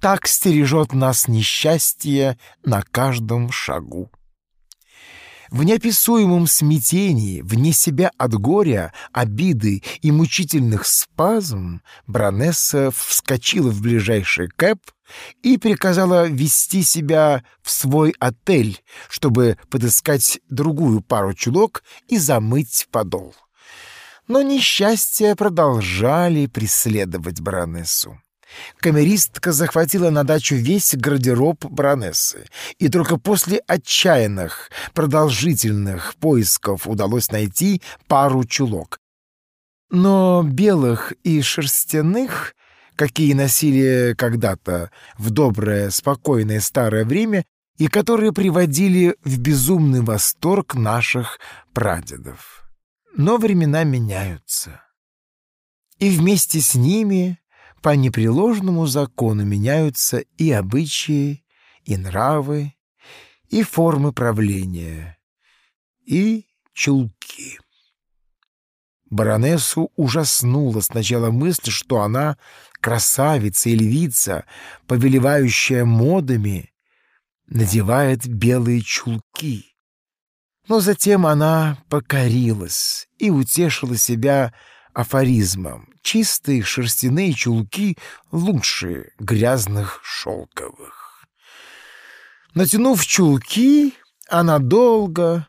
[0.00, 4.10] Так стережет нас несчастье на каждом шагу.
[5.50, 14.48] В неописуемом смятении, вне себя от горя, обиды и мучительных спазм, Бронесса вскочила в ближайший
[14.48, 14.78] кэп
[15.42, 23.34] и приказала вести себя в свой отель, чтобы подыскать другую пару чулок и замыть подол.
[24.26, 28.20] Но несчастья продолжали преследовать баронессу.
[28.78, 32.46] Камеристка захватила на дачу весь гардероб баронессы,
[32.78, 38.98] и только после отчаянных, продолжительных поисков удалось найти пару чулок.
[39.90, 42.54] Но белых и шерстяных,
[42.98, 47.44] какие носили когда-то в доброе, спокойное старое время
[47.78, 51.38] и которые приводили в безумный восторг наших
[51.72, 52.64] прадедов.
[53.16, 54.82] Но времена меняются.
[56.00, 57.38] И вместе с ними
[57.82, 61.44] по непреложному закону меняются и обычаи,
[61.84, 62.74] и нравы,
[63.48, 65.18] и формы правления,
[66.04, 67.60] и чулки.
[69.10, 72.36] Баронессу ужаснула сначала мысль, что она
[72.80, 74.44] красавица и львица,
[74.86, 76.72] повелевающая модами,
[77.46, 79.74] надевает белые чулки.
[80.68, 84.52] Но затем она покорилась и утешила себя
[84.92, 85.88] афоризмом.
[86.02, 87.96] Чистые шерстяные чулки
[88.30, 91.26] лучше грязных шелковых.
[92.54, 93.94] Натянув чулки,
[94.28, 95.46] она долго,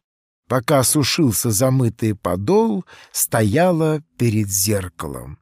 [0.48, 5.40] пока сушился замытый подол, стояла перед зеркалом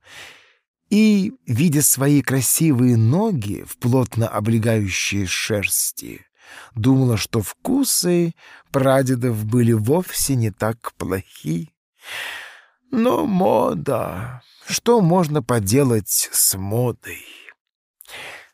[0.89, 6.25] и, видя свои красивые ноги в плотно облегающей шерсти,
[6.75, 8.33] думала, что вкусы
[8.71, 11.73] прадедов были вовсе не так плохи.
[12.91, 14.41] Но мода...
[14.67, 17.23] Что можно поделать с модой?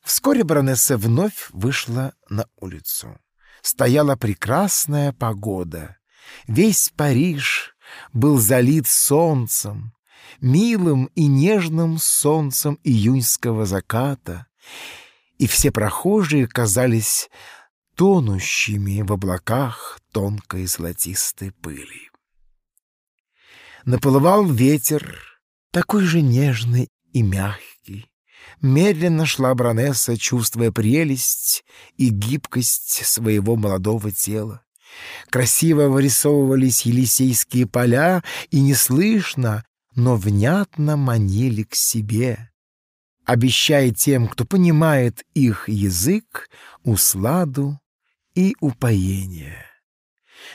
[0.03, 3.18] Вскоре баронесса вновь вышла на улицу.
[3.64, 5.97] Стояла прекрасная погода.
[6.45, 7.76] Весь Париж
[8.11, 9.93] был залит солнцем,
[10.41, 14.48] милым и нежным солнцем июньского заката,
[15.38, 17.30] и все прохожие казались
[17.95, 22.14] тонущими в облаках тонкой золотистой пыли
[23.86, 25.20] наплывал ветер,
[25.72, 28.10] такой же нежный и мягкий.
[28.62, 31.64] Медленно шла Бронесса, чувствуя прелесть
[31.98, 34.62] и гибкость своего молодого тела.
[35.30, 42.52] Красиво вырисовывались Елисейские поля, и неслышно, но внятно манили к себе,
[43.26, 46.49] обещая тем, кто понимает их язык,
[46.84, 47.80] усладу
[48.36, 49.65] и упоение.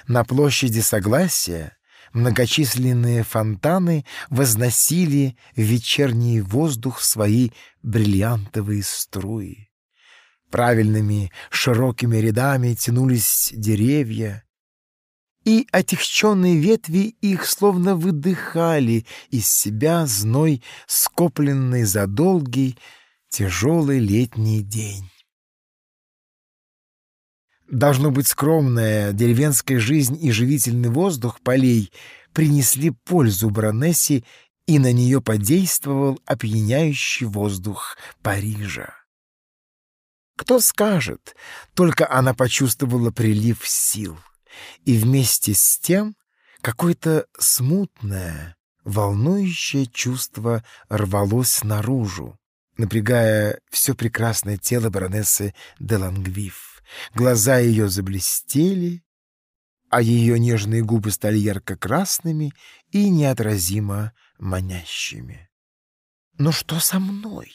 [0.06, 1.78] На площади Согласия
[2.12, 7.50] Многочисленные фонтаны возносили в вечерний воздух свои
[7.82, 9.70] бриллиантовые струи.
[10.50, 14.44] Правильными широкими рядами тянулись деревья,
[15.48, 22.76] и отягченные ветви их словно выдыхали из себя зной, скопленный за долгий,
[23.30, 25.10] тяжелый летний день.
[27.66, 31.90] Должно быть, скромная деревенская жизнь и живительный воздух полей
[32.34, 34.24] принесли пользу баронессе,
[34.66, 38.92] и на нее подействовал опьяняющий воздух Парижа.
[40.36, 41.34] Кто скажет,
[41.72, 44.18] только она почувствовала прилив сил,
[44.84, 46.16] и вместе с тем
[46.60, 52.38] какое-то смутное, волнующее чувство рвалось наружу,
[52.76, 56.82] напрягая все прекрасное тело баронессы де Лангвиф.
[57.14, 59.02] Глаза ее заблестели,
[59.90, 62.52] а ее нежные губы стали ярко-красными
[62.90, 65.47] и неотразимо манящими.
[66.38, 67.52] Но что со мной?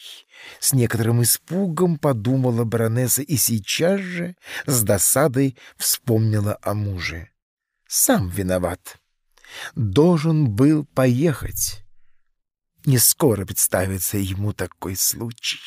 [0.60, 4.36] С некоторым испугом подумала баронесса и сейчас же
[4.66, 7.30] с досадой вспомнила о муже.
[7.88, 8.98] Сам виноват.
[9.74, 11.82] Должен был поехать.
[12.84, 15.60] Не скоро представится ему такой случай.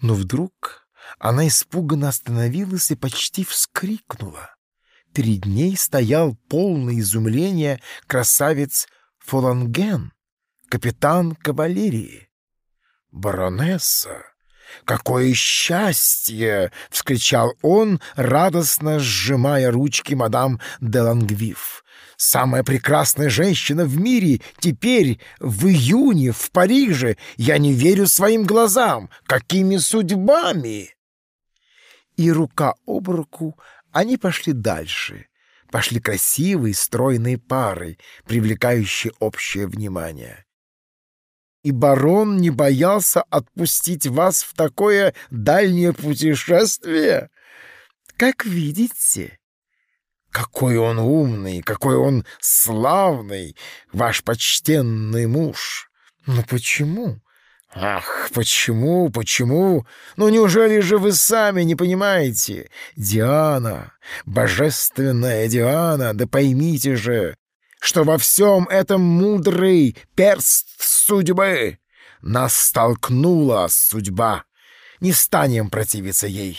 [0.00, 0.86] Но вдруг
[1.18, 4.54] она испуганно остановилась и почти вскрикнула.
[5.12, 8.86] Перед ней стоял полный изумления красавец
[9.18, 10.12] Фоланген,
[10.70, 12.28] капитан кавалерии.
[13.10, 14.22] «Баронесса,
[14.84, 21.84] какое счастье!»— вскричал он, радостно сжимая ручки мадам де Лангвив.
[22.16, 27.16] «Самая прекрасная женщина в мире теперь, в июне, в Париже!
[27.36, 29.10] Я не верю своим глазам!
[29.26, 30.94] Какими судьбами!»
[32.16, 33.58] И рука об руку
[33.90, 35.26] они пошли дальше,
[35.72, 40.44] пошли красивой, стройной парой, привлекающей общее внимание
[41.62, 47.30] и барон не боялся отпустить вас в такое дальнее путешествие?
[48.16, 49.38] Как видите,
[50.30, 53.56] какой он умный, какой он славный,
[53.92, 55.90] ваш почтенный муж.
[56.26, 57.20] Но почему?
[57.72, 59.86] Ах, почему, почему?
[60.16, 62.68] Ну неужели же вы сами не понимаете?
[62.96, 63.92] Диана,
[64.24, 67.36] божественная Диана, да поймите же,
[67.80, 70.68] что во всем этом мудрый перст
[71.10, 71.78] судьбы.
[72.22, 74.44] Нас столкнула судьба.
[75.00, 76.56] Не станем противиться ей.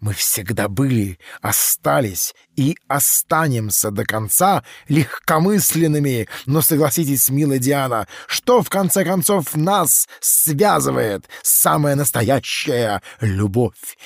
[0.00, 6.26] Мы всегда были, остались и останемся до конца легкомысленными.
[6.46, 13.96] Но согласитесь, милая Диана, что в конце концов нас связывает самая настоящая любовь?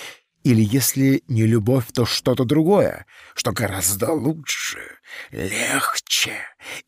[0.47, 3.05] Или если не любовь, то что-то другое,
[3.35, 4.79] что гораздо лучше,
[5.33, 6.37] легче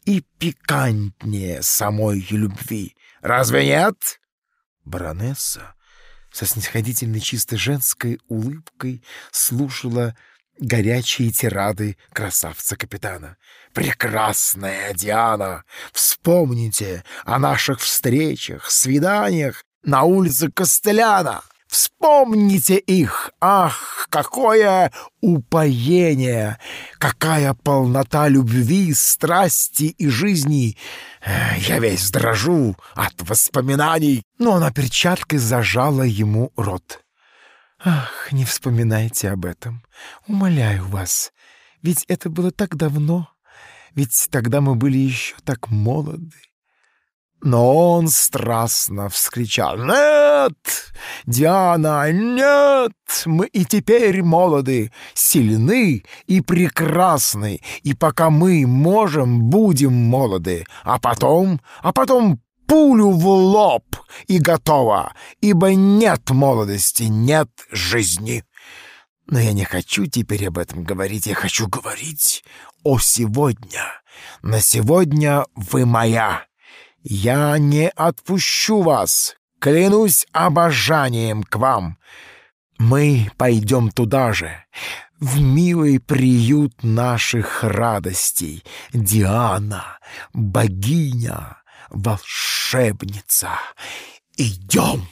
[0.05, 2.94] и пикантнее самой любви.
[3.20, 4.20] Разве нет?
[4.85, 5.74] Баронесса
[6.30, 9.02] со снисходительной чисто женской улыбкой
[9.32, 10.14] слушала
[10.60, 13.39] горячие тирады красавца-капитана.
[13.74, 15.64] «Прекрасная Диана!
[15.93, 23.31] Вспомните о наших встречах, свиданиях на улице Костеляна!» Вспомните их!
[23.40, 24.90] Ах, какое
[25.20, 26.59] упоение!
[26.99, 30.78] Какая полнота любви, страсти и жизни!
[31.59, 37.05] Я весь дрожу от воспоминаний!» Но она перчаткой зажала ему рот.
[37.85, 39.85] «Ах, не вспоминайте об этом.
[40.27, 41.32] Умоляю вас.
[41.82, 43.28] Ведь это было так давно.
[43.95, 46.32] Ведь тогда мы были еще так молоды.
[47.40, 50.55] Но он страстно вскричал «Нет!
[51.24, 52.93] Диана, нет!
[53.27, 61.60] Мы и теперь молоды, сильны и прекрасны, и пока мы можем, будем молоды, а потом,
[61.81, 63.85] а потом пулю в лоб
[64.27, 68.44] и готово, ибо нет молодости, нет жизни».
[69.31, 72.43] Но я не хочу теперь об этом говорить, я хочу говорить
[72.82, 73.85] о сегодня.
[74.40, 76.48] На сегодня вы моя.
[77.10, 81.97] Я не отпущу вас, клянусь обожанием к вам.
[82.76, 84.62] Мы пойдем туда же,
[85.18, 88.62] в милый приют наших радостей.
[88.93, 89.98] Диана,
[90.35, 93.52] богиня, волшебница.
[94.36, 95.09] Идем!»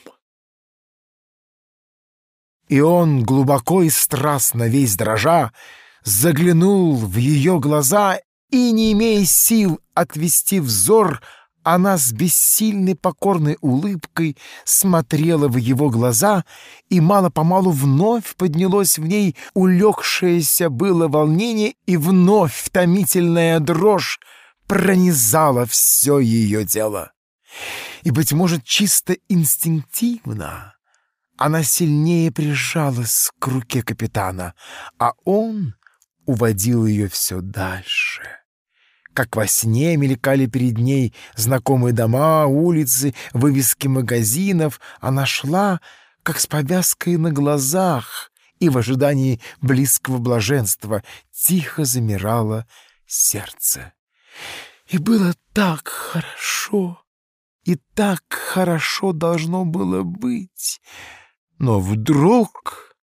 [2.69, 5.51] И он, глубоко и страстно весь дрожа,
[6.05, 8.21] заглянул в ее глаза
[8.51, 11.23] и, не имея сил отвести взор,
[11.67, 16.45] она с бессильной покорной улыбкой смотрела в его глаза,
[16.91, 24.21] и мало-помалу вновь поднялось в ней улегшееся было волнение, и вновь томительная дрожь
[24.69, 27.11] пронизала все ее тело.
[28.05, 30.75] И, быть может, чисто инстинктивно
[31.37, 34.55] она сильнее прижалась к руке капитана,
[35.01, 35.75] а он
[36.27, 38.23] уводил ее все дальше
[39.17, 44.79] как во сне мелькали перед ней знакомые дома, улицы, вывески магазинов.
[45.01, 45.81] Она шла,
[46.23, 51.03] как с повязкой на глазах, и в ожидании близкого блаженства
[51.33, 52.67] тихо замирало
[53.07, 53.95] сердце.
[54.87, 57.03] И было так хорошо,
[57.65, 60.83] и так хорошо должно было быть.
[61.59, 62.95] Но вдруг...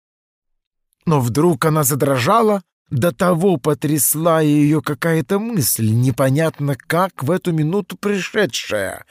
[1.07, 2.63] Но вдруг она задрожала,
[2.93, 9.07] до того потрясла ее какая-то мысль, непонятно как в эту минуту пришедшая.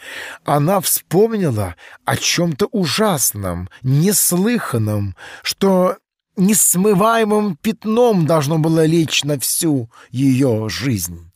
[0.45, 1.75] Она вспомнила
[2.05, 5.97] о чем-то ужасном, неслыханном, что
[6.37, 11.31] несмываемым пятном должно было лечь на всю ее жизнь.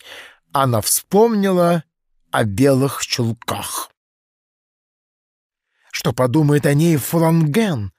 [0.52, 1.84] Она вспомнила
[2.30, 3.90] о белых чулках.
[5.92, 7.92] Что подумает о ней Фланген,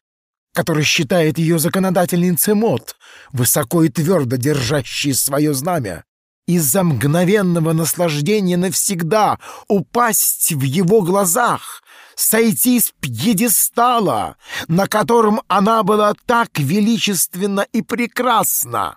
[0.57, 2.97] который считает ее законодательницей мод,
[3.31, 6.05] высоко и твердо держащий свое знамя?
[6.47, 9.39] Из-за мгновенного наслаждения навсегда
[9.69, 11.83] упасть в его глазах,
[12.15, 18.97] сойти с пьедестала, на котором она была так величественна и прекрасна.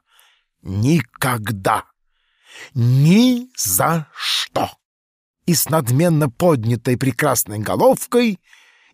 [0.61, 1.83] Никогда!
[2.73, 4.71] Ни за что!
[5.45, 8.39] И с надменно поднятой прекрасной головкой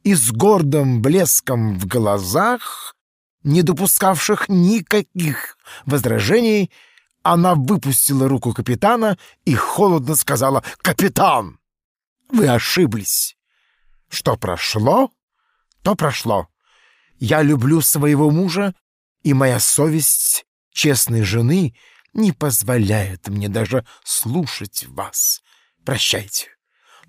[0.05, 2.95] и с гордым блеском в глазах,
[3.43, 5.57] не допускавших никаких
[5.87, 6.71] возражений,
[7.23, 11.59] она выпустила руку капитана и холодно сказала «Капитан,
[12.29, 13.35] вы ошиблись.
[14.07, 15.09] Что прошло,
[15.81, 16.49] то прошло.
[17.17, 18.75] Я люблю своего мужа,
[19.23, 21.75] и моя совесть честной жены
[22.13, 25.41] не позволяет мне даже слушать вас.
[25.83, 26.49] Прощайте.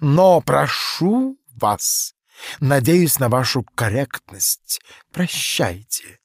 [0.01, 2.16] Но прошу вас,
[2.61, 4.81] надеюсь на вашу корректность.
[5.13, 6.21] Прощайте.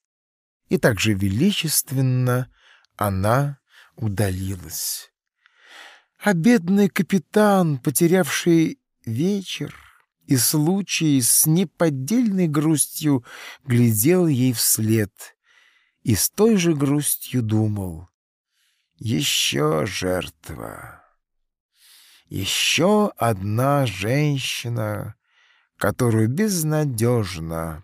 [0.69, 2.51] И так же величественно
[2.95, 3.59] она
[3.95, 5.11] удалилась.
[6.19, 9.75] А бедный капитан, потерявший вечер,
[10.27, 13.25] и случай с неподдельной грустью
[13.65, 15.11] глядел ей вслед
[16.03, 18.07] и с той же грустью думал.
[18.95, 21.03] Еще жертва.
[22.27, 25.15] Еще одна женщина,
[25.81, 27.83] которую безнадежно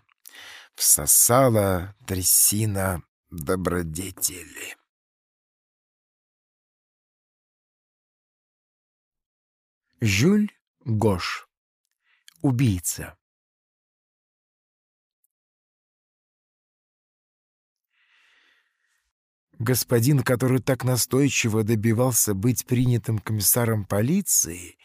[0.76, 4.76] всосала трясина добродетели.
[10.00, 10.48] Жюль
[10.84, 11.48] Гош
[12.40, 13.18] убийца.
[19.58, 24.78] Господин, который так настойчиво добивался быть принятым комиссаром полиции,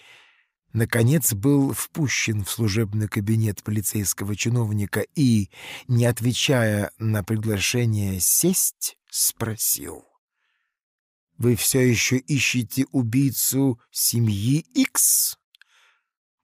[0.73, 5.49] наконец был впущен в служебный кабинет полицейского чиновника и,
[5.87, 10.03] не отвечая на приглашение сесть, спросил.
[11.37, 15.37] «Вы все еще ищете убийцу семьи Икс?»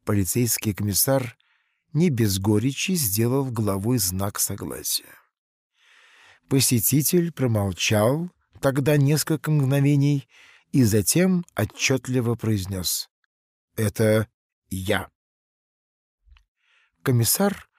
[0.06, 1.38] Полицейский комиссар
[1.94, 5.16] не без горечи сделал головой знак согласия.
[6.48, 8.30] Посетитель промолчал
[8.60, 10.28] тогда несколько мгновений
[10.72, 13.09] и затем отчетливо произнес
[13.80, 14.28] «Это
[14.70, 15.10] я».
[17.02, 17.70] Комиссар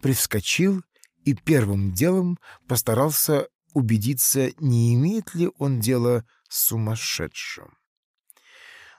[0.00, 0.82] привскочил
[1.26, 7.76] и первым делом постарался убедиться, не имеет ли он дело с сумасшедшим.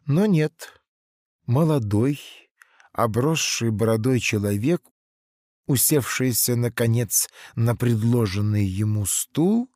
[0.05, 0.79] Но нет,
[1.47, 2.21] молодой,
[2.93, 4.83] обросший бородой человек,
[5.65, 9.73] усевшийся, наконец, на предложенный ему стул,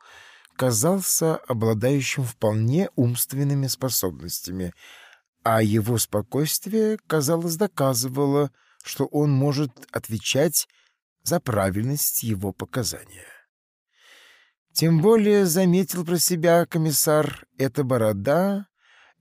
[0.56, 4.72] казался обладающим вполне умственными способностями,
[5.46, 8.52] а его спокойствие, казалось, доказывало,
[8.84, 10.68] что он может отвечать
[11.22, 13.28] за правильность его показания.
[14.74, 18.66] Тем более заметил про себя комиссар, эта борода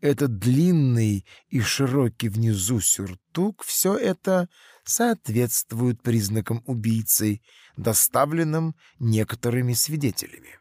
[0.01, 4.48] этот длинный и широкий внизу сюртук— все это
[4.82, 7.42] соответствует признакам убийцы,
[7.76, 10.59] доставленным некоторыми свидетелями.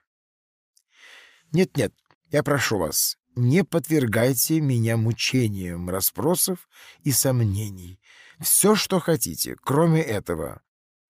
[1.53, 1.93] Нет-нет,
[2.31, 6.67] я прошу вас, не подвергайте меня мучениям расспросов
[7.03, 7.99] и сомнений.
[8.39, 10.61] Все, что хотите, кроме этого.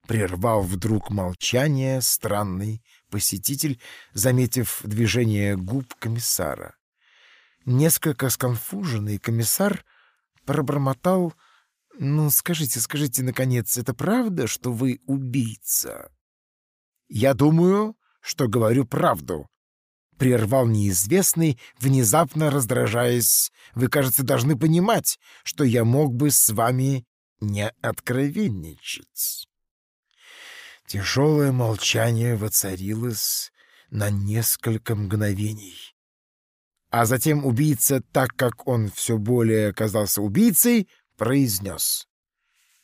[0.07, 3.79] Прервал вдруг молчание странный посетитель,
[4.13, 6.75] заметив движение губ комиссара.
[7.65, 9.85] Несколько сконфуженный комиссар
[10.45, 11.33] пробормотал
[11.97, 16.11] «Ну, скажите, скажите, наконец, это правда, что вы убийца?»
[17.07, 19.47] «Я думаю, что говорю правду»,—
[20.17, 23.51] прервал неизвестный, внезапно раздражаясь.
[23.75, 27.05] «Вы, кажется, должны понимать, что я мог бы с вами
[27.41, 29.47] не откровенничать».
[30.87, 33.51] Тяжелое молчание воцарилось
[33.89, 35.95] на несколько мгновений.
[36.89, 40.87] А затем убийца, так как он все более оказался убийцей,
[41.17, 42.07] произнес.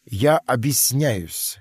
[0.06, 1.60] «Я объясняюсь.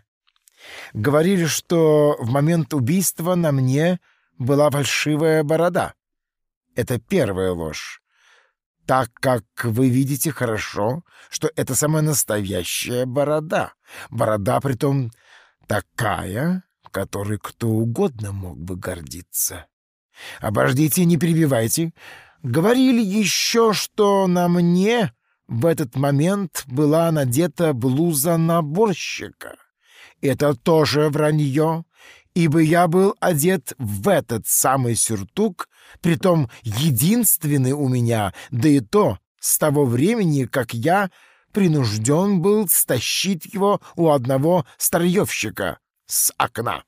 [0.92, 4.00] Говорили, что в момент убийства на мне
[4.38, 5.94] была фальшивая борода.
[6.74, 8.00] Это первая ложь.
[8.86, 13.74] Так как вы видите хорошо, что это самая настоящая борода.
[14.10, 15.10] Борода, притом,
[15.66, 19.66] такая, которой кто угодно мог бы гордиться.
[20.40, 21.92] Обождите, не перебивайте.
[22.42, 25.12] Говорили еще, что на мне
[25.46, 29.56] в этот момент была надета блуза наборщика.
[30.20, 31.84] Это тоже вранье,
[32.38, 35.68] ибо я был одет в этот самый сюртук,
[36.00, 41.10] притом единственный у меня, да и то с того времени, как я
[41.52, 46.84] принужден был стащить его у одного старьевщика с окна.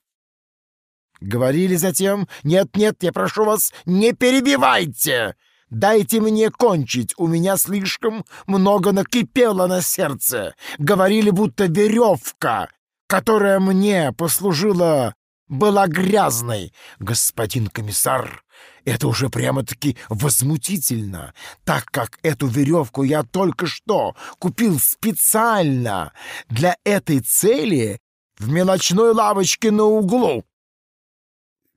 [1.21, 5.35] Говорили затем, «Нет-нет, я прошу вас, не перебивайте!
[5.69, 10.55] Дайте мне кончить, у меня слишком много накипело на сердце.
[10.79, 12.69] Говорили, будто веревка,
[13.09, 15.15] которая мне послужила,
[15.51, 16.73] была грязной.
[17.01, 18.43] Господин комиссар,
[18.85, 26.13] это уже прямо-таки возмутительно, так как эту веревку я только что купил специально
[26.49, 28.01] для этой цели
[28.39, 30.45] в мелочной лавочке на углу.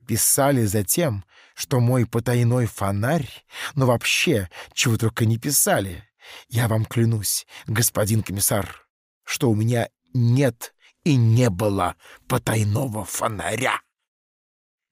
[0.06, 1.24] Писали затем,
[1.54, 3.28] что мой потайной фонарь,
[3.74, 6.04] но вообще чего только не писали.
[6.48, 8.86] Я вам клянусь, господин комиссар,
[9.24, 10.73] что у меня нет
[11.04, 13.80] и не было потайного фонаря.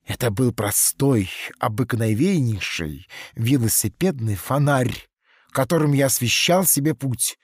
[0.07, 5.09] Это был простой, обыкновеннейший велосипедный фонарь,
[5.51, 7.39] которым я освещал себе путь.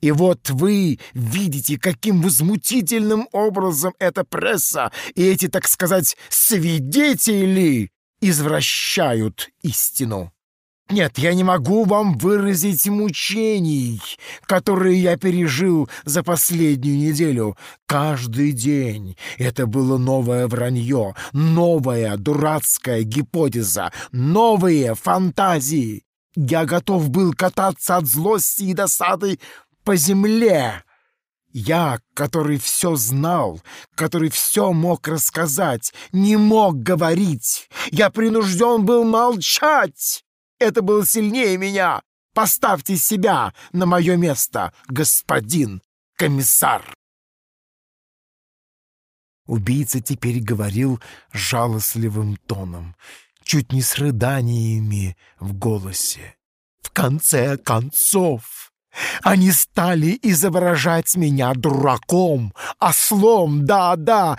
[0.00, 7.90] И вот вы видите, каким возмутительным образом эта пресса и эти, так сказать, свидетели
[8.20, 10.32] извращают истину.
[10.90, 14.02] Нет, я не могу вам выразить мучений,
[14.46, 17.56] которые я пережил за последнюю неделю.
[17.86, 26.02] Каждый день это было новое вранье, новая дурацкая гипотеза, новые фантазии.
[26.34, 29.38] Я готов был кататься от злости и досады
[29.84, 30.82] по земле.
[31.52, 33.60] Я, который все знал,
[33.94, 37.68] который все мог рассказать, не мог говорить.
[37.92, 40.24] Я принужден был молчать.
[40.60, 42.02] Это было сильнее меня.
[42.34, 45.82] Поставьте себя на мое место, господин
[46.16, 46.84] комиссар.
[49.46, 51.00] Убийца теперь говорил
[51.32, 52.94] жалостливым тоном,
[53.42, 56.36] чуть не с рыданиями в голосе.
[56.82, 58.70] В конце концов,
[59.22, 64.38] они стали изображать меня дураком, ослом, да-да,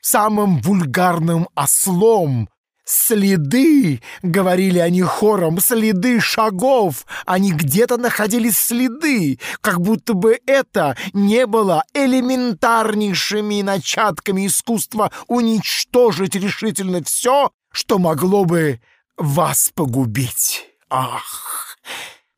[0.00, 2.48] самым вульгарным ослом,
[2.94, 11.46] «Следы!»— говорили они хором, «следы шагов!» Они где-то находили следы, как будто бы это не
[11.46, 18.78] было элементарнейшими начатками искусства уничтожить решительно все, что могло бы
[19.16, 20.66] вас погубить.
[20.90, 21.78] Ах,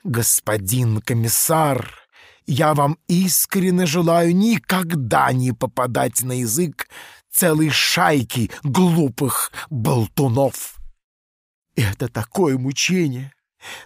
[0.05, 1.91] господин комиссар,
[2.47, 6.87] я вам искренне желаю никогда не попадать на язык
[7.35, 10.77] целой шайки глупых болтунов.
[11.77, 13.33] Это такое мучение,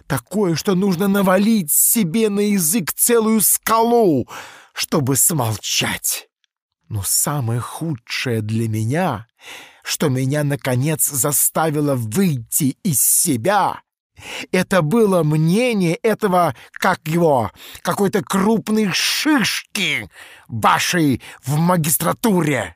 [0.05, 4.29] такое, что нужно навалить себе на язык целую скалу,
[4.73, 6.29] чтобы смолчать.
[6.87, 9.27] Но самое худшее для меня,
[9.83, 13.81] что меня, наконец, заставило выйти из себя,
[14.51, 17.51] это было мнение этого, как его,
[17.81, 20.09] какой-то крупной шишки
[20.47, 22.75] вашей в магистратуре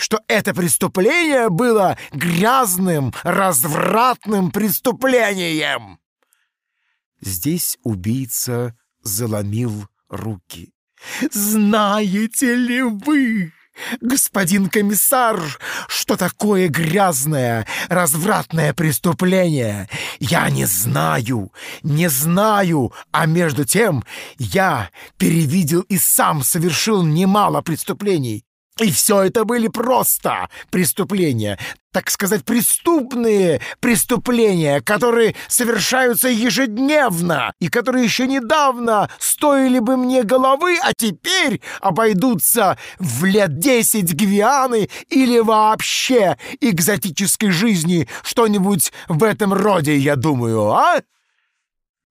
[0.00, 5.98] что это преступление было грязным, развратным преступлением.
[7.20, 10.72] Здесь убийца заломил руки.
[11.30, 13.52] «Знаете ли вы,
[14.00, 15.40] господин комиссар,
[15.88, 19.88] что такое грязное, развратное преступление?
[20.18, 21.52] Я не знаю,
[21.82, 24.04] не знаю, а между тем
[24.38, 28.44] я перевидел и сам совершил немало преступлений.
[28.80, 31.58] И все это были просто преступления,
[31.92, 40.78] так сказать, преступные преступления, которые совершаются ежедневно и которые еще недавно стоили бы мне головы,
[40.82, 49.94] а теперь обойдутся в лет десять гвианы или вообще экзотической жизни, что-нибудь в этом роде,
[49.98, 51.02] я думаю, а?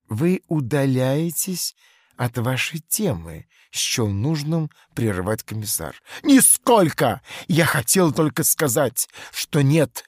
[0.08, 1.76] Вы удаляетесь
[2.16, 5.96] от вашей темы, счел нужным прерывать комиссар.
[6.24, 7.22] «Нисколько!
[7.48, 10.06] Я хотел только сказать, что нет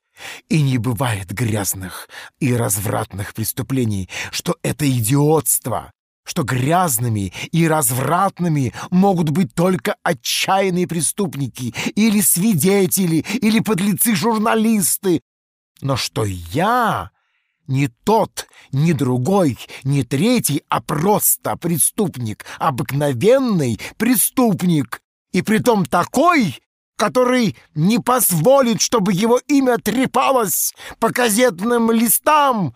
[0.49, 2.09] и не бывает грязных
[2.39, 5.91] и развратных преступлений, что это идиотство,
[6.23, 15.21] что грязными и развратными могут быть только отчаянные преступники или свидетели, или подлецы-журналисты,
[15.81, 17.11] но что я
[17.71, 25.01] не тот, ни другой, ни третий, а просто преступник, обыкновенный преступник.
[25.31, 26.59] И притом такой,
[26.97, 32.75] который не позволит, чтобы его имя трепалось по газетным листам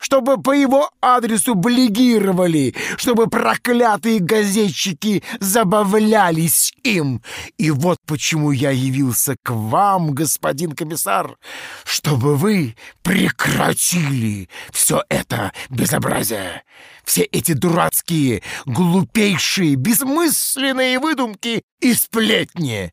[0.00, 7.22] чтобы по его адресу блегировали, чтобы проклятые газетчики забавлялись им.
[7.58, 11.36] И вот почему я явился к вам, господин комиссар,
[11.84, 16.64] чтобы вы прекратили все это безобразие,
[17.04, 22.92] все эти дурацкие, глупейшие, бессмысленные выдумки и сплетни.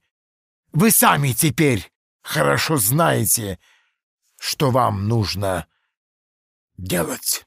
[0.73, 1.89] Вы сами теперь
[2.21, 3.59] хорошо знаете,
[4.39, 5.65] что вам нужно
[6.77, 7.45] делать.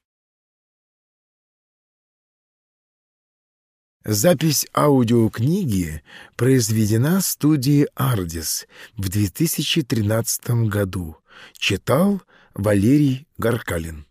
[4.03, 6.03] Запись аудиокниги
[6.35, 8.65] произведена студией «Ардис»
[8.97, 11.17] в 2013 году.
[11.53, 12.21] Читал
[12.55, 14.05] Валерий Гаркалин.